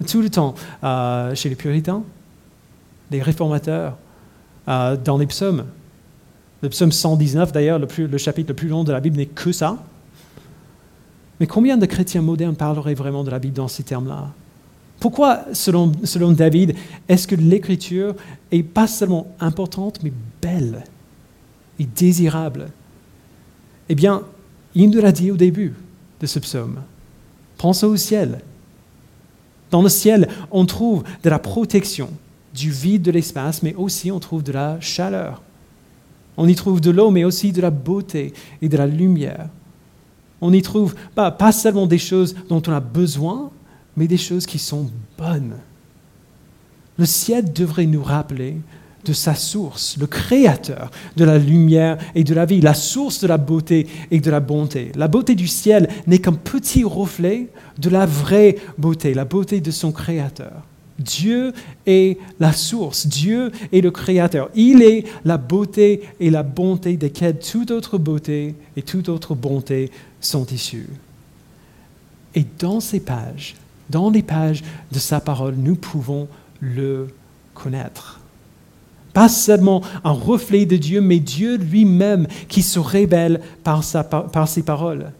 Tout 0.08 0.22
le 0.22 0.30
temps. 0.30 0.54
Euh, 0.84 1.34
chez 1.34 1.50
les 1.50 1.56
puritains, 1.56 2.04
les 3.10 3.24
réformateurs, 3.24 3.98
euh, 4.68 4.96
dans 4.96 5.18
les 5.18 5.26
psaumes. 5.26 5.66
Le 6.62 6.70
psaume 6.70 6.92
119, 6.92 7.52
d'ailleurs, 7.52 7.80
le 7.80 8.18
chapitre 8.20 8.50
le 8.50 8.56
plus 8.56 8.68
long 8.68 8.84
de 8.84 8.92
la 8.92 9.00
Bible 9.00 9.18
n'est 9.18 9.26
que 9.26 9.52
ça. 9.52 9.80
Mais 11.40 11.48
combien 11.48 11.78
de 11.78 11.86
chrétiens 11.86 12.22
modernes 12.22 12.56
parleraient 12.56 12.94
vraiment 12.94 13.24
de 13.24 13.32
la 13.32 13.40
Bible 13.40 13.56
dans 13.56 13.68
ces 13.68 13.84
termes-là? 13.84 14.32
Pourquoi, 15.00 15.46
selon, 15.54 15.92
David, 16.32 16.76
est-ce 17.10 17.28
que 17.28 17.36
l'écriture 17.36 18.16
est 18.52 18.64
pas 18.64 18.88
seulement 18.88 19.28
importante, 19.40 20.00
mais 20.02 20.14
belle 20.42 20.84
et 21.78 21.86
désirable? 21.86 22.68
Eh 23.90 23.96
bien, 23.96 24.24
il 24.74 24.90
nous 24.90 25.02
l'a 25.02 25.12
dit 25.12 25.32
au 25.32 25.38
début 25.38 25.74
de 26.22 26.26
ce 26.26 26.40
psaume. 26.40 26.80
Pensons 27.58 27.88
au 27.88 27.98
ciel. 27.98 28.40
Dans 29.72 29.82
le 29.82 29.90
ciel, 29.90 30.30
on 30.52 30.66
trouve 30.66 31.04
de 31.24 31.30
la 31.30 31.40
protection 31.40 32.10
du 32.54 32.72
vide 32.72 33.02
de 33.02 33.12
l'espace, 33.12 33.62
mais 33.62 33.76
aussi 33.76 34.12
on 34.12 34.20
trouve 34.20 34.44
de 34.44 34.54
la 34.54 34.80
chaleur. 34.80 35.42
On 36.38 36.48
y 36.48 36.56
trouve 36.56 36.80
de 36.80 36.92
l'eau, 36.92 37.12
mais 37.12 37.26
aussi 37.26 37.52
de 37.52 37.62
la 37.62 37.70
beauté 37.70 38.34
et 38.62 38.70
de 38.70 38.78
la 38.78 38.88
lumière. 38.88 39.50
On 40.46 40.54
y 40.54 40.62
trouve 40.62 40.94
pas, 41.16 41.52
seulement 41.52 41.88
des 41.88 41.98
choses 41.98 42.36
dont 42.50 42.62
on 42.68 42.72
a 42.72 42.80
besoin, 42.80 43.50
mais 43.98 44.06
des 44.06 44.18
choses 44.18 44.46
qui 44.46 44.60
sont 44.60 44.92
bonnes. 45.18 45.56
Le 47.00 47.06
ciel 47.08 47.52
devrait 47.52 47.88
nous 47.88 48.04
rappeler 48.04 48.58
de 49.04 49.12
sa 49.12 49.34
source, 49.34 49.98
le 50.00 50.06
créateur 50.06 50.92
de 51.18 51.26
la 51.26 51.40
lumière 51.40 51.98
et 52.14 52.24
de 52.24 52.36
la 52.36 52.46
vie, 52.46 52.62
la 52.62 52.76
source 52.76 53.22
de 53.22 53.28
la 53.28 53.38
beauté 53.38 53.88
et 54.12 54.20
de 54.20 54.30
la 54.30 54.40
bonté. 54.40 54.92
La 54.96 55.08
beauté 55.08 55.34
du 55.34 55.48
ciel 55.48 55.90
n'est 56.06 56.20
qu'un 56.20 56.34
petit 56.34 56.84
reflet 56.84 57.48
de 57.80 57.90
la 57.90 58.06
vraie 58.06 58.58
beauté, 58.78 59.16
la 59.16 59.26
beauté 59.26 59.62
de 59.62 59.72
son 59.72 59.92
créateur. 59.92 60.62
Dieu 61.00 61.54
est 61.86 62.18
la 62.40 62.54
source, 62.54 63.08
Dieu 63.08 63.52
est 63.74 63.82
le 63.82 63.92
créateur. 63.92 64.50
Il 64.56 64.82
est 64.82 65.04
la 65.26 65.38
beauté 65.38 66.02
et 66.20 66.30
la 66.30 66.44
bonté 66.44 66.96
desquelles 66.96 67.40
toute 67.40 67.72
autre 67.72 67.98
beauté 67.98 68.56
et 68.78 68.82
toute 68.82 69.10
autre 69.10 69.36
bonté 69.36 69.92
sont 70.26 70.46
issus. 70.48 70.90
Et 72.34 72.46
dans 72.60 72.80
ces 72.80 73.00
pages, 73.00 73.56
dans 73.90 74.10
les 74.10 74.24
pages 74.24 74.64
de 74.92 75.00
sa 75.00 75.20
parole, 75.20 75.56
nous 75.56 75.76
pouvons 75.76 76.28
le 76.60 77.08
connaître. 77.54 78.20
Pas 79.14 79.30
seulement 79.30 79.82
un 80.04 80.12
reflet 80.12 80.66
de 80.66 80.76
Dieu, 80.76 81.00
mais 81.00 81.20
Dieu 81.20 81.56
lui-même 81.56 82.28
qui 82.50 82.62
se 82.62 82.80
révèle 82.80 83.40
par, 83.64 83.84
ses 83.84 84.64
paroles 84.64 85.12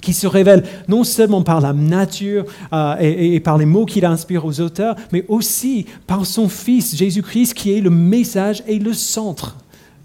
qui 0.00 0.14
se 0.14 0.26
révèle 0.26 0.62
non 0.86 1.02
seulement 1.02 1.42
par 1.42 1.60
la 1.60 1.72
nature 1.72 2.44
euh, 2.72 2.96
et, 3.00 3.40
par 3.40 3.58
les 3.58 3.66
mots 3.66 3.84
qu'il 3.84 4.04
inspire 4.04 4.44
aux 4.44 4.60
auteurs, 4.60 4.94
mais 5.12 5.24
aussi 5.28 5.86
par 6.06 6.24
son 6.24 6.48
Fils 6.48 6.96
Jésus-Christ 6.96 7.52
qui 7.52 7.72
est 7.72 7.80
le 7.80 7.90
message 7.90 8.62
et 8.66 8.78
le 8.78 8.92
centre 8.92 9.56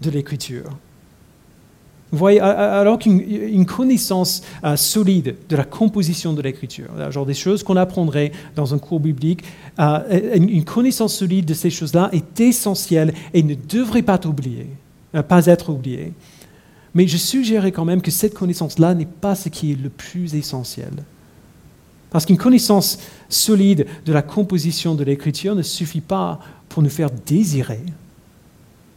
de 0.02 0.10
l'Écriture. 0.10 0.68
Alors 2.40 2.98
qu'une 2.98 3.66
connaissance 3.66 4.42
euh, 4.64 4.76
solide 4.76 5.36
de 5.48 5.56
la 5.56 5.64
composition 5.64 6.32
de 6.32 6.42
l'écriture, 6.42 6.88
genre 7.10 7.26
des 7.26 7.34
choses 7.34 7.62
qu'on 7.62 7.76
apprendrait 7.76 8.32
dans 8.56 8.74
un 8.74 8.78
cours 8.78 9.00
biblique, 9.00 9.42
euh, 9.78 10.30
une 10.34 10.64
connaissance 10.64 11.14
solide 11.14 11.46
de 11.46 11.54
ces 11.54 11.70
choses-là 11.70 12.10
est 12.12 12.40
essentielle 12.40 13.14
et 13.32 13.42
ne 13.42 13.54
devrait 13.54 14.02
pas, 14.02 14.20
euh, 15.14 15.22
pas 15.22 15.46
être 15.46 15.70
oubliée. 15.70 16.12
Mais 16.94 17.06
je 17.08 17.16
suggérerais 17.16 17.72
quand 17.72 17.84
même 17.84 18.02
que 18.02 18.10
cette 18.10 18.34
connaissance-là 18.34 18.94
n'est 18.94 19.06
pas 19.06 19.34
ce 19.34 19.48
qui 19.48 19.72
est 19.72 19.82
le 19.82 19.88
plus 19.88 20.34
essentiel. 20.34 20.92
Parce 22.10 22.26
qu'une 22.26 22.36
connaissance 22.36 23.00
solide 23.28 23.86
de 24.06 24.12
la 24.12 24.22
composition 24.22 24.94
de 24.94 25.02
l'écriture 25.02 25.56
ne 25.56 25.62
suffit 25.62 26.00
pas 26.00 26.38
pour 26.68 26.82
nous 26.82 26.90
faire 26.90 27.10
désirer 27.10 27.80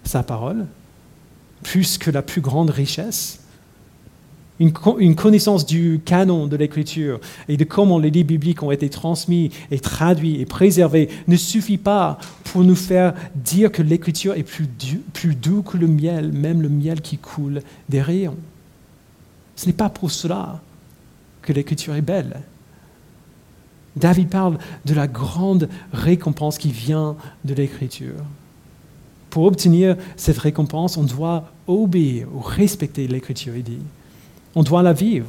sa 0.04 0.22
parole, 0.22 0.68
plus 1.64 1.98
que 1.98 2.12
la 2.12 2.22
plus 2.22 2.42
grande 2.42 2.70
richesse. 2.70 3.40
une, 4.60 4.72
connaissance 5.16 5.66
du 5.66 6.02
canon 6.04 6.48
de 6.48 6.56
l'écriture 6.56 7.20
et 7.48 7.58
de 7.58 7.64
comment 7.64 8.00
les 8.00 8.10
livres 8.10 8.28
bibliques 8.28 8.64
ont 8.64 8.72
été 8.72 8.90
transmis 8.90 9.52
et 9.70 9.80
traduits 9.80 10.42
et 10.42 10.46
préservés 10.46 11.10
ne 11.28 11.36
suffit 11.36 11.78
pas 11.78 12.18
pour 12.46 12.64
nous 12.64 12.76
faire 12.76 13.14
dire 13.36 13.72
que 13.72 13.82
l'écriture 13.82 14.34
est 14.34 14.44
plus, 14.44 14.68
plus 15.14 15.36
doux 15.36 15.62
que 15.62 15.78
le 15.78 15.88
miel, 15.88 16.32
même 16.32 16.62
le 16.62 16.70
miel 16.70 17.02
qui 17.02 17.18
coule 17.18 17.62
des 17.90 18.02
rayons. 18.02 18.38
Ce 19.56 19.66
n'est 19.66 19.74
pas 19.74 19.90
pour 19.90 20.12
cela 20.12 20.62
que 21.42 21.54
l'écriture 21.54 21.96
est 21.96 22.02
belle. 22.02 22.42
David 23.96 24.30
parle 24.30 24.58
de 24.86 24.94
la 24.94 25.08
grande 25.08 25.70
récompense 25.92 26.58
qui 26.58 26.72
vient 26.72 27.16
de 27.46 27.54
l'écriture. 27.54 28.24
Pour 29.38 29.46
obtenir 29.46 29.98
cette 30.16 30.40
récompense, 30.40 30.98
on 30.98 31.04
doit 31.04 31.44
obéir 31.68 32.28
ou 32.34 32.40
respecter 32.40 33.08
l'écriture, 33.08 33.56
il 33.56 33.62
dit. 33.62 33.78
On 34.56 34.64
doit 34.64 34.82
la 34.82 34.94
vivre. 34.94 35.28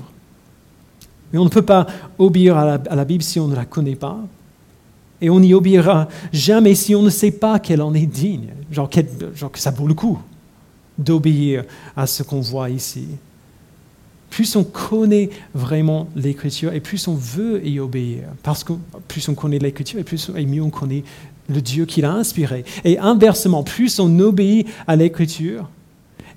Mais 1.31 1.38
on 1.38 1.44
ne 1.44 1.51
peut 1.51 1.61
pas 1.61 1.87
obéir 2.18 2.57
à 2.57 2.79
la, 2.79 3.05
Bible 3.05 3.23
si 3.23 3.38
on 3.38 3.49
ne 3.49 3.55
la 3.55 3.66
connaît 3.66 3.97
pas. 3.97 4.16
Et 5.21 5.29
on 5.29 5.40
n'y 5.40 5.53
obéira 5.53 6.09
jamais 6.33 6.75
si 6.75 6.94
on 6.94 7.03
ne 7.03 7.11
sait 7.11 7.33
pas 7.33 7.59
qu'elle 7.59 7.83
en 7.83 7.92
est 7.92 8.07
digne. 8.07 8.49
Genre, 8.73 8.88
genre 9.35 9.53
que 9.53 9.59
ça 9.59 9.73
vaut 9.73 9.87
le 9.87 9.92
coup 9.92 10.18
d'obéir 10.97 11.64
à 11.94 12.07
ce 12.07 12.23
qu'on 12.23 12.40
voit 12.40 12.71
ici. 12.71 13.09
Plus 14.31 14.57
on 14.57 14.64
connaît 14.64 15.29
vraiment 15.55 16.09
l'Écriture 16.16 16.73
et 16.73 16.81
plus 16.81 17.09
on 17.09 17.14
veut 17.14 17.62
y 17.66 17.79
obéir. 17.79 18.25
Parce 18.42 18.64
que 18.64 18.73
plus 19.07 19.29
on 19.29 19.35
connaît 19.35 19.59
l'Écriture 19.59 20.01
et 20.01 20.40
et 20.40 20.47
mieux 20.47 20.62
on 20.62 20.71
connaît 20.71 21.05
le 21.49 21.61
Dieu 21.61 21.87
qui 21.87 22.01
l'a 22.01 22.13
inspiré. 22.13 22.65
Et 22.85 22.99
inversement, 22.99 23.63
plus 23.63 23.99
on 23.99 24.19
obéit 24.19 24.69
à 24.87 24.97
l'Écriture, 24.97 25.69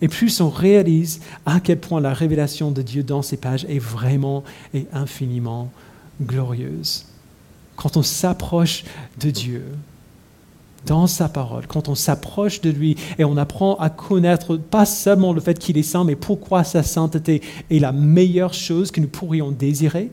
et 0.01 0.07
plus 0.07 0.41
on 0.41 0.49
réalise 0.49 1.21
à 1.45 1.59
quel 1.59 1.79
point 1.79 2.01
la 2.01 2.13
révélation 2.13 2.71
de 2.71 2.81
Dieu 2.81 3.03
dans 3.03 3.21
ces 3.21 3.37
pages 3.37 3.65
est 3.69 3.79
vraiment 3.79 4.43
et 4.73 4.87
infiniment 4.93 5.69
glorieuse. 6.21 7.05
Quand 7.75 7.97
on 7.97 8.03
s'approche 8.03 8.83
de 9.19 9.29
Dieu, 9.29 9.63
dans 10.87 11.05
sa 11.05 11.29
parole, 11.29 11.67
quand 11.67 11.89
on 11.89 11.95
s'approche 11.95 12.61
de 12.61 12.71
lui 12.71 12.95
et 13.19 13.23
on 13.23 13.37
apprend 13.37 13.75
à 13.75 13.91
connaître 13.91 14.57
pas 14.57 14.85
seulement 14.85 15.33
le 15.33 15.39
fait 15.39 15.59
qu'il 15.59 15.77
est 15.77 15.83
saint, 15.83 16.03
mais 16.03 16.15
pourquoi 16.15 16.63
sa 16.63 16.81
sainteté 16.81 17.43
est 17.69 17.77
la 17.77 17.91
meilleure 17.91 18.55
chose 18.55 18.89
que 18.89 18.99
nous 18.99 19.07
pourrions 19.07 19.51
désirer, 19.51 20.09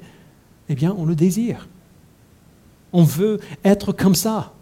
eh 0.69 0.75
bien, 0.75 0.95
on 0.99 1.07
le 1.07 1.15
désire. 1.15 1.69
On 2.93 3.03
veut 3.03 3.41
être 3.65 3.93
comme 3.93 4.15
ça. 4.15 4.53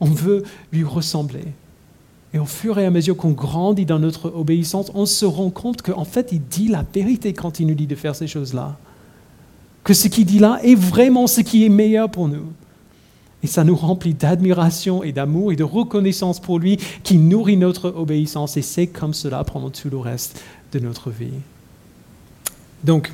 On 0.00 0.06
veut 0.06 0.42
lui 0.72 0.84
ressembler. 0.84 1.44
Et 2.34 2.38
au 2.38 2.44
fur 2.44 2.78
et 2.78 2.84
à 2.84 2.90
mesure 2.90 3.16
qu'on 3.16 3.30
grandit 3.30 3.86
dans 3.86 3.98
notre 3.98 4.30
obéissance, 4.34 4.90
on 4.94 5.06
se 5.06 5.24
rend 5.24 5.50
compte 5.50 5.82
qu'en 5.82 6.04
fait, 6.04 6.32
il 6.32 6.42
dit 6.42 6.68
la 6.68 6.84
vérité 6.94 7.32
quand 7.32 7.60
il 7.60 7.66
nous 7.66 7.74
dit 7.74 7.86
de 7.86 7.94
faire 7.94 8.14
ces 8.14 8.26
choses-là. 8.26 8.76
Que 9.84 9.94
ce 9.94 10.08
qu'il 10.08 10.26
dit 10.26 10.38
là 10.38 10.58
est 10.62 10.74
vraiment 10.74 11.26
ce 11.26 11.40
qui 11.40 11.64
est 11.64 11.68
meilleur 11.68 12.10
pour 12.10 12.28
nous. 12.28 12.44
Et 13.42 13.46
ça 13.46 13.64
nous 13.64 13.76
remplit 13.76 14.12
d'admiration 14.12 15.02
et 15.02 15.12
d'amour 15.12 15.52
et 15.52 15.56
de 15.56 15.62
reconnaissance 15.62 16.40
pour 16.40 16.58
lui 16.58 16.78
qui 17.04 17.16
nourrit 17.16 17.56
notre 17.56 17.90
obéissance. 17.96 18.56
Et 18.56 18.62
c'est 18.62 18.88
comme 18.88 19.14
cela 19.14 19.44
pendant 19.44 19.70
tout 19.70 19.88
le 19.88 19.98
reste 19.98 20.42
de 20.72 20.78
notre 20.78 21.10
vie. 21.10 21.30
Donc, 22.82 23.12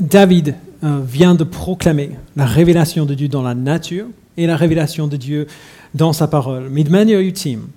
David 0.00 0.56
euh, 0.84 1.00
vient 1.04 1.34
de 1.34 1.44
proclamer 1.44 2.10
la 2.36 2.46
révélation 2.46 3.06
de 3.06 3.14
Dieu 3.14 3.28
dans 3.28 3.42
la 3.42 3.54
nature 3.54 4.06
et 4.38 4.46
la 4.46 4.56
révélation 4.56 5.06
de 5.06 5.16
Dieu 5.16 5.46
dans 5.94 6.14
sa 6.14 6.28
parole, 6.28 6.68
mais 6.70 6.84
de 6.84 6.90
manière 6.90 7.20
ultime. 7.20 7.68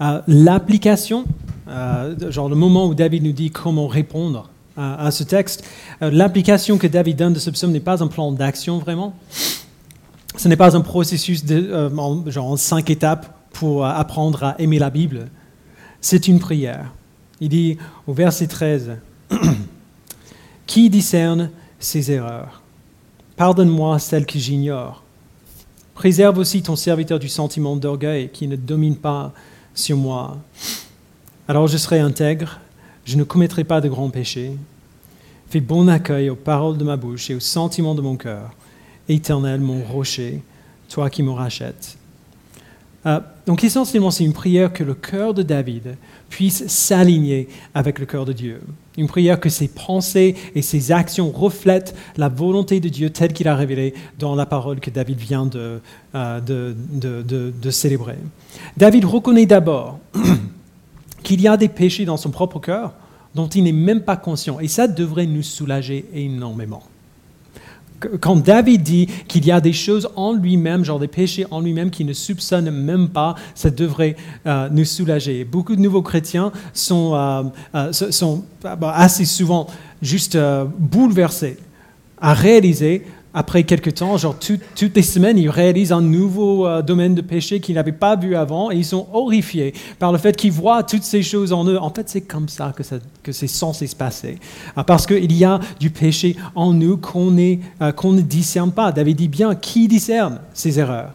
Euh, 0.00 0.20
l'application, 0.28 1.24
euh, 1.68 2.30
genre 2.30 2.48
le 2.48 2.54
moment 2.54 2.86
où 2.86 2.94
David 2.94 3.24
nous 3.24 3.32
dit 3.32 3.50
comment 3.50 3.88
répondre 3.88 4.50
à, 4.76 5.10
ce 5.10 5.22
texte, 5.22 5.64
euh, 6.00 6.10
l'application 6.10 6.78
que 6.78 6.86
David 6.86 7.16
donne 7.16 7.32
de 7.34 7.38
ce 7.38 7.50
psaume 7.50 7.72
n'est 7.72 7.80
pas 7.80 8.02
un 8.02 8.06
plan 8.06 8.32
d'action 8.32 8.78
vraiment. 8.78 9.14
Ce 10.36 10.48
n'est 10.48 10.56
pas 10.56 10.76
un 10.76 10.80
processus 10.80 11.44
de, 11.44 11.90
genre 12.28 12.46
en 12.46 12.56
cinq 12.56 12.88
étapes 12.88 13.36
pour 13.52 13.84
apprendre 13.84 14.44
à 14.44 14.54
aimer 14.58 14.78
la 14.78 14.88
Bible. 14.88 15.28
C'est 16.00 16.26
une 16.26 16.38
prière. 16.38 16.90
Il 17.40 17.50
dit 17.50 17.76
au 18.06 18.14
verset 18.14 18.46
13, 18.46 18.92
Qui 20.66 20.88
discerne 20.88 21.50
ses 21.78 22.12
erreurs? 22.12 22.62
Pardonne-moi 23.36 23.98
celles 23.98 24.24
que 24.24 24.38
j'ignore. 24.38 25.01
Préserve 26.02 26.38
aussi 26.38 26.62
ton 26.62 26.74
serviteur 26.74 27.20
du 27.20 27.28
sentiment 27.28 27.76
d'orgueil 27.76 28.28
qui 28.28 28.48
ne 28.48 28.56
domine 28.56 28.96
pas 28.96 29.32
sur 29.72 29.96
moi. 29.96 30.36
Alors 31.46 31.68
je 31.68 31.76
serai 31.76 32.00
intègre, 32.00 32.58
je 33.04 33.16
ne 33.16 33.22
commettrai 33.22 33.62
pas 33.62 33.80
de 33.80 33.88
grands 33.88 34.10
péchés. 34.10 34.56
Fais 35.48 35.60
bon 35.60 35.86
accueil 35.88 36.28
aux 36.28 36.34
paroles 36.34 36.76
de 36.76 36.82
ma 36.82 36.96
bouche 36.96 37.30
et 37.30 37.36
aux 37.36 37.40
sentiments 37.40 37.94
de 37.94 38.00
mon 38.00 38.16
cœur. 38.16 38.50
Éternel, 39.08 39.60
mon 39.60 39.80
rocher, 39.84 40.42
toi 40.88 41.08
qui 41.08 41.22
me 41.22 41.30
rachètes. 41.30 41.96
Euh, 43.04 43.20
donc 43.46 43.64
essentiellement, 43.64 44.10
c'est 44.10 44.24
une 44.24 44.32
prière 44.32 44.72
que 44.72 44.84
le 44.84 44.94
cœur 44.94 45.34
de 45.34 45.42
David 45.42 45.96
puisse 46.28 46.66
s'aligner 46.68 47.48
avec 47.74 47.98
le 47.98 48.06
cœur 48.06 48.24
de 48.24 48.32
Dieu. 48.32 48.60
Une 48.96 49.08
prière 49.08 49.40
que 49.40 49.48
ses 49.48 49.68
pensées 49.68 50.36
et 50.54 50.62
ses 50.62 50.92
actions 50.92 51.30
reflètent 51.30 51.94
la 52.16 52.28
volonté 52.28 52.78
de 52.78 52.88
Dieu 52.88 53.10
telle 53.10 53.32
qu'il 53.32 53.48
a 53.48 53.56
révélée 53.56 53.94
dans 54.18 54.34
la 54.34 54.46
parole 54.46 54.78
que 54.78 54.90
David 54.90 55.18
vient 55.18 55.46
de, 55.46 55.80
euh, 56.14 56.40
de, 56.40 57.70
célébrer. 57.70 58.18
David 58.76 59.04
reconnaît 59.04 59.46
d'abord 59.46 59.98
qu'il 61.22 61.40
y 61.40 61.48
a 61.48 61.56
des 61.56 61.68
péchés 61.68 62.04
dans 62.04 62.16
son 62.16 62.30
propre 62.30 62.60
cœur 62.60 62.92
dont 63.34 63.48
il 63.48 63.64
n'est 63.64 63.72
même 63.72 64.02
pas 64.02 64.16
conscient. 64.16 64.60
Et 64.60 64.68
ça 64.68 64.86
devrait 64.86 65.26
nous 65.26 65.42
soulager 65.42 66.04
énormément 66.14 66.82
quand 68.20 68.36
David 68.36 68.82
dit 68.82 69.06
qu'il 69.28 69.46
y 69.46 69.50
a 69.50 69.60
des 69.60 69.72
choses 69.72 70.08
en 70.16 70.32
lui-même, 70.32 70.84
genre 70.84 70.98
des 70.98 71.08
péchés 71.08 71.46
en 71.50 71.60
lui-même 71.60 71.90
qu'il 71.90 72.06
ne 72.06 72.12
soupçonne 72.12 72.70
même 72.70 73.08
pas, 73.08 73.34
ça 73.54 73.70
devrait 73.70 74.16
euh, 74.46 74.68
nous 74.70 74.84
soulager. 74.84 75.44
Beaucoup 75.44 75.76
de 75.76 75.80
nouveaux 75.80 76.02
chrétiens 76.02 76.52
sont, 76.72 77.14
euh, 77.14 77.42
euh, 77.74 78.36
bah, 78.62 78.92
assez 78.94 79.24
souvent 79.24 79.66
juste 80.00 80.38
bouleversés 80.78 81.56
à 82.20 82.34
réaliser 82.34 83.02
après 83.34 83.64
quelques 83.64 83.94
temps, 83.94 84.16
genre 84.18 84.36
toutes 84.38 84.96
les 84.96 85.02
semaines, 85.02 85.38
ils 85.38 85.48
réalisent 85.48 85.92
un 85.92 86.02
nouveau 86.02 86.66
euh, 86.66 86.82
domaine 86.82 87.14
de 87.14 87.22
péché 87.22 87.60
qu'ils 87.60 87.76
n'avaient 87.76 87.92
pas 87.92 88.14
vu 88.14 88.36
avant 88.36 88.70
et 88.70 88.76
ils 88.76 88.84
sont 88.84 89.08
horrifiés 89.12 89.72
par 89.98 90.12
le 90.12 90.18
fait 90.18 90.36
qu'ils 90.36 90.52
voient 90.52 90.82
toutes 90.82 91.02
ces 91.02 91.22
choses 91.22 91.52
en 91.52 91.64
eux. 91.64 91.78
En 91.78 91.90
fait, 91.90 92.08
c'est 92.08 92.20
comme 92.20 92.48
ça 92.48 92.74
que, 92.76 92.82
que 93.22 93.32
c'est 93.32 93.46
censé 93.46 93.86
se 93.86 93.96
passer. 93.96 94.38
Ah, 94.76 94.84
parce 94.84 95.06
qu'il 95.06 95.32
y 95.32 95.44
a 95.44 95.60
du 95.80 95.90
péché 95.90 96.36
en 96.54 96.72
nous 96.74 96.98
qu'on 96.98 97.36
euh, 97.36 97.92
qu'on 97.92 98.12
ne 98.12 98.20
discerne 98.20 98.72
pas. 98.72 98.92
David 98.92 99.16
dit 99.16 99.28
bien, 99.28 99.54
qui 99.54 99.88
discerne 99.88 100.40
ces 100.52 100.78
erreurs? 100.78 101.14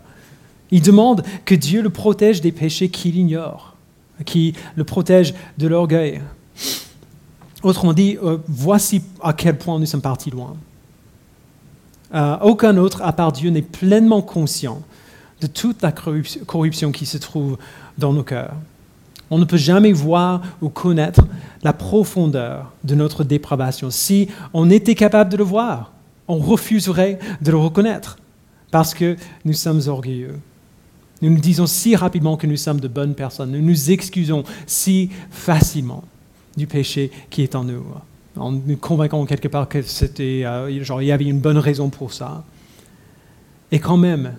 Il 0.71 0.81
demande 0.81 1.23
que 1.45 1.55
Dieu 1.55 1.81
le 1.81 1.89
protège 1.89 2.41
des 2.41 2.51
péchés 2.51 2.89
qu'il 2.89 3.15
ignore, 3.15 3.75
qui 4.25 4.53
le 4.75 4.83
protège 4.83 5.33
de 5.57 5.67
l'orgueil. 5.67 6.21
Autrement 7.63 7.93
dit, 7.93 8.17
euh, 8.23 8.37
voici 8.47 9.01
à 9.21 9.33
quel 9.33 9.57
point 9.57 9.79
nous 9.79 9.85
sommes 9.85 10.01
partis 10.01 10.31
loin. 10.31 10.55
Euh, 12.13 12.37
aucun 12.41 12.77
autre, 12.77 13.01
à 13.01 13.13
part 13.13 13.31
Dieu, 13.31 13.49
n'est 13.49 13.61
pleinement 13.61 14.21
conscient 14.21 14.81
de 15.41 15.47
toute 15.47 15.81
la 15.81 15.91
corruption 15.91 16.91
qui 16.91 17.05
se 17.05 17.17
trouve 17.17 17.57
dans 17.97 18.13
nos 18.13 18.23
cœurs. 18.23 18.55
On 19.29 19.37
ne 19.37 19.45
peut 19.45 19.57
jamais 19.57 19.91
voir 19.91 20.41
ou 20.61 20.69
connaître 20.69 21.21
la 21.63 21.73
profondeur 21.73 22.71
de 22.83 22.95
notre 22.95 23.23
dépravation. 23.23 23.91
Si 23.91 24.29
on 24.53 24.69
était 24.69 24.95
capable 24.95 25.31
de 25.31 25.37
le 25.37 25.43
voir, 25.43 25.91
on 26.27 26.37
refuserait 26.37 27.19
de 27.41 27.51
le 27.51 27.57
reconnaître 27.57 28.17
parce 28.71 28.93
que 28.93 29.17
nous 29.43 29.53
sommes 29.53 29.81
orgueilleux. 29.87 30.39
Nous 31.21 31.29
nous 31.29 31.39
disons 31.39 31.67
si 31.67 31.95
rapidement 31.95 32.37
que 32.37 32.47
nous 32.47 32.57
sommes 32.57 32.79
de 32.79 32.87
bonnes 32.87 33.15
personnes. 33.15 33.51
Nous 33.51 33.61
nous 33.61 33.91
excusons 33.91 34.43
si 34.65 35.09
facilement 35.29 36.03
du 36.55 36.67
péché 36.67 37.11
qui 37.29 37.43
est 37.43 37.55
en 37.55 37.63
nous 37.63 37.83
en 38.39 38.51
nous 38.51 38.77
convainquant 38.77 39.25
quelque 39.25 39.47
part 39.47 39.67
que 39.67 39.81
c'était, 39.81 40.43
euh, 40.45 40.83
genre, 40.83 41.01
il 41.01 41.07
y 41.07 41.11
avait 41.11 41.25
une 41.25 41.39
bonne 41.39 41.57
raison 41.57 41.89
pour 41.89 42.13
ça. 42.13 42.43
Et 43.71 43.79
quand 43.79 43.97
même, 43.97 44.33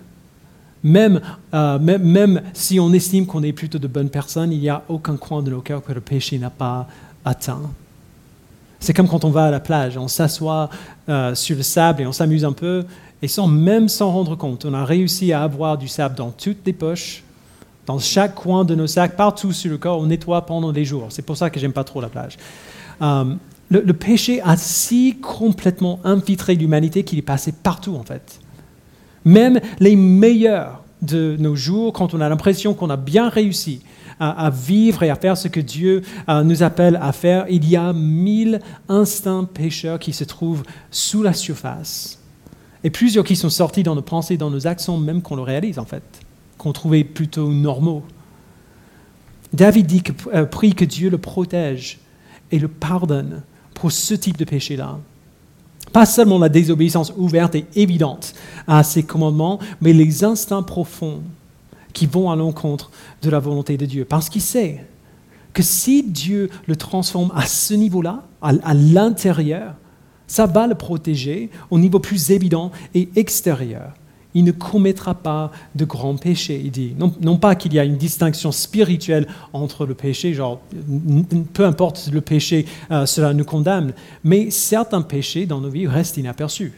même, 0.83 1.21
euh, 1.53 1.79
même, 1.79 2.03
même, 2.03 2.41
si 2.53 2.79
on 2.79 2.91
estime 2.93 3.25
qu'on 3.25 3.43
est 3.43 3.53
plutôt 3.53 3.79
de 3.79 3.87
bonnes 3.87 4.09
personnes, 4.09 4.51
il 4.51 4.59
n'y 4.59 4.69
a 4.69 4.83
aucun 4.87 5.17
coin 5.17 5.41
de 5.41 5.51
nos 5.51 5.61
cœurs 5.61 5.83
que 5.83 5.91
le 5.91 6.01
péché 6.01 6.39
n'a 6.39 6.49
pas 6.49 6.87
atteint. 7.25 7.61
C'est 8.79 8.93
comme 8.93 9.07
quand 9.07 9.25
on 9.25 9.29
va 9.29 9.45
à 9.45 9.51
la 9.51 9.59
plage, 9.59 9.97
on 9.97 10.07
s'assoit 10.07 10.69
euh, 11.09 11.35
sur 11.35 11.57
le 11.57 11.63
sable 11.63 12.01
et 12.01 12.07
on 12.07 12.13
s'amuse 12.13 12.45
un 12.45 12.53
peu, 12.53 12.85
et 13.21 13.27
sans 13.27 13.47
même 13.47 13.89
s'en 13.89 14.11
rendre 14.11 14.35
compte, 14.37 14.63
on 14.63 14.73
a 14.73 14.85
réussi 14.85 15.33
à 15.33 15.43
avoir 15.43 15.77
du 15.77 15.89
sable 15.89 16.15
dans 16.15 16.31
toutes 16.31 16.65
les 16.65 16.71
poches, 16.73 17.23
dans 17.85 17.99
chaque 17.99 18.35
coin 18.35 18.63
de 18.63 18.75
nos 18.75 18.87
sacs, 18.87 19.17
partout 19.17 19.51
sur 19.51 19.69
le 19.69 19.77
corps, 19.77 19.99
on 19.99 20.05
nettoie 20.05 20.45
pendant 20.45 20.71
des 20.71 20.85
jours. 20.85 21.07
C'est 21.09 21.23
pour 21.23 21.35
ça 21.35 21.49
que 21.49 21.59
j'aime 21.59 21.73
pas 21.73 21.83
trop 21.83 21.99
la 21.99 22.07
plage 22.07 22.37
le, 23.69 23.93
péché 23.93 24.41
a 24.41 24.57
si 24.57 25.17
complètement 25.21 25.99
infiltré 26.03 26.55
l'humanité 26.55 27.03
qu'il 27.03 27.19
est 27.19 27.23
passé 27.23 27.51
partout 27.51 27.95
en 27.95 28.03
fait. 28.03 28.39
Même 29.25 29.59
les 29.79 29.95
meilleurs 29.95 30.83
de 31.01 31.35
nos 31.39 31.55
jours, 31.55 31.93
quand 31.93 32.13
on 32.13 32.21
a 32.21 32.29
l'impression 32.29 32.73
qu'on 32.73 32.89
a 32.89 32.97
bien 32.97 33.29
réussi 33.29 33.81
à, 34.19 34.49
vivre 34.49 35.03
et 35.03 35.09
à 35.09 35.15
faire 35.15 35.37
ce 35.37 35.47
que 35.47 35.61
Dieu 35.61 36.01
euh, 36.27 36.43
nous 36.43 36.61
appelle 36.61 36.99
à 37.01 37.13
faire, 37.13 37.45
il 37.49 37.69
y 37.69 37.77
a 37.77 37.93
mille 37.93 38.59
instincts 38.89 39.45
pécheurs 39.45 39.97
qui 39.97 40.11
se 40.11 40.25
trouvent 40.25 40.63
sous 40.91 41.23
la 41.23 41.31
surface. 41.31 42.19
Et 42.83 42.89
plusieurs 42.89 43.23
qui 43.23 43.37
sont 43.37 43.49
sortis 43.49 43.83
dans 43.83 43.95
nos 43.95 44.01
pensées, 44.01 44.35
dans 44.35 44.49
nos 44.49 44.67
actions, 44.67 44.97
même 44.97 45.21
qu'on 45.21 45.37
le 45.37 45.41
réalise 45.41 45.79
en 45.79 45.85
fait, 45.85 46.03
qu'on 46.57 46.73
trouvait 46.73 47.05
plutôt 47.05 47.49
normaux. 47.49 48.03
David 49.53 49.85
dit 49.85 50.03
que, 50.03 50.11
euh, 50.33 50.45
prie 50.45 50.75
que 50.75 50.85
Dieu 50.85 51.09
le 51.09 51.17
protège 51.17 51.99
et 52.51 52.59
le 52.59 52.67
pardonne 52.67 53.43
pour 53.79 53.91
ce 53.91 54.13
type 54.13 54.37
de 54.37 54.45
péché-là. 54.45 54.99
Pas 55.91 56.05
seulement 56.05 56.37
la 56.37 56.49
désobéissance 56.49 57.13
ouverte 57.17 57.55
et 57.55 57.65
évidente 57.75 58.33
à 58.67 58.83
ses 58.83 59.03
commandements, 59.03 59.59
mais 59.81 59.93
les 59.93 60.23
instincts 60.23 60.61
profonds 60.61 61.21
qui 61.93 62.05
vont 62.05 62.29
à 62.29 62.35
l'encontre 62.35 62.91
de 63.21 63.29
la 63.29 63.39
volonté 63.39 63.77
de 63.77 63.85
Dieu. 63.85 64.05
Parce 64.05 64.29
qu'il 64.29 64.41
sait 64.41 64.85
que 65.53 65.63
si 65.63 66.03
Dieu 66.03 66.49
le 66.67 66.75
transforme 66.75 67.31
à 67.35 67.45
ce 67.47 67.73
niveau-là, 67.73 68.23
à, 68.41 68.51
à 68.63 68.73
l'intérieur, 68.73 69.73
ça 70.27 70.45
va 70.45 70.67
le 70.67 70.75
protéger 70.75 71.49
au 71.71 71.79
niveau 71.79 71.99
plus 71.99 72.29
évident 72.29 72.71
et 72.93 73.09
extérieur 73.15 73.93
il 74.33 74.43
ne 74.43 74.51
commettra 74.51 75.15
pas 75.15 75.51
de 75.75 75.85
grands 75.85 76.15
péchés, 76.15 76.61
il 76.63 76.71
dit. 76.71 76.93
Non, 76.97 77.37
pas 77.37 77.55
qu'il 77.55 77.73
y 77.73 77.79
a 77.79 77.83
une 77.83 77.97
distinction 77.97 78.51
spirituelle 78.51 79.27
entre 79.53 79.85
le 79.85 79.95
péché, 79.95 80.33
genre, 80.33 80.61
peu 81.53 81.65
importe 81.65 82.09
le 82.13 82.21
péché, 82.21 82.65
euh, 82.91 83.05
cela 83.05 83.33
nous 83.33 83.45
condamne, 83.45 83.93
mais 84.23 84.51
certains 84.51 85.01
péchés 85.01 85.45
dans 85.45 85.61
nos 85.61 85.69
vies 85.69 85.87
restent 85.87 86.17
inaperçus. 86.17 86.73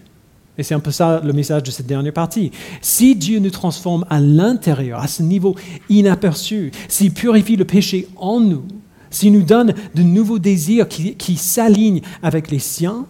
Et 0.58 0.64
c'est 0.64 0.76
un 0.76 0.80
peu 0.80 0.92
ça 0.92 1.22
le 1.24 1.34
message 1.34 1.64
de 1.64 1.72
cette 1.72 1.88
dernière 1.88 2.14
partie. 2.14 2.52
Si 2.82 3.16
Dieu 3.16 3.40
nous 3.40 3.50
transforme 3.50 4.06
à 4.10 4.20
l'intérieur, 4.20 5.00
à 5.00 5.08
ce 5.08 5.24
niveau 5.24 5.56
inaperçu, 5.90 6.72
s'il 6.88 7.14
purifie 7.14 7.56
le 7.56 7.66
péché 7.66 8.08
en 8.18 8.40
nous, 8.40 8.64
s'il 9.10 9.34
nous 9.34 9.44
donne 9.44 9.74
de 9.96 10.04
nouveaux 10.04 10.40
désirs 10.40 10.88
qui 10.88 11.36
s'alignent 11.36 12.02
avec 12.22 12.50
les 12.50 12.60
siens, 12.60 13.06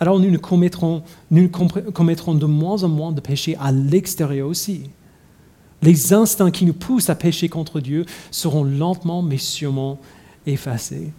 alors 0.00 0.18
nous, 0.18 0.38
commettrons, 0.38 1.02
nous 1.30 1.48
commettrons 1.48 2.34
de 2.34 2.46
moins 2.46 2.82
en 2.82 2.88
moins 2.88 3.12
de 3.12 3.20
péchés 3.20 3.56
à 3.60 3.72
l'extérieur 3.72 4.48
aussi. 4.48 4.90
Les 5.82 6.12
instincts 6.12 6.50
qui 6.50 6.64
nous 6.64 6.72
poussent 6.72 7.10
à 7.10 7.14
pécher 7.14 7.48
contre 7.48 7.80
Dieu 7.80 8.06
seront 8.30 8.64
lentement 8.64 9.22
mais 9.22 9.38
sûrement 9.38 10.00
effacés. 10.46 11.12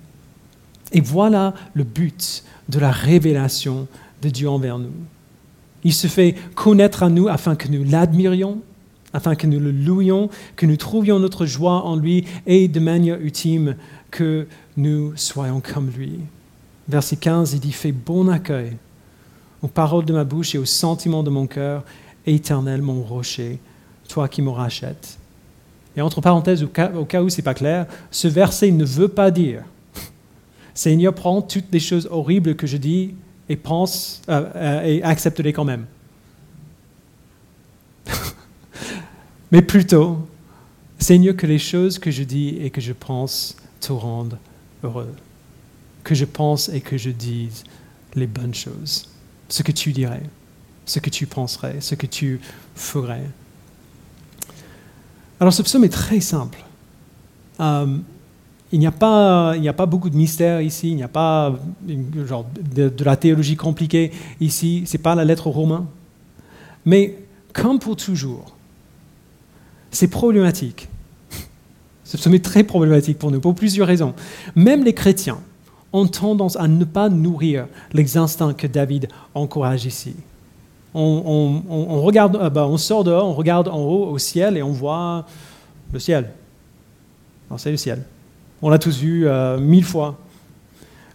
Et 0.91 1.01
voilà 1.01 1.53
le 1.73 1.83
but 1.83 2.43
de 2.69 2.79
la 2.79 2.91
révélation 2.91 3.87
de 4.21 4.29
Dieu 4.29 4.49
envers 4.49 4.79
nous. 4.79 4.93
Il 5.83 5.93
se 5.93 6.07
fait 6.07 6.35
connaître 6.55 7.03
à 7.03 7.09
nous 7.09 7.27
afin 7.27 7.55
que 7.55 7.67
nous 7.67 7.83
l'admirions, 7.83 8.61
afin 9.13 9.35
que 9.35 9.47
nous 9.47 9.59
le 9.59 9.71
louions, 9.71 10.29
que 10.55 10.65
nous 10.65 10.77
trouvions 10.77 11.19
notre 11.19 11.45
joie 11.45 11.85
en 11.85 11.95
lui 11.95 12.25
et 12.47 12.67
de 12.67 12.79
manière 12.79 13.19
ultime 13.19 13.75
que 14.11 14.47
nous 14.77 15.13
soyons 15.15 15.61
comme 15.61 15.89
lui. 15.95 16.19
Verset 16.87 17.15
15, 17.15 17.53
il 17.53 17.59
dit 17.59 17.71
Fais 17.71 17.91
bon 17.91 18.29
accueil 18.29 18.77
aux 19.61 19.67
paroles 19.67 20.05
de 20.05 20.13
ma 20.13 20.23
bouche 20.23 20.53
et 20.53 20.57
aux 20.59 20.65
sentiments 20.65 21.23
de 21.23 21.31
mon 21.31 21.47
cœur, 21.47 21.83
éternel 22.27 22.81
mon 22.81 23.01
rocher, 23.01 23.59
toi 24.07 24.27
qui 24.27 24.41
me 24.41 24.49
rachètes. 24.49 25.17
Et 25.97 26.01
entre 26.01 26.21
parenthèses, 26.21 26.61
au 26.63 26.67
cas, 26.67 26.91
où 26.91 27.29
ce 27.29 27.37
n'est 27.37 27.43
pas 27.43 27.53
clair, 27.53 27.87
ce 28.11 28.27
verset 28.27 28.69
ne 28.71 28.85
veut 28.85 29.07
pas 29.07 29.31
dire 29.31 29.63
Seigneur, 30.73 31.15
prends 31.15 31.41
toutes 31.41 31.71
les 31.71 31.79
choses 31.79 32.07
horribles 32.11 32.55
que 32.55 32.67
je 32.67 32.77
dis 32.77 33.15
et 33.49 33.55
pense 33.55 34.21
euh, 34.29 34.49
euh, 34.55 34.83
et 34.83 35.01
accepte-les 35.01 35.53
quand 35.53 35.65
même. 35.65 35.85
Mais 39.51 39.61
plutôt, 39.61 40.19
Seigneur, 40.99 41.35
que 41.35 41.47
les 41.47 41.59
choses 41.59 41.97
que 41.97 42.11
je 42.11 42.23
dis 42.23 42.57
et 42.61 42.69
que 42.69 42.81
je 42.81 42.93
pense 42.93 43.55
te 43.79 43.91
rendent 43.91 44.37
heureux 44.83 45.13
que 46.05 46.15
je 46.15 46.23
pense 46.23 46.69
et 46.69 46.79
que 46.79 46.97
je 46.97 47.09
dise 47.09 47.65
les 48.13 48.27
bonnes 48.27 48.53
choses, 48.53 49.09
ce 49.49 49.63
que 49.63 49.73
tu 49.73 49.91
dirais, 49.91 50.23
ce 50.85 50.99
que 50.99 51.09
tu 51.09 51.25
penserais, 51.25 51.81
ce 51.81 51.95
que 51.95 52.05
tu 52.05 52.39
ferais. 52.75 53.27
Alors 55.41 55.51
ce 55.51 55.63
psaume 55.63 55.83
est 55.83 55.89
très 55.89 56.21
simple. 56.21 56.63
Euh, 57.59 57.97
il 58.71 58.79
n'y 58.79 58.87
a, 58.87 58.91
pas, 58.91 59.53
a 59.53 59.73
pas 59.73 59.85
beaucoup 59.85 60.09
de 60.09 60.15
mystère 60.15 60.61
ici, 60.61 60.89
il 60.89 60.95
n'y 60.95 61.03
a 61.03 61.07
pas 61.07 61.57
genre, 62.25 62.45
de, 62.59 62.89
de, 62.89 63.03
la 63.03 63.15
théologie 63.17 63.55
compliquée 63.55 64.11
ici, 64.39 64.83
ce 64.85 64.97
n'est 64.97 65.01
pas 65.01 65.15
la 65.15 65.25
lettre 65.25 65.47
aux 65.47 65.51
Romains. 65.51 65.87
Mais 66.85 67.17
comme 67.51 67.79
pour 67.79 67.95
toujours, 67.95 68.55
c'est 69.91 70.07
problématique. 70.07 70.87
Ce 72.03 72.17
psaume 72.17 72.35
est 72.35 72.43
très 72.43 72.63
problématique 72.63 73.17
pour 73.17 73.31
nous, 73.31 73.39
pour 73.39 73.55
plusieurs 73.55 73.87
raisons. 73.87 74.13
Même 74.55 74.83
les 74.83 74.93
chrétiens, 74.93 75.39
ont 75.95 76.07
tendance 76.07 76.57
à 76.57 76.67
ne 76.67 76.83
pas 76.83 77.09
nourrir 77.09 77.67
les 77.93 78.17
instincts 78.17 78.53
que 78.53 78.67
David 78.67 79.07
encourage 79.33 79.85
ici. 79.85 80.15
On, 80.93 82.01
regarde, 82.01 82.37
euh, 82.37 82.49
bah, 82.49 82.67
on 82.67 82.77
sort 82.77 83.03
dehors, 83.03 83.27
on 83.27 83.33
regarde 83.33 83.67
en 83.67 83.79
haut 83.79 84.05
au 84.05 84.17
ciel 84.17 84.55
et 84.55 84.63
on 84.63 84.71
voit 84.71 85.25
le 85.91 85.99
ciel. 85.99 86.29
c'est 87.57 87.71
le 87.71 87.77
ciel. 87.77 88.03
On 88.61 88.69
l'a 88.69 88.79
tous 88.79 88.97
vu 88.97 89.27
euh, 89.27 89.57
mille 89.57 89.83
fois. 89.83 90.17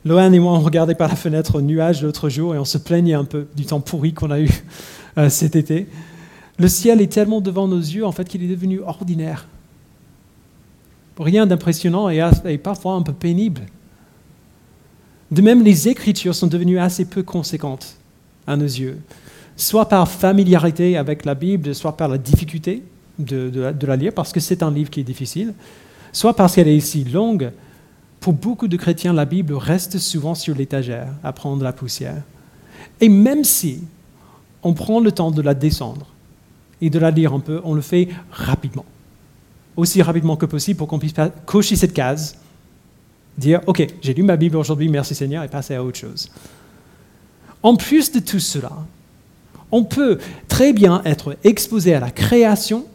Lohan 0.05 0.33
et 0.33 0.39
moi, 0.39 0.53
on 0.53 0.61
regardait 0.61 0.95
par 0.95 1.09
la 1.09 1.17
fenêtre 1.17 1.57
au 1.57 1.61
nuage 1.63 2.03
l'autre 2.03 2.29
jour 2.29 2.55
et 2.55 2.59
on 2.59 2.65
se 2.65 2.79
plaignait 2.79 3.15
un 3.15 3.25
peu 3.25 3.49
du 3.57 3.65
temps 3.65 3.81
pourri 3.81 4.13
qu'on 4.13 4.31
a 4.31 4.41
eu 4.41 4.51
euh, 5.19 5.31
cet 5.31 5.57
été. 5.57 5.89
Le 6.59 6.69
ciel 6.69 7.01
est 7.01 7.13
tellement 7.13 7.41
devant 7.41 7.67
nos 7.67 7.79
yeux 7.79 8.05
en 8.05 8.13
fait 8.13 8.29
qu'il 8.29 8.43
est 8.43 8.49
devenu 8.49 8.81
ordinaire. 8.81 9.47
Rien 11.19 11.47
d'impressionnant 11.47 12.09
et 12.09 12.59
parfois 12.59 12.95
un 12.95 13.03
peu 13.03 13.13
pénible. 13.13 13.63
De 15.31 15.43
même, 15.43 15.63
les 15.63 15.89
Écritures 15.89 16.35
sont 16.35 16.49
devenues 16.49 16.79
assez 16.79 17.05
peu 17.05 17.23
conséquentes 17.23 17.97
à 18.47 18.57
nos 18.57 18.65
yeux, 18.65 18.99
soit 19.57 19.89
par 19.89 20.09
familiarité 20.09 20.97
avec 20.97 21.25
la 21.25 21.35
Bible, 21.35 21.75
soit 21.75 21.97
par 21.97 22.09
la 22.09 22.19
difficulté 22.19 22.83
de, 23.19 23.73
la 23.87 23.97
lire, 23.97 24.13
parce 24.13 24.33
que 24.33 24.41
c'est 24.41 24.63
un 24.63 24.71
livre 24.71 24.91
qui 24.91 25.01
est 25.01 25.05
difficile, 25.05 25.55
soit 26.13 26.35
parce 26.35 26.55
qu'elle 26.55 26.69
est 26.69 26.81
si 26.81 27.05
longue. 27.05 27.53
Pour 28.19 28.33
beaucoup 28.33 28.67
de 28.67 28.77
chrétiens, 28.77 29.13
la 29.13 29.25
Bible 29.25 29.55
reste 29.55 29.99
souvent 29.99 30.35
sur 30.35 30.55
l'étagère 30.55 31.09
à 31.23 31.33
prendre 31.33 31.63
la 31.63 31.73
poussière. 31.73 32.23
Et 33.01 33.09
même 33.09 33.45
si 33.45 33.85
on 34.63 34.75
prend 34.75 35.01
le 35.01 35.13
temps 35.13 35.31
de 35.31 35.43
la 35.43 35.55
descendre 35.55 36.07
et 36.81 36.91
de 36.91 36.99
la 36.99 37.11
lire 37.11 37.33
un 37.33 37.41
peu, 37.41 37.61
on 37.65 37.75
le 37.75 37.81
fait 37.81 38.09
rapidement. 38.31 38.85
Aussi 39.77 40.03
rapidement 40.03 40.37
que 40.37 40.47
possible 40.47 40.77
pour 40.77 40.89
qu'on 40.89 40.99
puisse 40.99 41.15
cocher 41.47 41.77
cette 41.77 41.95
case 41.95 42.37
dire, 43.39 43.61
OK, 43.67 43.87
j'ai 44.03 44.15
lu 44.15 44.23
ma 44.23 44.37
Bible 44.37 44.57
aujourd'hui, 44.57 44.89
merci 44.89 45.15
Seigneur, 45.15 45.43
et 45.45 45.49
passer 45.49 45.75
à 45.75 45.85
autre 45.85 45.99
chose. 45.99 46.31
En 47.63 47.77
plus 47.77 48.13
de 48.13 48.21
tout 48.21 48.41
cela, 48.41 48.73
on 49.73 49.85
peut 49.85 50.19
très 50.49 50.73
bien 50.73 51.03
être 51.05 51.37
exposé 51.45 51.95
à 51.95 52.01
la 52.01 52.11
création, 52.11 52.87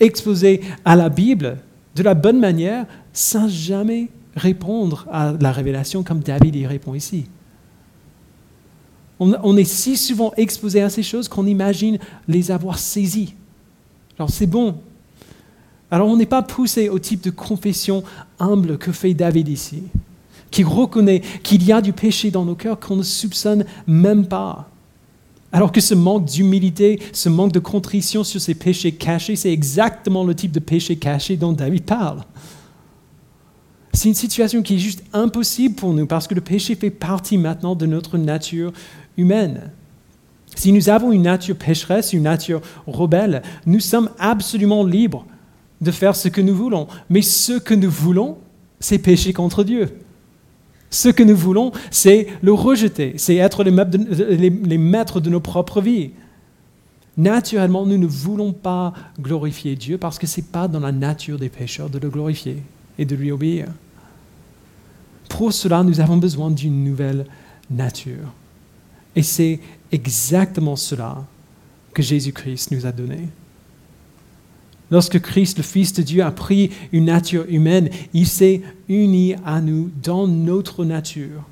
exposé 0.00 0.62
à 0.84 0.96
la 0.96 1.08
Bible 1.08 1.58
de 1.94 2.02
la 2.02 2.14
bonne 2.14 2.40
manière, 2.40 2.86
sans 3.12 3.48
jamais 3.48 4.08
répondre 4.36 5.06
à 5.10 5.34
la 5.38 5.52
révélation 5.52 6.02
comme 6.02 6.20
David 6.20 6.56
y 6.56 6.66
répond 6.66 6.94
ici. 6.94 7.26
On, 9.22 9.56
est 9.58 9.64
si 9.64 9.98
souvent 9.98 10.32
exposé 10.38 10.80
à 10.80 10.88
ces 10.88 11.02
choses 11.02 11.28
qu'on 11.28 11.46
imagine 11.46 11.98
les 12.26 12.50
avoir 12.50 12.78
saisies. 12.78 13.34
Alors 14.18 14.30
c'est 14.30 14.46
bon, 14.46 14.80
alors 15.90 16.08
on 16.08 16.16
n'est 16.16 16.26
pas 16.26 16.42
poussé 16.42 16.88
au 16.88 16.98
type 16.98 17.22
de 17.22 17.30
confession 17.30 18.04
humble 18.38 18.78
que 18.78 18.92
fait 18.92 19.14
David 19.14 19.48
ici, 19.48 19.82
qui 20.50 20.62
reconnaît 20.62 21.20
qu'il 21.42 21.64
y 21.64 21.72
a 21.72 21.80
du 21.80 21.92
péché 21.92 22.30
dans 22.30 22.44
nos 22.44 22.54
cœurs 22.54 22.78
qu'on 22.78 22.96
ne 22.96 23.02
soupçonne 23.02 23.64
même 23.86 24.26
pas. 24.26 24.68
Alors 25.52 25.72
que 25.72 25.80
ce 25.80 25.94
manque 25.94 26.26
d'humilité, 26.26 27.00
ce 27.12 27.28
manque 27.28 27.52
de 27.52 27.58
contrition 27.58 28.22
sur 28.22 28.40
ces 28.40 28.54
péchés 28.54 28.92
cachés, 28.92 29.34
c'est 29.34 29.52
exactement 29.52 30.22
le 30.22 30.34
type 30.34 30.52
de 30.52 30.60
péché 30.60 30.94
caché 30.94 31.36
dont 31.36 31.52
David 31.52 31.82
parle. 31.82 32.20
C'est 33.92 34.08
une 34.08 34.14
situation 34.14 34.62
qui 34.62 34.76
est 34.76 34.78
juste 34.78 35.02
impossible 35.12 35.74
pour 35.74 35.92
nous 35.92 36.06
parce 36.06 36.28
que 36.28 36.34
le 36.34 36.40
péché 36.40 36.76
fait 36.76 36.90
partie 36.90 37.36
maintenant 37.36 37.74
de 37.74 37.86
notre 37.86 38.16
nature 38.16 38.72
humaine. 39.16 39.72
Si 40.54 40.70
nous 40.70 40.88
avons 40.88 41.10
une 41.10 41.22
nature 41.22 41.56
pécheresse, 41.56 42.12
une 42.12 42.22
nature 42.22 42.60
rebelle, 42.86 43.42
nous 43.66 43.80
sommes 43.80 44.10
absolument 44.20 44.84
libres 44.84 45.26
de 45.80 45.90
faire 45.90 46.16
ce 46.16 46.28
que 46.28 46.40
nous 46.40 46.54
voulons. 46.54 46.86
Mais 47.08 47.22
ce 47.22 47.58
que 47.58 47.74
nous 47.74 47.90
voulons, 47.90 48.38
c'est 48.80 48.98
pécher 48.98 49.32
contre 49.32 49.64
Dieu. 49.64 49.96
Ce 50.90 51.08
que 51.08 51.22
nous 51.22 51.36
voulons, 51.36 51.72
c'est 51.90 52.26
le 52.42 52.52
rejeter, 52.52 53.14
c'est 53.16 53.36
être 53.36 53.62
les 53.62 54.78
maîtres 54.78 55.20
de 55.20 55.30
nos 55.30 55.40
propres 55.40 55.80
vies. 55.80 56.10
Naturellement, 57.16 57.86
nous 57.86 57.98
ne 57.98 58.06
voulons 58.06 58.52
pas 58.52 58.92
glorifier 59.20 59.76
Dieu 59.76 59.98
parce 59.98 60.18
que 60.18 60.26
ce 60.26 60.40
n'est 60.40 60.46
pas 60.46 60.68
dans 60.68 60.80
la 60.80 60.92
nature 60.92 61.38
des 61.38 61.48
pécheurs 61.48 61.90
de 61.90 61.98
le 61.98 62.08
glorifier 62.08 62.62
et 62.98 63.04
de 63.04 63.14
lui 63.14 63.30
obéir. 63.30 63.66
Pour 65.28 65.52
cela, 65.52 65.82
nous 65.82 66.00
avons 66.00 66.16
besoin 66.16 66.50
d'une 66.50 66.82
nouvelle 66.82 67.26
nature. 67.70 68.32
Et 69.14 69.22
c'est 69.22 69.60
exactement 69.92 70.76
cela 70.76 71.24
que 71.94 72.02
Jésus-Christ 72.02 72.72
nous 72.72 72.86
a 72.86 72.92
donné 72.92 73.28
Lorsque 74.90 75.20
Christ, 75.20 75.58
le 75.58 75.62
Fils 75.62 75.92
de 75.92 76.02
Dieu, 76.02 76.22
a 76.22 76.30
pris 76.30 76.70
une 76.92 77.04
nature 77.06 77.44
humaine, 77.48 77.90
il 78.12 78.26
s'est 78.26 78.62
uni 78.88 79.34
à 79.44 79.60
nous 79.60 79.90
dans 80.02 80.26
notre 80.26 80.84
nature. 80.84 81.44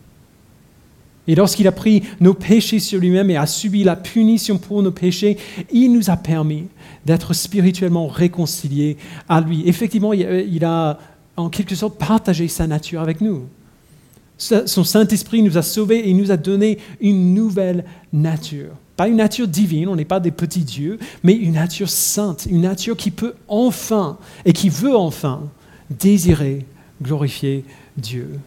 Et 1.28 1.34
lorsqu'il 1.34 1.68
a 1.68 1.72
pris 1.72 2.02
nos 2.20 2.32
péchés 2.32 2.78
sur 2.80 2.98
lui-même 2.98 3.30
et 3.30 3.36
a 3.36 3.46
subi 3.46 3.84
la 3.84 3.96
punition 3.96 4.56
pour 4.56 4.82
nos 4.82 4.90
péchés, 4.90 5.36
il 5.70 5.92
nous 5.92 6.08
a 6.08 6.16
permis 6.16 6.64
d'être 7.04 7.34
spirituellement 7.34 8.08
réconciliés 8.08 8.96
à 9.28 9.40
lui. 9.42 9.68
Effectivement, 9.68 10.14
il 10.14 10.64
a 10.64 10.98
en 11.36 11.50
quelque 11.50 11.74
sorte 11.74 11.98
partagé 11.98 12.48
sa 12.48 12.66
nature 12.66 13.02
avec 13.02 13.20
nous. 13.20 13.44
Son 14.38 14.84
Saint-Esprit 14.84 15.42
nous 15.42 15.58
a 15.58 15.62
sauvés 15.62 15.98
et 15.98 16.10
il 16.10 16.16
nous 16.16 16.30
a 16.30 16.36
donné 16.36 16.78
une 17.00 17.34
nouvelle 17.34 17.84
nature. 18.12 18.70
Pas 18.98 19.06
une 19.06 19.18
nature 19.18 19.46
divine, 19.46 19.86
on 19.86 19.94
n'est 19.94 20.04
pas 20.04 20.18
des 20.18 20.32
petits 20.32 20.64
dieux, 20.64 20.98
mais 21.22 21.32
une 21.32 21.52
nature 21.52 21.88
sainte, 21.88 22.48
une 22.50 22.62
nature 22.62 22.96
qui 22.96 23.12
peut 23.12 23.34
enfin 23.46 24.18
et 24.44 24.52
qui 24.52 24.70
veut 24.70 24.96
enfin 24.96 25.42
désirer 25.88 26.66
glorifier 27.00 27.64
Dieu. 27.96 28.40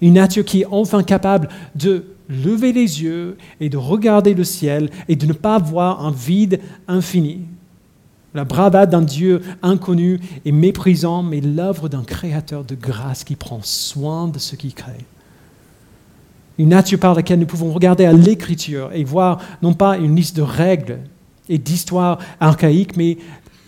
Une 0.00 0.14
nature 0.14 0.42
qui 0.42 0.62
est 0.62 0.66
enfin 0.70 1.02
capable 1.02 1.50
de 1.74 2.06
lever 2.30 2.72
les 2.72 3.02
yeux 3.02 3.36
et 3.60 3.68
de 3.68 3.76
regarder 3.76 4.32
le 4.32 4.42
ciel 4.42 4.88
et 5.06 5.16
de 5.16 5.26
ne 5.26 5.34
pas 5.34 5.58
voir 5.58 6.06
un 6.06 6.12
vide 6.12 6.58
infini. 6.88 7.40
La 8.32 8.44
bravade 8.44 8.88
d'un 8.88 9.02
Dieu 9.02 9.42
inconnu 9.62 10.18
et 10.46 10.52
méprisant, 10.52 11.22
mais 11.22 11.42
l'œuvre 11.42 11.90
d'un 11.90 12.04
créateur 12.04 12.64
de 12.64 12.74
grâce 12.74 13.22
qui 13.22 13.36
prend 13.36 13.60
soin 13.62 14.28
de 14.28 14.38
ce 14.38 14.56
qu'il 14.56 14.72
crée. 14.72 15.04
Une 16.58 16.70
nature 16.70 16.98
par 16.98 17.14
laquelle 17.14 17.38
nous 17.38 17.46
pouvons 17.46 17.72
regarder 17.72 18.04
à 18.04 18.12
l'écriture 18.12 18.90
et 18.92 19.04
voir 19.04 19.40
non 19.62 19.74
pas 19.74 19.98
une 19.98 20.16
liste 20.16 20.36
de 20.36 20.42
règles 20.42 20.98
et 21.48 21.58
d'histoires 21.58 22.18
archaïques, 22.40 22.96
mais 22.96 23.18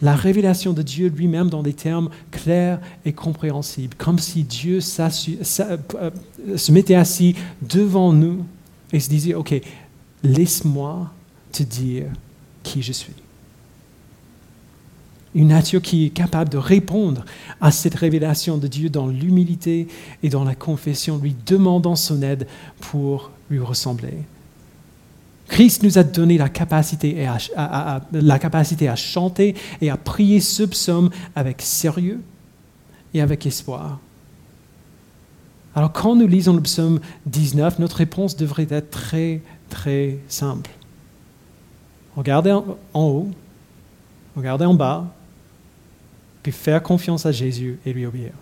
la 0.00 0.14
révélation 0.14 0.72
de 0.72 0.82
Dieu 0.82 1.08
lui-même 1.08 1.50
dans 1.50 1.62
des 1.62 1.72
termes 1.72 2.08
clairs 2.30 2.80
et 3.04 3.12
compréhensibles, 3.12 3.96
comme 3.96 4.18
si 4.18 4.44
Dieu 4.44 4.78
euh, 4.78 6.10
se 6.56 6.72
mettait 6.72 6.94
assis 6.94 7.34
devant 7.62 8.12
nous 8.12 8.44
et 8.92 9.00
se 9.00 9.08
disait, 9.08 9.34
OK, 9.34 9.60
laisse-moi 10.22 11.10
te 11.52 11.62
dire 11.62 12.06
qui 12.62 12.82
je 12.82 12.92
suis. 12.92 13.14
Une 15.38 15.48
nature 15.48 15.80
qui 15.80 16.06
est 16.06 16.10
capable 16.10 16.50
de 16.50 16.58
répondre 16.58 17.24
à 17.60 17.70
cette 17.70 17.94
révélation 17.94 18.58
de 18.58 18.66
Dieu 18.66 18.90
dans 18.90 19.06
l'humilité 19.06 19.86
et 20.24 20.30
dans 20.30 20.42
la 20.42 20.56
confession, 20.56 21.16
lui 21.16 21.36
demandant 21.46 21.94
son 21.94 22.22
aide 22.22 22.48
pour 22.80 23.30
lui 23.48 23.60
ressembler. 23.60 24.14
Christ 25.46 25.84
nous 25.84 25.96
a 25.96 26.02
donné 26.02 26.38
la 26.38 26.48
capacité 26.48 27.24
à, 27.56 28.00
la 28.10 28.38
capacité 28.40 28.88
à 28.88 28.96
chanter 28.96 29.54
et 29.80 29.90
à 29.90 29.96
prier 29.96 30.40
ce 30.40 30.64
psaume 30.64 31.08
avec 31.36 31.62
sérieux 31.62 32.20
et 33.14 33.20
avec 33.20 33.46
espoir. 33.46 34.00
Alors 35.76 35.92
quand 35.92 36.16
nous 36.16 36.26
lisons 36.26 36.54
le 36.54 36.62
psaume 36.62 36.98
19, 37.26 37.78
notre 37.78 37.98
réponse 37.98 38.34
devrait 38.34 38.66
être 38.70 38.90
très, 38.90 39.40
très 39.70 40.18
simple. 40.26 40.70
Regardez 42.16 42.50
en, 42.50 42.76
haut, 42.94 43.28
regardez 44.34 44.64
en 44.64 44.74
bas, 44.74 45.14
faire 46.52 46.82
confiance 46.82 47.26
à 47.26 47.32
Jésus 47.32 47.78
et 47.84 47.92
lui 47.92 48.06
obéir. 48.06 48.32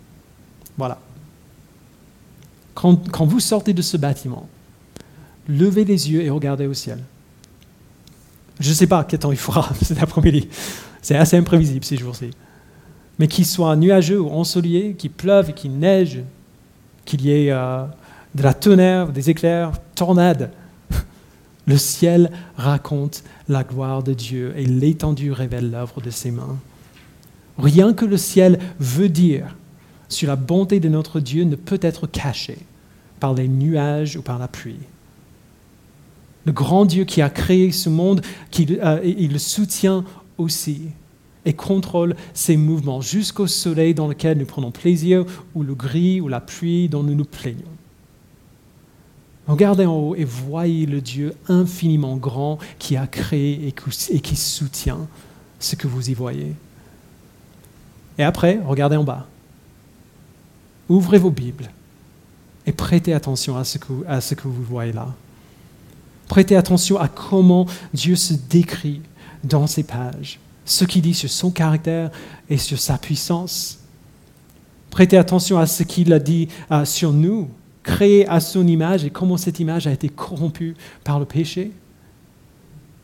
Voilà. 0.77 0.99
quand 2.75 3.25
vous 3.25 3.41
sortez 3.41 3.73
de 3.73 3.83
ce 3.83 3.97
bâtiment, 3.97 4.49
levez 5.49 5.85
les 5.85 6.11
yeux 6.11 6.23
et 6.23 6.31
regardez 6.31 6.67
au 6.67 6.75
ciel. 6.75 6.99
Je 8.59 8.71
ne 8.71 8.75
sais 8.75 8.87
pas 8.87 9.05
quel 9.05 9.19
temps 9.19 9.33
il 9.33 9.39
fera 9.39 9.69
cet 9.83 10.03
après-midi. 10.03 10.49
C'est 11.03 11.17
assez 11.17 11.37
imprévisible 11.37 11.85
ces 11.85 11.97
jours-ci. 11.97 12.31
Mais 13.19 13.29
qu'il 13.29 13.47
soit 13.47 13.77
nuageux 13.77 14.21
ou 14.21 14.29
ensoleillé, 14.31 14.95
qu'il 14.95 15.11
pleuve 15.11 15.53
qu'il 15.55 15.79
neige, 15.79 16.21
qu'il 17.05 17.23
y 17.23 17.31
ait 17.31 17.53
euh, 17.53 17.85
de 18.35 18.43
la 18.43 18.53
tonnerre, 18.53 19.09
des 19.09 19.31
éclairs, 19.31 19.73
tornades, 19.95 20.51
le 21.67 21.79
ciel 21.79 22.31
raconte 22.57 23.23
la 23.49 23.65
gloire 23.65 24.03
de 24.03 24.13
Dieu 24.13 24.53
et 24.57 24.67
l'étendue 24.67 25.33
révèle 25.33 25.71
l'œuvre 25.71 26.01
de 26.01 26.11
ses 26.11 26.31
mains. 26.31 26.59
Rien 27.59 27.95
que 27.95 28.05
le 28.05 28.17
ciel 28.17 28.59
veut 28.79 29.09
dire 29.09 29.57
sur 30.09 30.29
la 30.29 30.37
bonté 30.37 30.79
de 30.79 30.89
notre 30.89 31.21
Dieu 31.21 31.45
ne 31.45 31.57
peut 31.57 31.81
être 31.83 32.07
caché 32.07 32.59
par 33.19 33.35
les 33.35 33.49
nuages 33.49 34.17
ou 34.17 34.23
par 34.23 34.39
la 34.39 34.49
pluie 34.49 34.79
le 36.47 36.53
grand 36.53 36.85
Dieu 36.87 37.05
qui 37.05 37.21
a 37.21 37.29
créé 37.29 37.73
ce 37.73 37.91
monde, 37.91 38.23
euh, 38.61 39.01
il 39.05 39.33
le 39.33 39.39
soutient 39.39 40.05
aussi 40.39 40.83
et 41.45 41.53
contrôle 41.53 42.17
ses 42.35 42.57
mouvements 42.57 43.01
jusqu'au 43.01 43.49
soleil 43.49 43.95
dans 43.95 44.09
lequel 44.09 44.39
nous 44.39 44.47
prenons 44.47 44.71
plaisir, 44.71 45.25
ou 45.55 45.63
le 45.63 45.75
gris, 45.75 46.21
ou 46.21 46.29
la 46.29 46.41
pluie 46.41 46.89
dont 46.89 47.03
nous 47.03 47.15
nous 47.15 47.25
plaignons. 47.25 47.63
Regardez 49.47 49.87
en 49.87 49.97
haut 49.97 50.15
et 50.15 50.25
voyez 50.25 50.87
le 50.87 51.01
Dieu 51.01 51.35
infiniment 51.49 52.17
grand 52.17 52.59
qui 52.79 52.97
a 52.97 53.07
créé 53.07 53.73
et 54.11 54.21
qui 54.21 54.37
soutient 54.37 55.07
ce 55.61 55.77
que 55.77 55.87
vous 55.87 56.11
y 56.11 56.15
voyez. 56.15 56.53
Et 58.19 58.23
après, 58.23 58.61
regardez 58.67 58.97
en 58.97 59.05
bas. 59.05 59.27
Ouvrez 60.89 61.19
vos 61.19 61.31
Bibles 61.31 61.71
et 62.67 62.73
prêtez 62.73 63.13
attention 63.13 63.57
à 63.57 63.65
ce 63.65 64.35
que 64.35 64.49
vous 64.49 64.63
voyez 64.63 64.93
là. 64.93 65.09
Prêtez 66.29 66.57
attention 66.57 66.99
à 66.99 67.09
comment 67.09 67.67
Dieu 67.95 68.17
se 68.17 68.35
décrit 68.35 69.01
dans 69.45 69.67
ces 69.67 69.85
pages, 69.85 70.41
ce 70.65 70.85
qu'il 70.85 71.03
dit 71.03 71.15
sur 71.15 71.31
son 71.31 71.51
caractère 71.51 72.11
et 72.51 72.59
sur 72.59 72.79
sa 72.79 72.99
puissance. 72.99 73.79
Prêtez 74.91 75.17
attention 75.17 75.59
à 75.59 75.67
ce 75.67 75.83
qu'il 75.83 76.13
a 76.13 76.19
dit 76.19 76.49
euh, 76.73 76.85
sur 76.85 77.13
nous, 77.13 77.49
créés 77.83 78.27
à 78.29 78.41
son 78.41 78.67
image 78.67 79.05
et 79.05 79.11
comment 79.11 79.37
cette 79.37 79.61
image 79.61 79.87
a 79.87 79.93
été 79.93 80.09
corrompue 80.09 80.75
par 81.05 81.21
le 81.21 81.27
péché. 81.27 81.71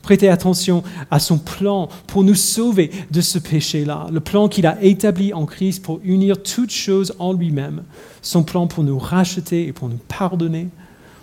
Prêtez 0.03 0.28
attention 0.28 0.82
à 1.12 1.20
son 1.20 1.38
plan 1.38 1.88
pour 2.09 2.24
nous 2.24 2.34
sauver 2.34 2.90
de 3.12 3.20
ce 3.20 3.38
péché-là, 3.38 4.09
le 4.12 4.18
plan 4.18 4.48
qu'il 4.48 4.66
a 4.66 4.82
établi 4.82 5.32
en 5.32 5.46
Christ 5.46 5.82
pour 5.82 6.00
unir 6.03 6.42
toutes 6.42 6.72
choses 6.72 7.14
en 7.20 7.32
lui-même, 7.32 7.84
son 8.20 8.42
plan 8.42 8.66
pour 8.66 8.82
nous 8.82 8.98
racheter 8.98 9.68
et 9.68 9.72
pour 9.72 9.88
nous 9.88 10.00
pardonner, 10.09 10.68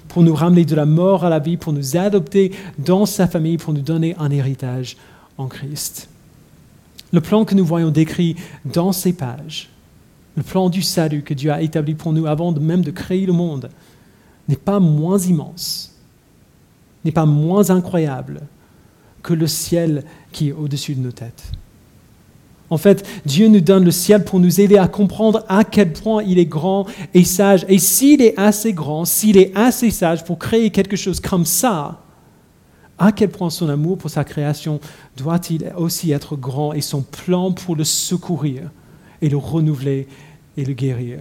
pour 0.07 0.23
nous 0.23 0.33
ramener 0.33 0.63
de 0.63 0.75
la 0.75 0.85
mort 0.85 1.25
à 1.25 1.29
la 1.29 1.39
vie, 1.39 1.57
pour 1.57 1.73
nous 1.73 1.97
adopter 1.97 2.53
dans 2.77 3.05
sa 3.05 3.27
famille, 3.27 3.57
pour 3.57 3.73
nous 3.73 3.81
donner 3.81 4.15
un 4.17 4.31
héritage 4.31 4.95
en 5.37 5.47
Christ. 5.47 6.07
Le 7.11 7.19
plan 7.19 7.43
que 7.43 7.55
nous 7.55 7.65
voyons 7.65 7.89
décrit 7.89 8.37
dans 8.63 8.93
ces 8.93 9.11
pages, 9.11 9.69
le 10.37 10.43
plan 10.43 10.69
du 10.69 10.81
salut 10.83 11.23
que 11.23 11.33
Dieu 11.33 11.51
a 11.51 11.61
établi 11.61 11.95
pour 11.95 12.13
nous 12.13 12.27
avant 12.27 12.53
même 12.53 12.81
de 12.81 12.91
créer 12.91 13.25
le 13.25 13.33
monde, 13.33 13.69
n'est 14.47 14.55
pas 14.55 14.79
moins 14.79 15.19
immense, 15.19 15.95
n'est 17.03 17.11
pas 17.11 17.25
moins 17.25 17.71
incroyable 17.71 18.41
que 19.23 19.33
le 19.33 19.47
ciel 19.47 20.03
qui 20.31 20.49
est 20.49 20.53
au-dessus 20.53 20.95
de 20.95 21.01
nos 21.01 21.11
têtes. 21.11 21.51
En 22.69 22.77
fait, 22.77 23.05
Dieu 23.25 23.47
nous 23.47 23.61
donne 23.61 23.83
le 23.83 23.91
ciel 23.91 24.23
pour 24.23 24.39
nous 24.39 24.61
aider 24.61 24.77
à 24.77 24.87
comprendre 24.87 25.43
à 25.47 25.63
quel 25.63 25.91
point 25.91 26.21
il 26.23 26.37
est 26.37 26.45
grand 26.45 26.85
et 27.13 27.23
sage. 27.23 27.65
Et 27.67 27.79
s'il 27.79 28.21
est 28.21 28.37
assez 28.37 28.73
grand, 28.73 29.05
s'il 29.05 29.37
est 29.37 29.55
assez 29.57 29.89
sage 29.89 30.23
pour 30.23 30.37
créer 30.37 30.69
quelque 30.69 30.95
chose 30.95 31.19
comme 31.19 31.45
ça, 31.45 32.01
à 32.99 33.11
quel 33.11 33.29
point 33.29 33.49
son 33.49 33.69
amour 33.69 33.97
pour 33.97 34.09
sa 34.09 34.23
création 34.23 34.79
doit-il 35.17 35.71
aussi 35.77 36.11
être 36.11 36.35
grand 36.35 36.73
et 36.73 36.81
son 36.81 37.01
plan 37.01 37.51
pour 37.51 37.75
le 37.75 37.85
secourir 37.85 38.69
et 39.21 39.29
le 39.29 39.37
renouveler 39.37 40.07
et 40.57 40.65
le 40.65 40.73
guérir 40.73 41.19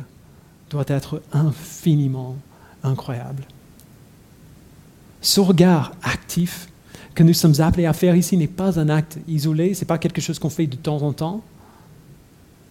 doit 0.70 0.84
être 0.88 1.22
infiniment 1.32 2.36
incroyable. 2.82 3.44
Ce 5.20 5.40
regard 5.40 5.92
actif 6.02 6.68
que 7.18 7.24
nous 7.24 7.34
sommes 7.34 7.60
appelés 7.60 7.86
à 7.86 7.92
faire 7.92 8.14
ici 8.14 8.36
n'est 8.36 8.46
pas 8.46 8.78
un 8.78 8.88
acte 8.88 9.18
isolé, 9.26 9.74
ce 9.74 9.80
n'est 9.80 9.88
pas 9.88 9.98
quelque 9.98 10.20
chose 10.20 10.38
qu'on 10.38 10.50
fait 10.50 10.68
de 10.68 10.76
temps 10.76 11.02
en 11.02 11.12
temps. 11.12 11.42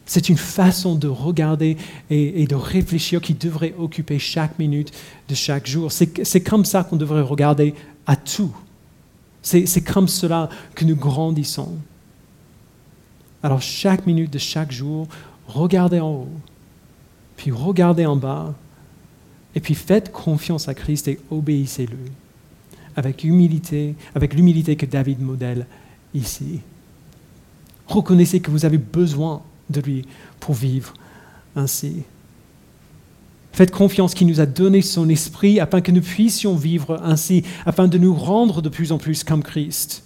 C'est 0.05 0.29
une 0.29 0.37
façon 0.37 0.95
de 0.95 1.09
regarder 1.09 1.75
et, 2.09 2.47
de 2.47 2.55
réfléchir 2.55 3.19
qui 3.19 3.33
devrait 3.33 3.75
occuper 3.77 4.19
chaque 4.19 4.57
minute 4.57 4.93
de 5.27 5.35
chaque 5.35 5.67
jour. 5.67 5.91
C'est 5.91 6.39
comme 6.39 6.63
ça 6.63 6.85
qu'on 6.85 6.95
devrait 6.95 7.23
regarder 7.23 7.73
à 8.05 8.15
tout. 8.15 8.55
C'est 9.41 9.81
comme 9.81 10.07
cela 10.07 10.47
que 10.75 10.85
nous 10.85 10.95
grandissons. 10.95 11.75
Alors 13.43 13.61
chaque 13.61 14.07
minute 14.07 14.31
de 14.31 14.39
chaque 14.39 14.71
jour, 14.71 15.09
regardez 15.45 15.99
en 15.99 16.11
haut, 16.11 16.29
puis 17.35 17.51
regardez 17.51 18.05
en 18.05 18.15
bas, 18.15 18.53
et 19.55 19.59
puis 19.59 19.75
faites 19.75 20.09
confiance 20.13 20.69
à 20.69 20.73
Christ 20.73 21.09
et 21.09 21.19
obéissez-lui 21.29 22.11
avec 22.97 23.23
humilité, 23.23 23.95
avec 24.13 24.33
l'humilité 24.33 24.75
que 24.75 24.85
David 24.85 25.21
modèle 25.21 25.65
ici. 26.13 26.59
Reconnaissez 27.87 28.41
que 28.41 28.51
vous 28.51 28.65
avez 28.65 28.77
besoin 28.77 29.41
de 29.69 29.79
lui 29.79 30.05
pour 30.41 30.55
vivre 30.55 30.93
ainsi. 31.55 32.03
Faites 33.53 33.71
confiance 33.71 34.13
qu'il 34.13 34.27
nous 34.27 34.41
a 34.41 34.45
donné 34.45 34.81
son 34.81 35.07
esprit 35.09 35.59
afin 35.59 35.79
que 35.81 35.91
nous 35.91 36.01
puissions 36.01 36.55
vivre 36.55 36.99
ainsi, 37.03 37.43
afin 37.65 37.87
de 37.87 37.97
nous 37.97 38.13
rendre 38.13 38.61
de 38.61 38.69
plus 38.69 38.91
en 38.91 38.97
plus 38.97 39.23
comme 39.23 39.41
Christ. 39.41 40.03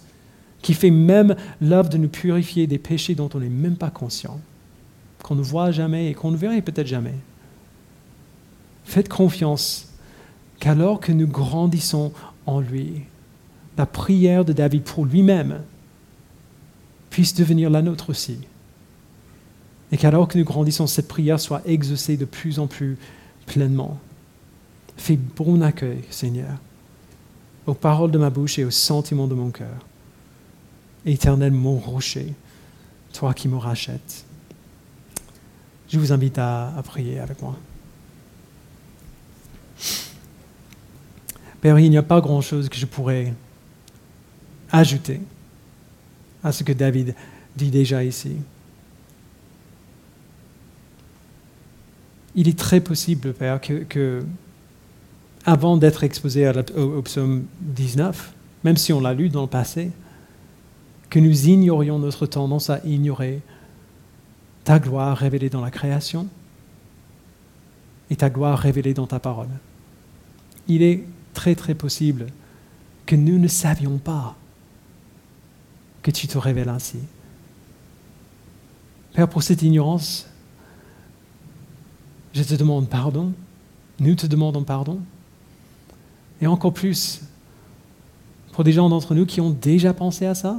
qui 0.62 0.74
fait 0.74 0.90
même 0.90 1.34
l'œuvre 1.60 1.88
de 1.88 1.98
nous 1.98 2.08
purifier 2.08 2.66
des 2.66 2.78
péchés 2.78 3.14
dont 3.14 3.28
on 3.34 3.40
n'est 3.40 3.48
même 3.48 3.76
pas 3.76 3.90
conscient, 3.90 4.40
qu'on 5.22 5.34
ne 5.34 5.42
voit 5.42 5.72
jamais 5.72 6.10
et 6.10 6.14
qu'on 6.14 6.30
ne 6.30 6.36
verrait 6.36 6.62
peut-être 6.62 6.86
jamais. 6.86 7.16
Faites 8.84 9.08
confiance 9.08 9.88
qu'alors 10.60 11.00
que 11.00 11.12
nous 11.12 11.26
grandissons 11.26 12.12
en 12.46 12.60
lui, 12.60 13.02
la 13.76 13.86
prière 13.86 14.44
de 14.44 14.52
David 14.52 14.82
pour 14.82 15.04
lui-même 15.04 15.62
puisse 17.10 17.34
devenir 17.34 17.70
la 17.70 17.82
nôtre 17.82 18.10
aussi. 18.10 18.38
Et 19.90 19.96
qu'alors 19.96 20.28
que 20.28 20.38
nous 20.38 20.44
grandissons, 20.44 20.86
cette 20.86 21.08
prière 21.08 21.38
soit 21.38 21.62
exaucée 21.66 22.16
de 22.16 22.24
plus 22.24 22.58
en 22.58 22.66
plus 22.66 22.96
pleinement. 23.46 23.98
Fais 24.96 25.16
bon 25.16 25.62
accueil, 25.62 26.02
Seigneur, 26.10 26.58
aux 27.66 27.74
paroles 27.74 28.10
de 28.10 28.18
ma 28.18 28.30
bouche 28.30 28.58
et 28.58 28.64
aux 28.64 28.70
sentiments 28.70 29.26
de 29.26 29.34
mon 29.34 29.50
cœur. 29.50 29.86
Éternel, 31.04 31.52
mon 31.52 31.76
rocher, 31.76 32.32
toi 33.12 33.34
qui 33.34 33.48
me 33.48 33.56
rachètes. 33.56 34.24
Je 35.88 35.98
vous 35.98 36.12
invite 36.12 36.38
à, 36.38 36.74
à 36.74 36.82
prier 36.82 37.18
avec 37.18 37.42
moi. 37.42 37.56
Père, 41.62 41.78
il 41.78 41.90
n'y 41.90 41.96
a 41.96 42.02
pas 42.02 42.20
grand-chose 42.20 42.68
que 42.68 42.76
je 42.76 42.86
pourrais 42.86 43.32
ajouter 44.72 45.20
à 46.42 46.50
ce 46.50 46.64
que 46.64 46.72
David 46.72 47.14
dit 47.56 47.70
déjà 47.70 48.02
ici. 48.02 48.36
Il 52.34 52.48
est 52.48 52.58
très 52.58 52.80
possible, 52.80 53.32
Père, 53.32 53.60
que, 53.60 54.24
avant 55.46 55.76
d'être 55.76 56.02
exposé 56.02 56.50
au, 56.74 57.00
psaume 57.02 57.44
19, 57.60 58.32
même 58.64 58.76
si 58.76 58.92
on 58.92 59.00
l'a 59.00 59.14
lu 59.14 59.28
dans 59.28 59.42
le 59.42 59.48
passé, 59.48 59.92
que 61.10 61.20
nous 61.20 61.48
ignorions 61.48 62.00
notre 62.00 62.26
tendance 62.26 62.70
à 62.70 62.80
ignorer 62.84 63.40
ta 64.64 64.80
gloire 64.80 65.16
révélée 65.16 65.48
dans 65.48 65.60
la 65.60 65.70
création 65.70 66.26
et 68.10 68.16
ta 68.16 68.30
gloire 68.30 68.58
révélée 68.58 68.94
dans 68.94 69.06
ta 69.06 69.20
parole. 69.20 69.48
Il 70.66 70.82
est 70.82 71.04
très 71.34 71.54
très 71.54 71.74
possible 71.74 72.26
que 73.06 73.16
nous 73.16 73.38
ne 73.38 73.48
savions 73.48 73.98
pas 73.98 74.36
que 76.02 76.10
tu 76.10 76.26
te 76.26 76.38
révèles 76.38 76.68
ainsi. 76.68 76.98
Père, 79.14 79.28
pour 79.28 79.42
cette 79.42 79.62
ignorance, 79.62 80.26
je 82.32 82.42
te 82.42 82.54
demande 82.54 82.88
pardon. 82.88 83.32
Nous 84.00 84.14
te 84.14 84.26
demandons 84.26 84.64
pardon. 84.64 85.00
Et 86.40 86.46
encore 86.46 86.72
plus 86.72 87.22
pour 88.52 88.64
des 88.64 88.72
gens 88.72 88.88
d'entre 88.88 89.14
nous 89.14 89.26
qui 89.26 89.40
ont 89.40 89.50
déjà 89.50 89.94
pensé 89.94 90.26
à 90.26 90.34
ça, 90.34 90.58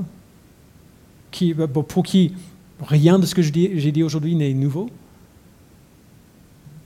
qui, 1.31 1.53
bah, 1.53 1.67
pour 1.67 2.03
qui 2.03 2.33
rien 2.81 3.19
de 3.19 3.25
ce 3.25 3.35
que 3.35 3.41
j'ai 3.41 3.91
dit 3.91 4.03
aujourd'hui 4.03 4.35
n'est 4.35 4.53
nouveau. 4.53 4.89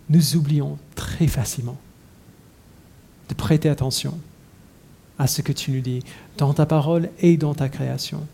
Nous 0.10 0.36
oublions 0.36 0.78
très 0.96 1.28
facilement 1.28 1.78
de 3.30 3.34
prêter 3.34 3.70
attention 3.70 4.18
à 5.20 5.28
ce 5.28 5.42
que 5.42 5.52
tu 5.52 5.72
nous 5.72 5.82
dis 5.82 6.04
dans 6.38 6.54
ta 6.54 6.66
parole 6.66 7.10
et 7.20 7.38
dans 7.38 7.54
ta 7.54 7.70
création. 7.70 8.26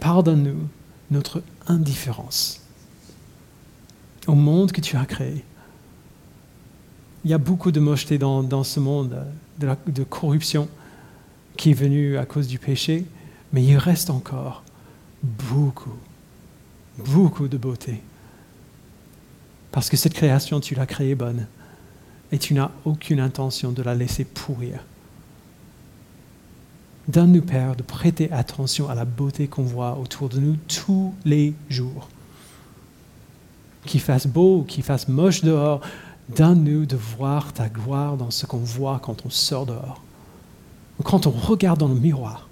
Pardonne-nous 0.00 0.68
notre 1.10 1.42
indifférence 1.66 2.60
au 4.26 4.34
monde 4.34 4.72
que 4.72 4.80
tu 4.80 4.96
as 4.96 5.06
créé. 5.06 5.44
Il 7.24 7.30
y 7.30 7.34
a 7.34 7.38
beaucoup 7.38 7.72
de 7.72 7.80
mocheté 7.80 8.18
dans, 8.18 8.64
ce 8.64 8.78
monde 8.78 9.26
de, 9.58 10.04
corruption 10.04 10.68
qui 11.56 11.70
est 11.70 11.74
venu 11.74 12.16
à 12.16 12.24
cause 12.24 12.46
du 12.46 12.58
péché, 12.58 13.04
mais 13.52 13.64
il 13.64 13.76
reste 13.76 14.10
encore 14.10 14.62
beaucoup, 15.22 15.96
beaucoup 16.98 17.48
de 17.48 17.56
beauté. 17.56 18.00
Parce 19.72 19.90
que 19.90 19.96
cette 19.96 20.14
création, 20.14 20.60
tu 20.60 20.74
l'as 20.74 20.86
créée 20.86 21.14
bonne 21.14 21.46
et 22.32 22.38
tu 22.38 22.54
n'as 22.54 22.70
aucune 22.84 23.20
intention 23.20 23.72
de 23.72 23.82
la 23.82 23.94
laisser 23.94 24.24
pourrir. 24.24 24.80
Donne-nous, 27.08 27.42
Père, 27.42 27.74
de 27.74 27.82
prêter 27.82 28.30
attention 28.32 28.90
à 28.90 28.94
la 28.94 29.06
beauté 29.06 29.48
qu'on 29.48 29.62
voit 29.62 29.98
autour 29.98 30.28
de 30.28 30.40
nous 30.40 30.56
tous 30.68 31.14
les 31.24 31.54
jours. 31.70 32.08
Qu'il 33.86 34.00
fasse 34.00 34.26
beau 34.26 34.62
qu'il 34.68 34.84
fasse 34.84 35.08
moche 35.08 35.42
dehors, 35.42 35.80
donne-nous 36.36 36.84
de 36.84 36.96
voir 36.96 37.54
ta 37.54 37.70
gloire 37.70 38.18
dans 38.18 38.30
ce 38.30 38.44
qu'on 38.44 38.58
voit 38.58 39.00
quand 39.02 39.24
on 39.24 39.30
sort 39.30 39.64
dehors, 39.64 40.02
quand 41.02 41.26
on 41.26 41.30
regarde 41.30 41.80
dans 41.80 41.88
le 41.88 41.94
miroir. 41.94 42.46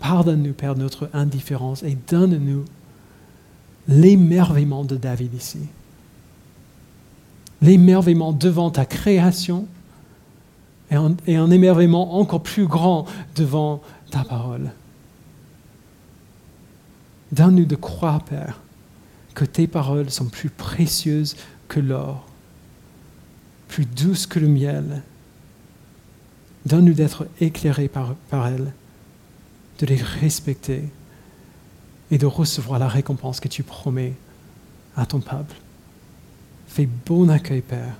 Pardonne-nous, 0.00 0.54
Père, 0.54 0.74
notre 0.74 1.10
indifférence 1.12 1.84
et 1.84 1.96
donne-nous 2.08 2.64
l'émerveillement 3.86 4.84
de 4.84 4.96
David 4.96 5.34
ici 5.34 5.60
l'émerveillement 7.60 8.32
devant 8.32 8.70
ta 8.70 8.86
création 8.86 9.66
et 10.90 11.36
un, 11.36 11.50
émerveillement 11.50 12.18
encore 12.18 12.42
plus 12.42 12.66
grand 12.66 13.06
devant 13.36 13.82
ta 14.10 14.24
parole. 14.24 14.70
Donne-nous 17.32 17.66
de 17.66 17.76
croire, 17.76 18.24
Père, 18.24 18.60
que 19.34 19.44
tes 19.44 19.66
paroles 19.66 20.10
sont 20.10 20.26
plus 20.26 20.48
précieuses 20.48 21.36
que 21.68 21.78
l'or, 21.78 22.26
plus 23.68 23.84
douces 23.84 24.26
que 24.26 24.38
le 24.38 24.48
miel. 24.48 25.02
Donne-nous 26.64 26.94
d'être 26.94 27.26
éclairés 27.40 27.88
par, 27.88 28.14
elles, 28.46 28.72
de 29.78 29.86
les 29.86 29.96
respecter 29.96 30.84
et 32.10 32.16
de 32.16 32.26
recevoir 32.26 32.78
la 32.78 32.88
récompense 32.88 33.40
que 33.40 33.48
tu 33.48 33.62
promets 33.62 34.14
à 34.96 35.04
ton 35.04 35.20
peuple. 35.20 35.54
Fais 36.68 36.88
bon 37.06 37.28
accueil, 37.28 37.62
Père, 37.62 37.96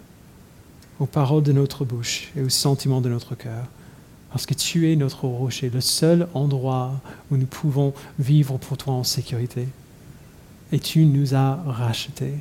aux 1.00 1.06
paroles 1.06 1.42
de 1.42 1.52
notre 1.52 1.84
bouche 1.84 2.30
et 2.36 2.42
aux 2.42 2.48
sentiments 2.48 3.00
de 3.00 3.08
notre 3.08 3.34
cœur, 3.34 3.64
parce 4.30 4.46
que 4.46 4.54
tu 4.54 4.92
es 4.92 4.96
notre 4.96 5.26
rocher, 5.26 5.70
le 5.70 5.80
seul 5.80 6.28
endroit 6.34 7.00
où 7.30 7.36
nous 7.36 7.46
pouvons 7.46 7.94
vivre 8.18 8.58
pour 8.58 8.76
toi 8.76 8.92
en 8.92 9.04
sécurité. 9.04 9.66
Et 10.70 10.78
tu 10.78 11.06
nous 11.06 11.34
as 11.34 11.54
rachetés. 11.66 12.34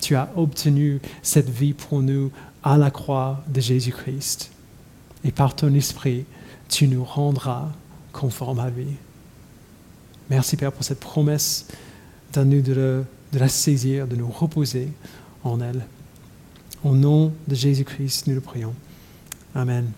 Tu 0.00 0.16
as 0.16 0.28
obtenu 0.34 1.00
cette 1.22 1.48
vie 1.48 1.72
pour 1.72 2.02
nous 2.02 2.32
à 2.64 2.76
la 2.76 2.90
croix 2.90 3.44
de 3.48 3.60
Jésus-Christ. 3.60 4.50
Et 5.24 5.30
par 5.30 5.54
ton 5.54 5.72
esprit, 5.74 6.24
tu 6.68 6.88
nous 6.88 7.04
rendras 7.04 7.70
conformes 8.12 8.58
à 8.58 8.70
lui. 8.70 8.88
Merci 10.30 10.56
Père 10.56 10.72
pour 10.72 10.82
cette 10.82 10.98
promesse. 10.98 11.68
Donne-nous 12.32 12.62
de 12.62 12.72
le 12.72 13.04
de 13.32 13.38
la 13.38 13.48
saisir, 13.48 14.06
de 14.06 14.16
nous 14.16 14.28
reposer 14.28 14.88
en 15.44 15.60
elle. 15.60 15.86
Au 16.84 16.94
nom 16.94 17.32
de 17.48 17.54
Jésus-Christ, 17.54 18.26
nous 18.26 18.34
le 18.34 18.40
prions. 18.40 18.74
Amen. 19.54 19.90